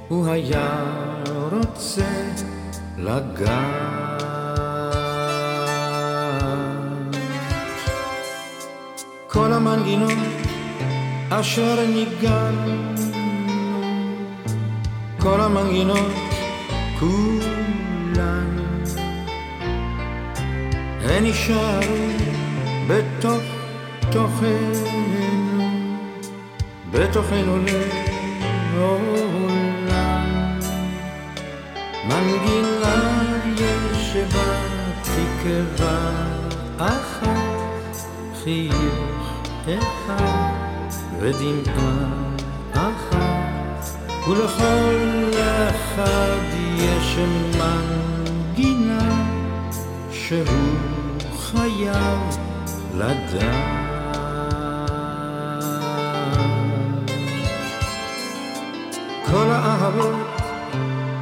הוא 0.08 0.28
היה 0.28 0.84
רוצה 1.52 2.32
לגעת. 2.98 4.26
כל 9.28 9.54
המנגינות 9.54 10.12
אשר 11.30 11.86
ניגענו, 11.88 12.96
כל 15.20 15.42
המנגינות 15.42 16.12
כולן 17.00 17.55
הן 21.10 21.24
בתוך 22.88 23.44
תוכנו, 24.12 25.70
בתוכנו 26.92 27.58
לעולם. 28.74 30.60
מנגינה 32.08 33.24
יש 33.58 34.16
בה 34.34 34.56
תקווה 35.02 36.12
אחת, 36.78 37.98
חיוך 38.44 39.44
אחד 39.66 40.90
ודמעה 41.20 42.20
אחת, 42.74 43.90
ולכל 44.28 45.32
אחד 45.70 46.40
יש 46.78 47.18
מנגינה 47.58 49.26
שהוא 50.12 50.95
חייב 51.56 52.38
לדעת. 52.98 53.76
כל 59.26 59.48
האהבות 59.52 60.42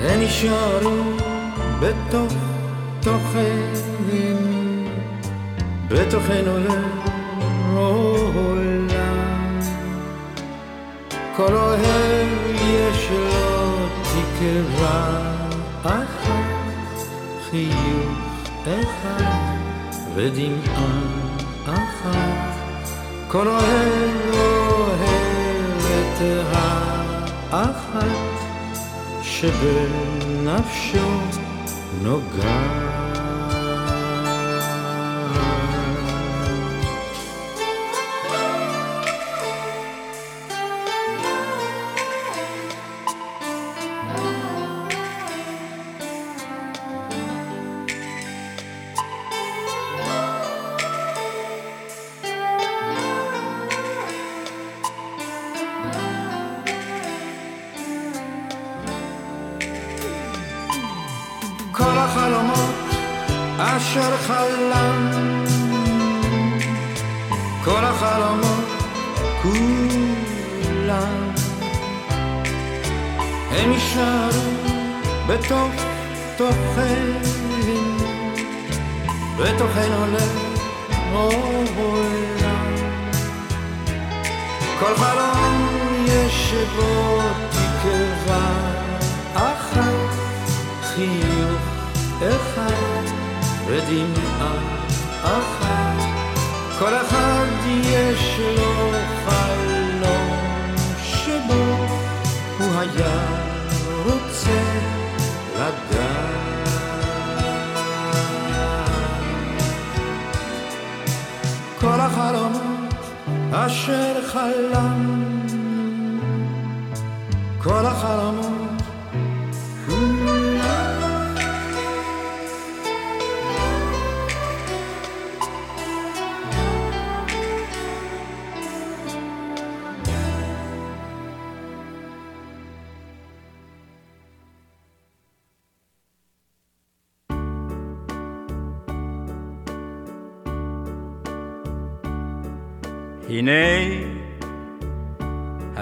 הן 0.00 0.20
נשארו 0.20 1.02
בתוך 1.80 2.32
תוכנו, 3.00 3.40
בתוכנו 5.88 6.58
לעולם. 7.74 8.69
כל 11.46 11.54
אוהב 11.54 12.28
יש 12.60 13.10
לו 13.10 13.86
תקווה 14.02 15.22
אחת, 15.82 17.06
חיוך 17.50 18.48
אחד 18.64 19.56
ודמעה 20.14 21.00
אחת. 21.64 22.56
כל 23.28 23.48
אוהב 23.48 24.34
אוהב 24.34 25.86
את 26.00 26.22
האחת 27.50 28.40
שבנפשו 29.22 31.08
נוגעת. 32.02 32.99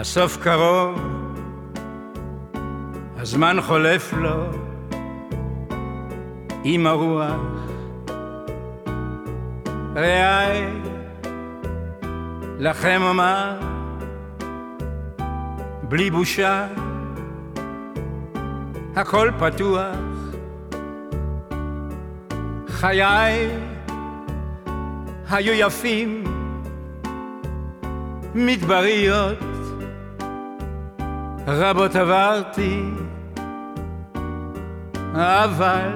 הסוף 0.08 0.36
קרוב, 0.36 1.00
הזמן 3.16 3.56
חולף 3.60 4.12
לו 4.12 4.44
עם 6.64 6.86
הרוח. 6.86 7.40
רעי, 9.96 10.64
לכם 12.58 13.00
אומר, 13.02 13.60
בלי 15.82 16.10
בושה, 16.10 16.66
הכל 18.96 19.30
פתוח. 19.38 19.96
חיי 22.68 23.48
היו 25.30 25.52
יפים, 25.52 26.24
מדבריות, 28.34 29.57
רבות 31.50 31.96
עברתי, 31.96 32.82
אבל 35.14 35.90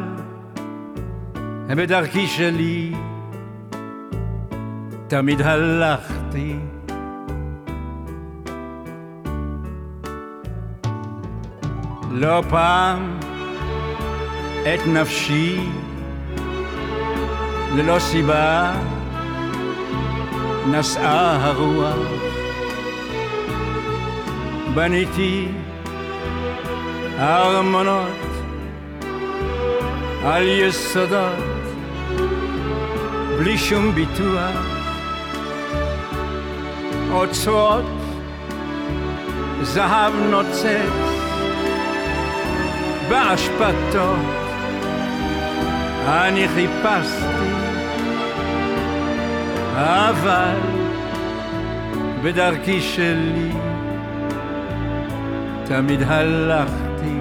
בדרכי 1.69 2.27
שלי 2.27 2.93
תמיד 5.09 5.43
הלכתי. 5.43 6.57
לא 12.11 12.43
פעם 12.51 13.19
את 14.63 14.87
נפשי 14.87 15.61
ללא 17.77 17.99
סיבה 17.99 18.73
נשאה 20.71 21.47
הרוח. 21.47 22.22
בניתי 24.75 25.49
ארמונות 27.19 28.09
על 30.25 30.49
יסודות 30.49 31.35
בלי 33.39 33.59
שום 33.59 33.93
ביטוח, 33.95 34.67
אוצרות 37.11 37.85
זהב 39.63 40.13
נוצץ 40.31 41.13
באשפתות 43.09 44.19
אני 46.07 46.49
חיפשתי 46.49 47.53
אבל 49.77 50.59
בדרכי 52.23 52.81
שלי 52.81 53.72
תמיד 55.73 56.03
הלכתי. 56.07 57.19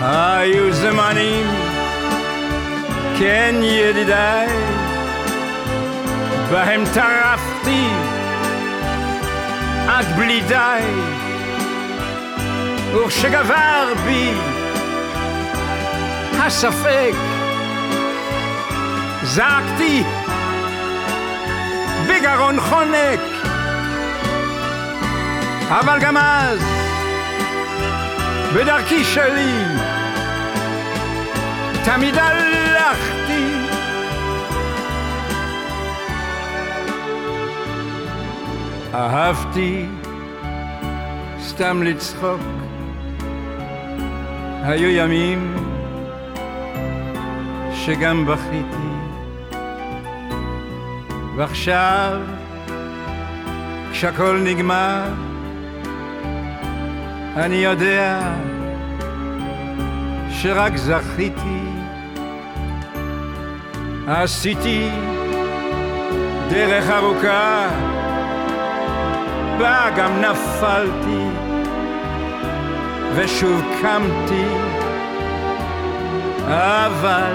היו 0.00 0.72
זמנים, 0.72 1.46
כן 3.18 3.54
ידידיי, 3.62 4.48
בהם 6.50 6.84
טרפתי 6.94 7.86
עד 9.88 10.06
בלי 10.16 10.40
די, 10.48 10.82
וכשגבר 12.94 13.92
בי 14.04 14.30
הספק 16.38 17.14
זעקתי 19.22 20.02
בגרון 22.08 22.60
חונק 22.60 23.33
אבל 25.68 25.98
גם 26.00 26.16
אז 26.16 26.60
בדרכי 28.54 29.04
שלי 29.04 29.52
תמיד 31.84 32.14
הלכתי. 32.18 33.54
אהבתי 38.94 39.86
סתם 41.40 41.82
לצחוק. 41.82 42.40
היו 44.62 44.88
ימים 44.88 45.56
שגם 47.74 48.26
בכיתי. 48.26 48.94
ועכשיו, 51.36 52.20
כשהכל 53.92 54.40
נגמר, 54.44 55.02
אני 57.36 57.54
יודע 57.56 58.18
שרק 60.30 60.76
זכיתי. 60.76 61.64
עשיתי 64.06 64.88
דרך 66.50 66.90
ארוכה, 66.90 67.68
בה 69.58 69.90
גם 69.96 70.20
נפלתי, 70.20 71.28
ושוב 73.14 73.62
קמתי, 73.82 74.44
אבל 76.46 77.34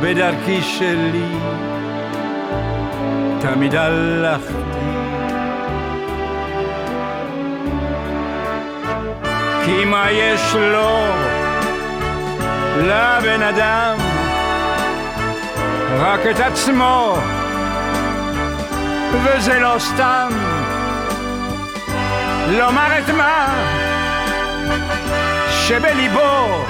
בדרכי 0.00 0.62
שלי 0.62 1.38
תמיד 3.40 3.74
הלכתי. 3.74 4.93
כי 9.64 9.84
מה 9.84 10.10
יש 10.10 10.54
לו 10.54 11.06
לבן 12.78 13.42
אדם? 13.42 13.96
רק 15.98 16.20
את 16.30 16.40
עצמו, 16.40 17.16
וזה 19.22 19.58
לא 19.60 19.76
סתם. 19.78 20.28
לומר 22.48 22.98
את 22.98 23.10
מה 23.10 23.54
שבליבו, 25.50 26.64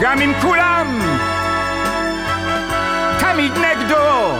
גם 0.00 0.20
אם 0.20 0.32
כולם 0.42 1.00
תמיד 3.18 3.52
נגדו. 3.58 4.38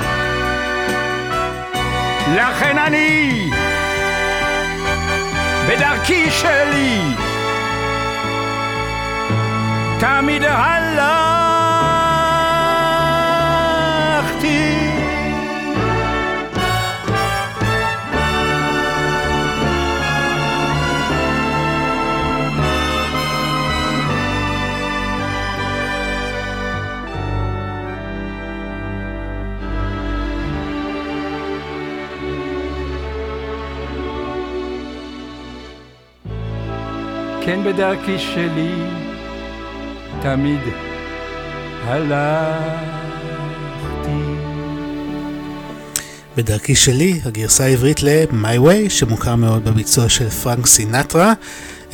לכן 2.37 2.79
אני 2.79 3.51
בדרכי 5.69 6.31
שלי 6.31 7.01
תמיד 9.99 10.43
הלכתי. 10.45 11.44
כן 37.47 37.65
בדרכי 37.65 38.19
שלי 38.19 38.73
תמיד 40.23 40.61
הלכתי. 41.85 43.05
בדרכי 46.37 46.75
שלי, 46.75 47.21
הגרסה 47.25 47.65
העברית 47.65 48.03
ל-My 48.03 48.59
Way, 48.59 48.91
שמוכר 48.91 49.37
מאוד 49.37 49.65
בביצוע 49.65 50.09
של 50.09 50.31
פרנק 50.31 50.67
סינטרה. 50.67 51.33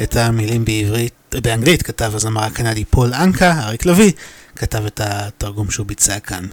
את 0.02 0.16
המילים 0.16 0.64
בעברית, 0.64 1.34
באנגלית 1.42 1.82
כתב 1.82 2.12
הזמר 2.14 2.42
הקנדי 2.42 2.84
פול 2.84 3.14
אנקה, 3.14 3.60
אריק 3.60 3.86
לביא 3.86 4.12
כתב 4.56 4.86
את 4.86 5.00
התרגום 5.04 5.70
שהוא 5.70 5.86
ביצע 5.86 6.18
כאן. 6.18 6.46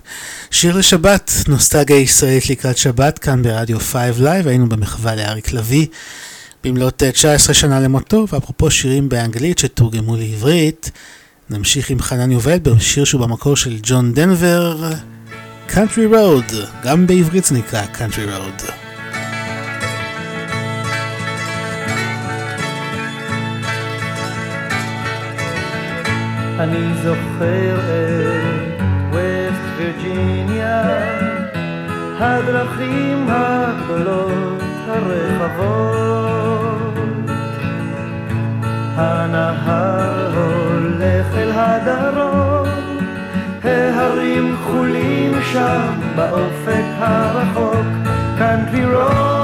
שיר 0.52 0.78
לשבת, 0.78 1.32
נוסטגיה 1.48 1.98
ישראלית 1.98 2.50
לקראת 2.50 2.78
שבת, 2.78 3.20
כאן 3.20 3.44
ברדיו 3.44 3.80
5 3.80 3.96
Live, 4.18 4.48
היינו 4.48 4.70
במחווה 4.70 5.16
לאריק 5.16 5.54
לביא. 5.54 5.88
במלאת 6.68 7.04
19 7.04 7.54
שנה 7.54 7.80
למותו, 7.80 8.26
ואפרופו 8.32 8.72
שירים 8.72 9.10
באנגלית 9.10 9.58
שתורגמו 9.60 10.16
לעברית, 10.16 10.92
נמשיך 11.50 11.90
עם 11.90 12.00
חנן 12.00 12.32
יובל 12.32 12.60
בשיר 12.60 13.04
שהוא 13.04 13.22
במקור 13.22 13.56
של 13.56 13.78
ג'ון 13.84 14.14
דנבר, 14.14 14.92
Country 15.70 16.14
Road, 16.14 16.54
גם 16.84 17.08
בעברית 17.08 17.46
זה 17.46 17.56
נקרא 17.56 17.82
Country 17.94 18.30
Road. 18.30 18.72
אני 26.60 26.94
זוכר 27.04 27.80
את 27.80 28.82
ווסט 29.12 29.62
וירג'יניה 29.78 30.84
הדרכים 32.20 33.28
הגדולות 33.30 34.62
הרחבות. 34.88 36.37
הנהר 38.98 40.34
הולך 40.36 41.26
אל 41.38 41.52
הדרום, 41.56 42.68
ההרים 43.64 44.56
כחולים 44.58 45.32
שם 45.52 46.02
באופק 46.16 46.86
הרחוק, 47.00 47.88
country 48.40 48.84
road, 48.94 49.37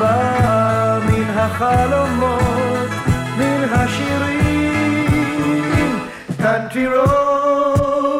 באה 0.00 0.98
מן 0.98 1.30
החלומות, 1.38 2.88
מן 3.38 3.64
השירים. 3.70 4.30
country 6.38 6.86
road, 6.94 8.10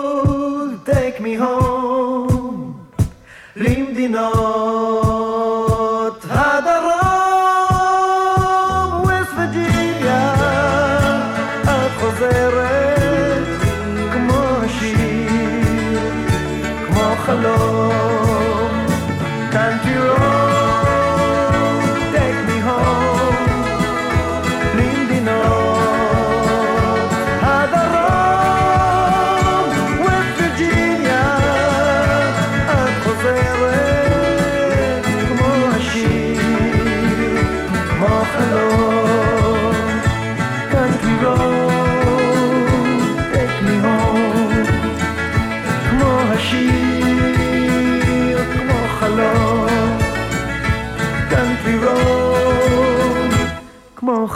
take 0.84 1.18
me 1.24 1.32
home, 1.44 2.58
למדינות 3.56 4.69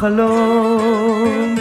חלום. 0.04 1.54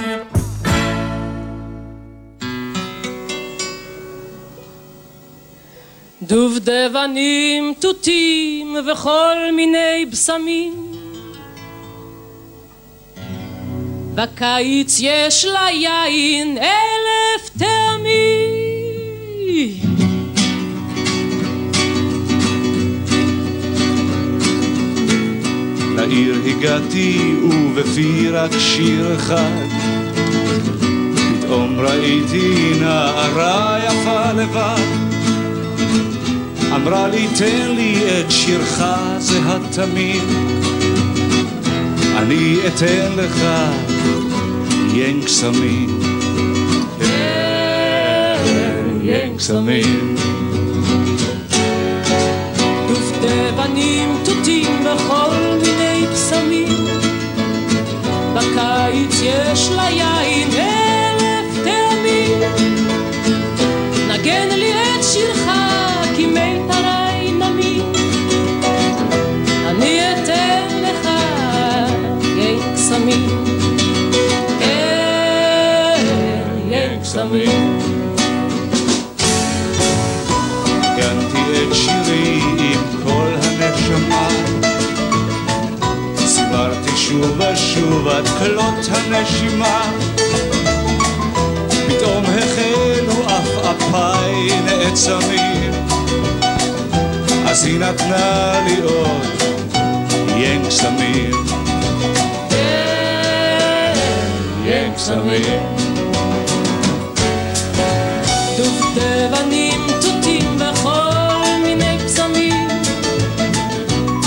דובדבנים, 6.22 7.74
תותים 7.80 8.76
וכל 8.92 9.36
מיני 9.56 10.06
בשמים. 10.12 10.92
בקיץ 14.16 14.98
יש 15.00 15.46
לה 15.46 15.68
יין 15.72 16.58
אלף 16.58 17.50
טעמים. 17.60 18.74
לעיר 26.06 26.36
הגעתי 26.46 27.36
ובפי 27.44 28.30
רק 28.30 28.52
שיר 28.60 29.16
אחד. 29.16 29.68
פתאום 31.42 31.80
ראיתי 31.80 32.74
נערה 32.80 33.80
יפה 33.86 34.32
לבד. 34.32 34.86
אמרה 36.76 37.08
לי 37.08 37.28
תן 37.38 37.72
לי 37.76 37.96
את 38.20 38.32
שירך 38.32 38.84
זה 39.18 39.40
התמיד 39.46 40.24
אני 42.18 42.58
אתן 42.68 43.12
לך 43.18 43.46
ין 44.94 45.22
קסמים. 45.26 46.00
ין 49.04 49.38
קסמים 49.38 50.16
יש 59.24 59.70
לה 59.70 59.90
יין 59.90 60.50
אלף 60.52 61.64
טעמים. 61.64 62.40
נגן 64.10 64.50
לי 64.50 64.74
את 64.74 65.04
שירך 65.04 65.50
כי 66.16 66.26
מיתרי 66.26 67.32
נמים. 67.32 67.92
אני 69.68 70.00
אתן 70.12 70.82
לך 70.82 71.10
יין 72.38 72.60
קסמים. 72.76 73.28
יין 76.70 77.02
קסמים. 77.02 77.73
שוב 87.24 87.40
ושוב 87.40 88.08
עד 88.08 88.28
כלות 88.28 88.88
הנשימה. 88.92 89.92
פתאום 91.88 92.24
החלו 92.26 93.26
עפעפיי 93.28 94.62
נעצמים. 94.66 95.72
אז 97.48 97.66
היא 97.66 97.80
נתנה 97.80 98.54
לי 98.66 98.82
עוד 98.82 99.28
ין 100.38 100.68
קסמים. 100.68 101.32
ין 104.66 104.94
קסמים. 104.96 105.76
דובדבנים, 108.58 109.88
תותים 110.02 110.58
וכל 110.58 111.62
מיני 111.64 111.98
בשמים. 112.06 112.68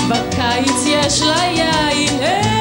בקיץ 0.09 0.87
יש 0.87 1.23
לה 1.23 1.45
יין 1.45 2.56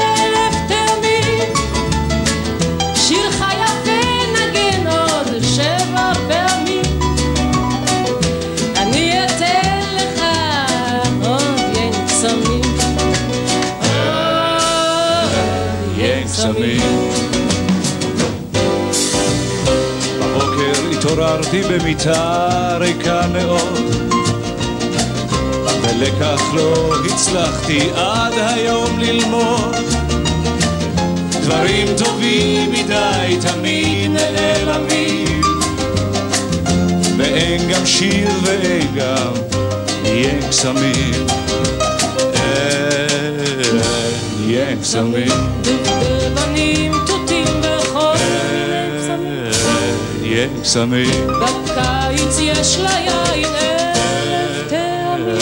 התעוררתי 21.16 21.62
במיטה 21.64 22.78
ריקה 22.80 23.22
מאוד. 23.34 23.96
ולקח 25.82 26.42
לא 26.54 26.94
הצלחתי 27.06 27.90
עד 27.96 28.34
היום 28.38 29.00
ללמוד. 29.00 29.76
דברים 31.42 31.88
טובים 31.98 32.72
מדי 32.72 33.38
תמיד 33.42 34.12
נעלמים. 34.12 35.42
ואין 37.18 37.70
גם 37.70 37.86
שיר 37.86 38.30
ואין 38.44 38.88
גם 38.96 39.34
יהיה 40.04 40.50
קסמים. 40.50 41.26
אין 42.34 43.80
יהיה 44.40 44.76
קסמים 44.82 46.15
קסמים 50.62 51.28
בקיץ 51.28 52.38
יש 52.40 52.78
ליין 52.78 53.56
אלף 53.56 54.70
טעמים 54.70 55.38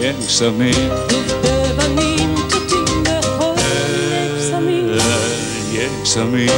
יין 0.00 0.12
הקסמים 0.26 0.90
דובדבנים 1.08 2.34
תותים 2.50 3.02
וכל 3.02 3.54
קסמים 4.38 4.88
יין 5.72 5.88
הקסמים 6.02 6.50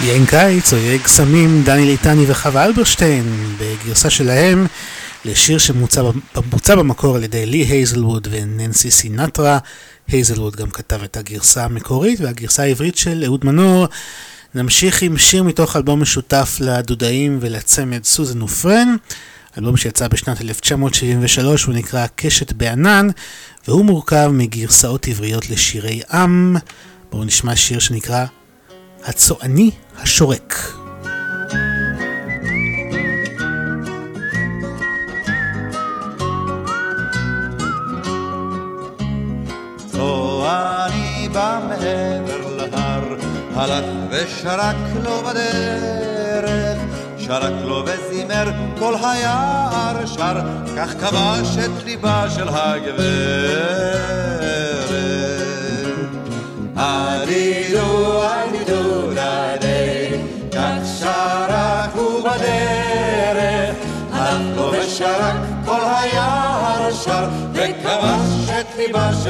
יין 0.00 0.26
קיץ 0.26 0.72
או 0.72 0.78
יין 0.78 0.98
הקסמים, 0.98 1.62
דני 1.64 1.86
ליטני 1.86 2.24
וחווה 2.28 2.64
אלברשטיין 2.64 3.56
בגרסה 3.58 4.10
שלהם 4.10 4.66
לשיר 5.24 5.58
שמוצע 5.58 6.02
במקור 6.76 7.16
על 7.16 7.24
ידי 7.24 7.46
לי 7.46 7.58
הייזלווד 7.58 8.28
וננסי 8.30 8.90
סינטרה. 8.90 9.58
הייזלווד 10.12 10.56
גם 10.56 10.70
כתב 10.70 11.02
את 11.02 11.16
הגרסה 11.16 11.64
המקורית 11.64 12.20
והגרסה 12.20 12.62
העברית 12.62 12.96
של 12.96 13.22
אהוד 13.24 13.44
מנור. 13.44 13.86
נמשיך 14.54 15.02
עם 15.02 15.18
שיר 15.18 15.42
מתוך 15.42 15.76
אלבום 15.76 16.02
משותף 16.02 16.56
לדודאים 16.60 17.38
ולצמד 17.40 18.04
סוזן 18.04 18.42
ופרן. 18.42 18.96
אלבום 19.58 19.76
שיצא 19.76 20.08
בשנת 20.08 20.40
1973 20.40 21.64
הוא 21.64 21.74
נקרא 21.74 22.06
קשת 22.16 22.52
בענן 22.52 23.08
והוא 23.68 23.84
מורכב 23.84 24.30
מגרסאות 24.32 25.08
עבריות 25.08 25.50
לשירי 25.50 26.00
עם. 26.12 26.56
בואו 27.10 27.24
נשמע 27.24 27.56
שיר 27.56 27.78
שנקרא 27.78 28.24
הצועני 29.04 29.70
השורק. 29.96 30.89
צועני 40.00 41.28
בא 41.32 41.60
מעבר 41.68 42.56
להר, 42.56 43.14
הלך 43.54 43.84
ושרק 44.10 44.76
לו 45.04 45.22
בדרך, 45.22 46.78
שרק 47.18 47.52
לו 47.64 47.84
וזימר 47.86 48.50
כל 48.78 48.94
היער 49.02 50.06
שר, 50.06 50.40
כך 50.76 50.90
כבש 51.00 51.58
את 51.64 51.84
ליבה 51.84 52.30
של 52.30 52.48
הגברת. 52.48 54.00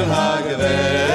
של 0.00 1.09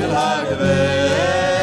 של 0.00 0.10
הגברת. 0.16 1.60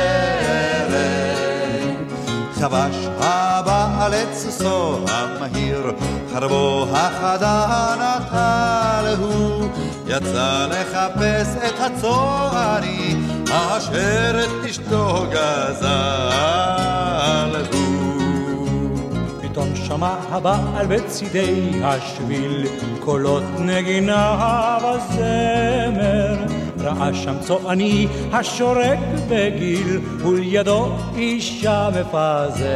חבש 2.53 2.95
הבעל 3.19 4.13
את 4.13 4.33
סוסו 4.33 5.05
המהיר, 5.09 5.91
חרבו 6.33 6.87
החדה 6.93 7.95
נטל 7.95 9.15
הוא, 9.19 9.67
יצא 10.07 10.67
לחפש 10.69 11.55
את 11.67 11.73
הצועני, 11.79 13.15
אשר 13.51 14.39
את 14.43 14.65
אשתו 14.69 15.25
גזל 15.31 15.87
הוא. 17.71 18.67
פתאום 19.41 19.75
שמע 19.75 20.15
הבעל 20.29 20.85
בצידי 20.87 21.71
השביל 21.83 22.67
קולות 22.99 23.43
נגינה 23.59 24.77
וזמר 24.77 26.56
ראה 26.87 27.13
שם 27.13 27.39
צועני 27.39 28.07
השורק 28.33 28.99
בגיל 29.29 29.99
ולידו 30.19 30.89
אישה 31.15 31.89
מפזמת 31.89 32.67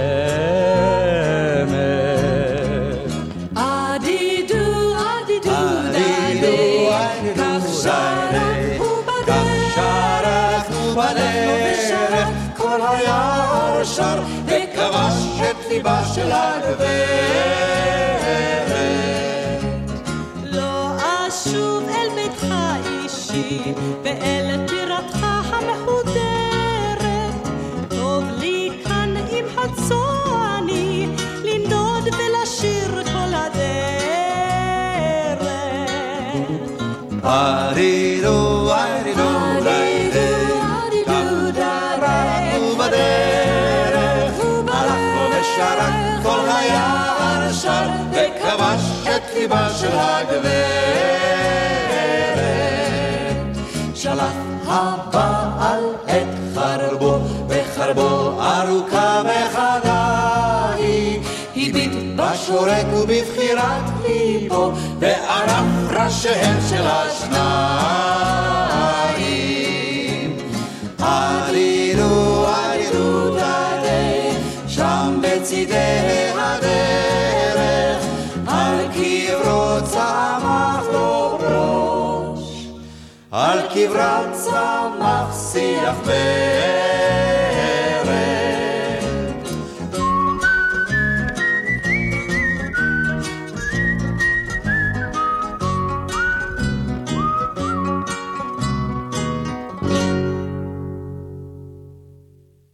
אדידו, 3.56 4.56
אדידו, 4.96 5.52
דדי, 5.92 6.90
כך 7.38 7.84
שרק 7.84 8.80
הוא 8.80 9.04
שרק 9.76 10.66
הוא 10.72 10.94
בדרך, 10.94 12.28
כל 12.58 12.80
היער 12.82 13.84
שר, 13.84 14.20
וכבש 14.46 15.42
את 15.42 15.56
ליבה 15.70 16.02
של 16.16 16.32
הגברת. 16.32 17.61
שרק 41.62 42.54
הוא 42.58 42.78
בדרך, 42.78 44.40
הלך 44.68 45.02
לו 45.16 45.30
ושרק 45.30 45.94
כל 46.24 46.40
היער 46.48 47.54
שר, 47.54 47.90
וכבש 48.12 49.08
את 49.08 49.22
ליבה 49.34 49.70
של 49.70 49.92
הגברת. 49.92 50.62
שלף 53.96 54.34
בשורק 62.82 62.94
ובבחירת 62.94 63.84
ליבו, 64.06 64.72
וערף 65.00 65.66
ראשיהם 65.90 66.58
של 66.70 66.84
השניים. 66.88 67.48
אדידו, 71.00 72.46
אדידו, 72.48 73.36
דדי, 73.36 74.32
שם 74.68 75.22
בצידי 75.22 76.32
הדרך, 76.36 78.06
על 78.48 78.88
קברו 78.94 79.82
צמח 79.84 80.84
לו 80.94 81.38
ברוש, 81.40 82.68
על 83.32 83.60
קברה 83.74 84.24
צמח 84.34 85.52
שיח 85.52 85.96
ברך. 86.06 86.91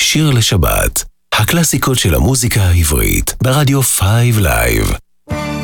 שיר 0.09 0.31
לשבת, 0.31 1.03
הקלאסיקות 1.33 1.97
של 1.97 2.15
המוזיקה 2.15 2.61
העברית, 2.61 3.35
ברדיו 3.43 3.81
5 3.81 4.01
לייב. 4.37 4.93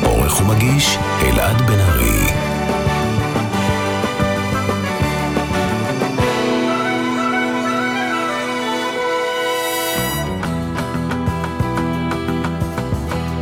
עורך 0.02 0.40
ומגיש, 0.40 0.96
אלעד 1.22 1.62
בן 1.62 1.80
ארי. 1.80 2.26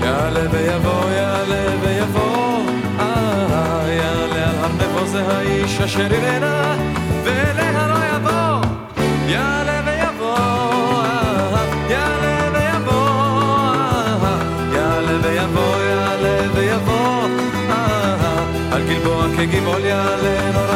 יעלה 0.02 0.50
ויבוא, 0.50 1.10
יעלה 1.10 1.76
ויבוא, 1.82 2.66
אה, 3.00 3.84
יעלה 3.88 4.64
על 4.64 4.80
הר 4.80 5.06
זה 5.06 5.26
האיש 5.26 5.80
אשר 5.80 6.14
יראה 6.14 6.91
גלבוע 19.52 19.74
כגבעול 19.74 19.84
יעלה 19.84 20.52
נורא 20.52 20.71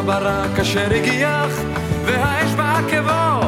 הברק 0.00 0.58
אשר 0.60 0.86
הגיח, 0.94 1.52
והאש 2.04 2.50
בעקבו, 2.50 3.46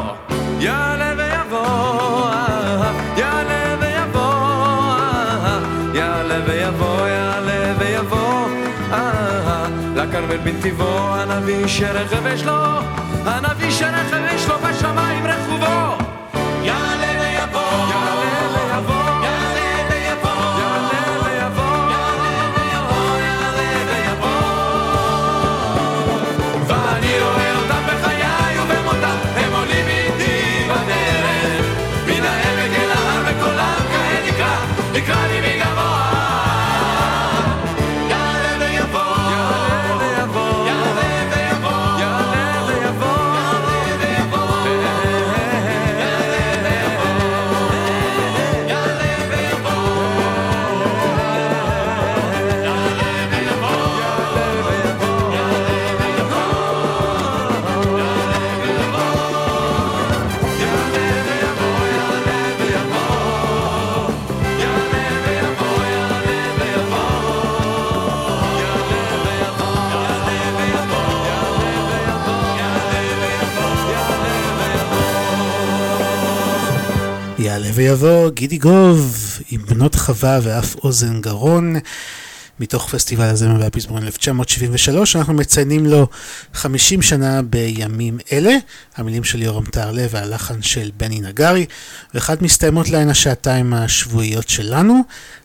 יעלה 0.59 1.13
ויבוא, 1.17 2.31
יעלה 3.17 3.75
ויבוא, 3.79 4.95
יעלה 5.93 6.39
ויבוא, 6.45 7.07
יעלה 7.07 7.73
ויבוא, 7.79 8.47
לכרמל 9.95 10.37
בנתיבו, 10.37 10.99
הנביא 11.13 11.67
שרכב 11.67 12.27
יש 12.33 12.43
לו, 12.43 12.63
הנביא 13.25 13.71
שרכב 13.71 14.21
יש 14.35 14.47
לו 14.47 14.55
בשמיים 14.59 15.25
רכובו, 15.27 15.92
ויבוא 77.73 78.29
גידי 78.29 78.57
גוב 78.57 79.17
עם 79.51 79.61
בנות 79.65 79.95
חווה 79.95 80.39
ואף 80.43 80.75
אוזן 80.75 81.21
גרון. 81.21 81.75
מתוך 82.59 82.89
פסטיבל 82.89 83.23
הזמר 83.23 83.59
והפזמון 83.59 84.03
1973 84.03 85.15
אנחנו 85.15 85.33
מציינים 85.33 85.85
לו 85.85 86.07
50 86.53 87.01
שנה 87.01 87.41
בימים 87.41 88.17
אלה. 88.31 88.55
המילים 88.95 89.23
של 89.23 89.41
יורם 89.41 89.65
טהרלב 89.65 90.09
והלחן 90.11 90.61
של 90.61 90.91
בני 90.97 91.21
נגרי 91.21 91.65
ואחת 92.13 92.41
מסתיימות 92.41 92.89
להן 92.89 93.09
השעתיים 93.09 93.73
השבועיות 93.73 94.49
שלנו. 94.49 95.01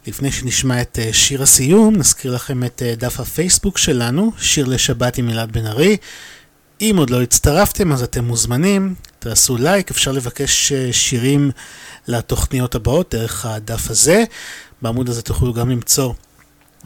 לפני 0.06 0.32
שנשמע 0.32 0.80
את 0.80 0.98
אה, 1.02 1.12
שיר 1.12 1.42
הסיום 1.42 1.96
נזכיר 1.96 2.34
לכם 2.34 2.64
את 2.64 2.82
אה, 2.82 2.94
דף 2.94 3.20
הפייסבוק 3.20 3.78
שלנו 3.78 4.32
שיר 4.38 4.66
לשבת 4.66 5.18
עם 5.18 5.30
אלעד 5.30 5.52
בן 5.52 5.66
ארי 5.66 5.96
אם 6.80 6.94
עוד 6.98 7.10
לא 7.10 7.22
הצטרפתם 7.22 7.92
אז 7.92 8.02
אתם 8.02 8.24
מוזמנים, 8.24 8.94
תעשו 9.18 9.56
לייק, 9.56 9.90
אפשר 9.90 10.12
לבקש 10.12 10.72
אה, 10.72 10.92
שירים 10.92 11.50
לתוכניות 12.08 12.74
הבאות 12.74 13.14
דרך 13.14 13.46
הדף 13.46 13.90
הזה. 13.90 14.24
בעמוד 14.82 15.08
הזה 15.08 15.22
תוכלו 15.22 15.52
גם 15.54 15.70
למצוא 15.70 16.12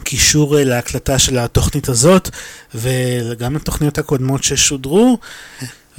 קישור 0.04 0.58
אה, 0.58 0.64
להקלטה 0.64 1.18
של 1.18 1.38
התוכנית 1.38 1.88
הזאת 1.88 2.30
וגם 2.74 3.56
לתוכניות 3.56 3.98
הקודמות 3.98 4.44
ששודרו. 4.44 5.18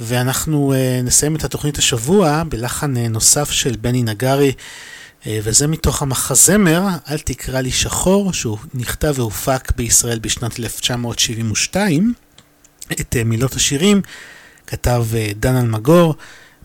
ואנחנו 0.00 0.72
אה, 0.72 1.00
נסיים 1.04 1.36
את 1.36 1.44
התוכנית 1.44 1.78
השבוע 1.78 2.42
בלחן 2.48 2.96
נוסף 2.96 3.50
של 3.50 3.76
בני 3.80 4.02
נגרי. 4.02 4.52
וזה 5.26 5.66
מתוך 5.66 6.02
המחזמר 6.02 6.82
"אל 7.10 7.18
תקרא 7.18 7.60
לי 7.60 7.70
שחור" 7.70 8.32
שהוא 8.32 8.58
נכתב 8.74 9.14
והופק 9.16 9.72
בישראל 9.76 10.18
בשנת 10.18 10.60
1972. 10.60 12.14
את 12.92 13.16
אה, 13.16 13.24
מילות 13.24 13.52
השירים 13.52 14.02
כתב 14.66 15.04
אה, 15.14 15.28
דן 15.36 15.56
אלמגור, 15.56 16.14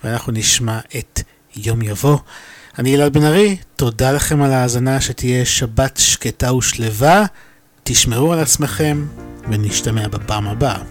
ואנחנו 0.03 0.31
נשמע 0.33 0.79
את 0.97 1.21
יום 1.55 1.81
יבוא. 1.81 2.17
אני 2.79 2.95
אלעד 2.95 3.13
בן 3.13 3.23
ארי, 3.23 3.57
תודה 3.75 4.11
לכם 4.11 4.41
על 4.41 4.51
ההאזנה, 4.51 5.01
שתהיה 5.01 5.45
שבת 5.45 5.97
שקטה 5.97 6.53
ושלווה, 6.53 7.25
תשמרו 7.83 8.33
על 8.33 8.39
עצמכם, 8.39 9.05
ונשתמע 9.49 10.07
בפעם 10.07 10.47
הבאה. 10.47 10.81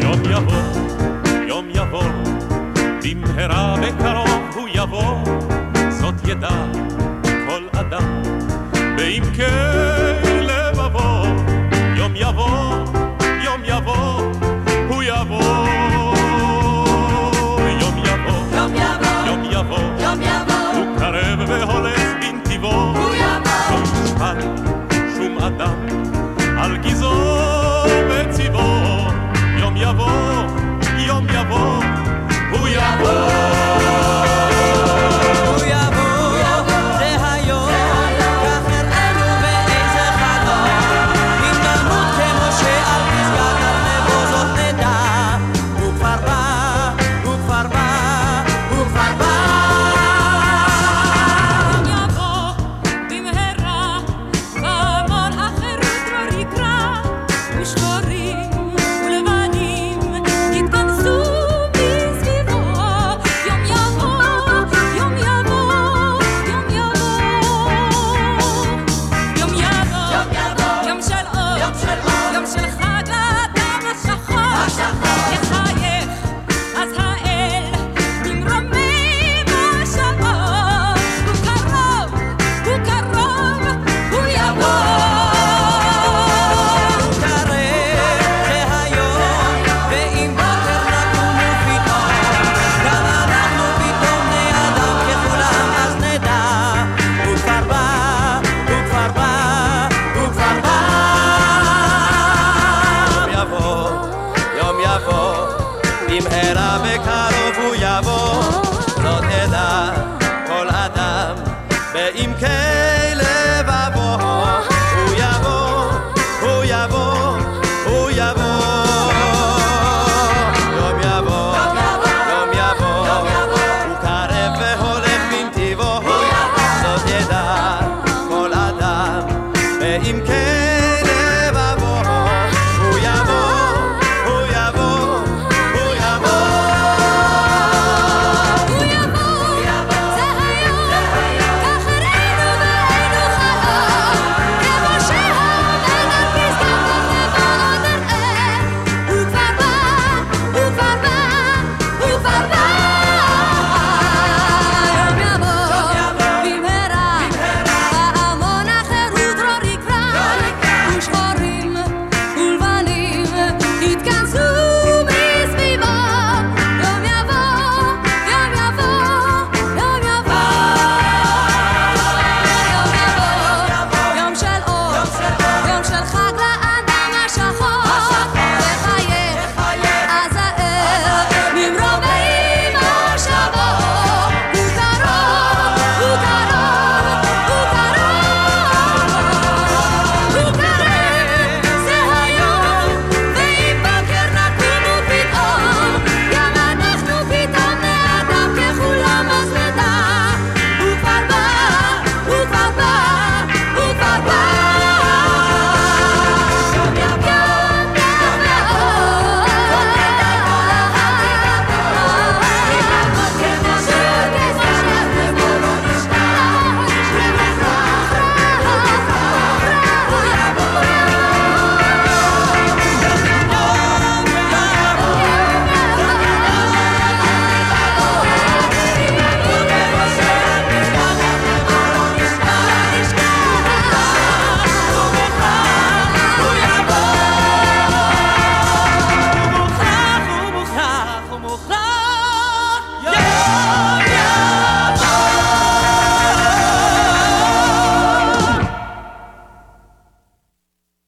יום 0.00 0.22
יבוא, 0.30 0.62
יום 1.48 1.70
יבוא, 1.70 2.04
במהרה 3.04 3.76
בקרוב 3.82 4.54
הוא 4.54 4.68
יבוא, 4.74 5.31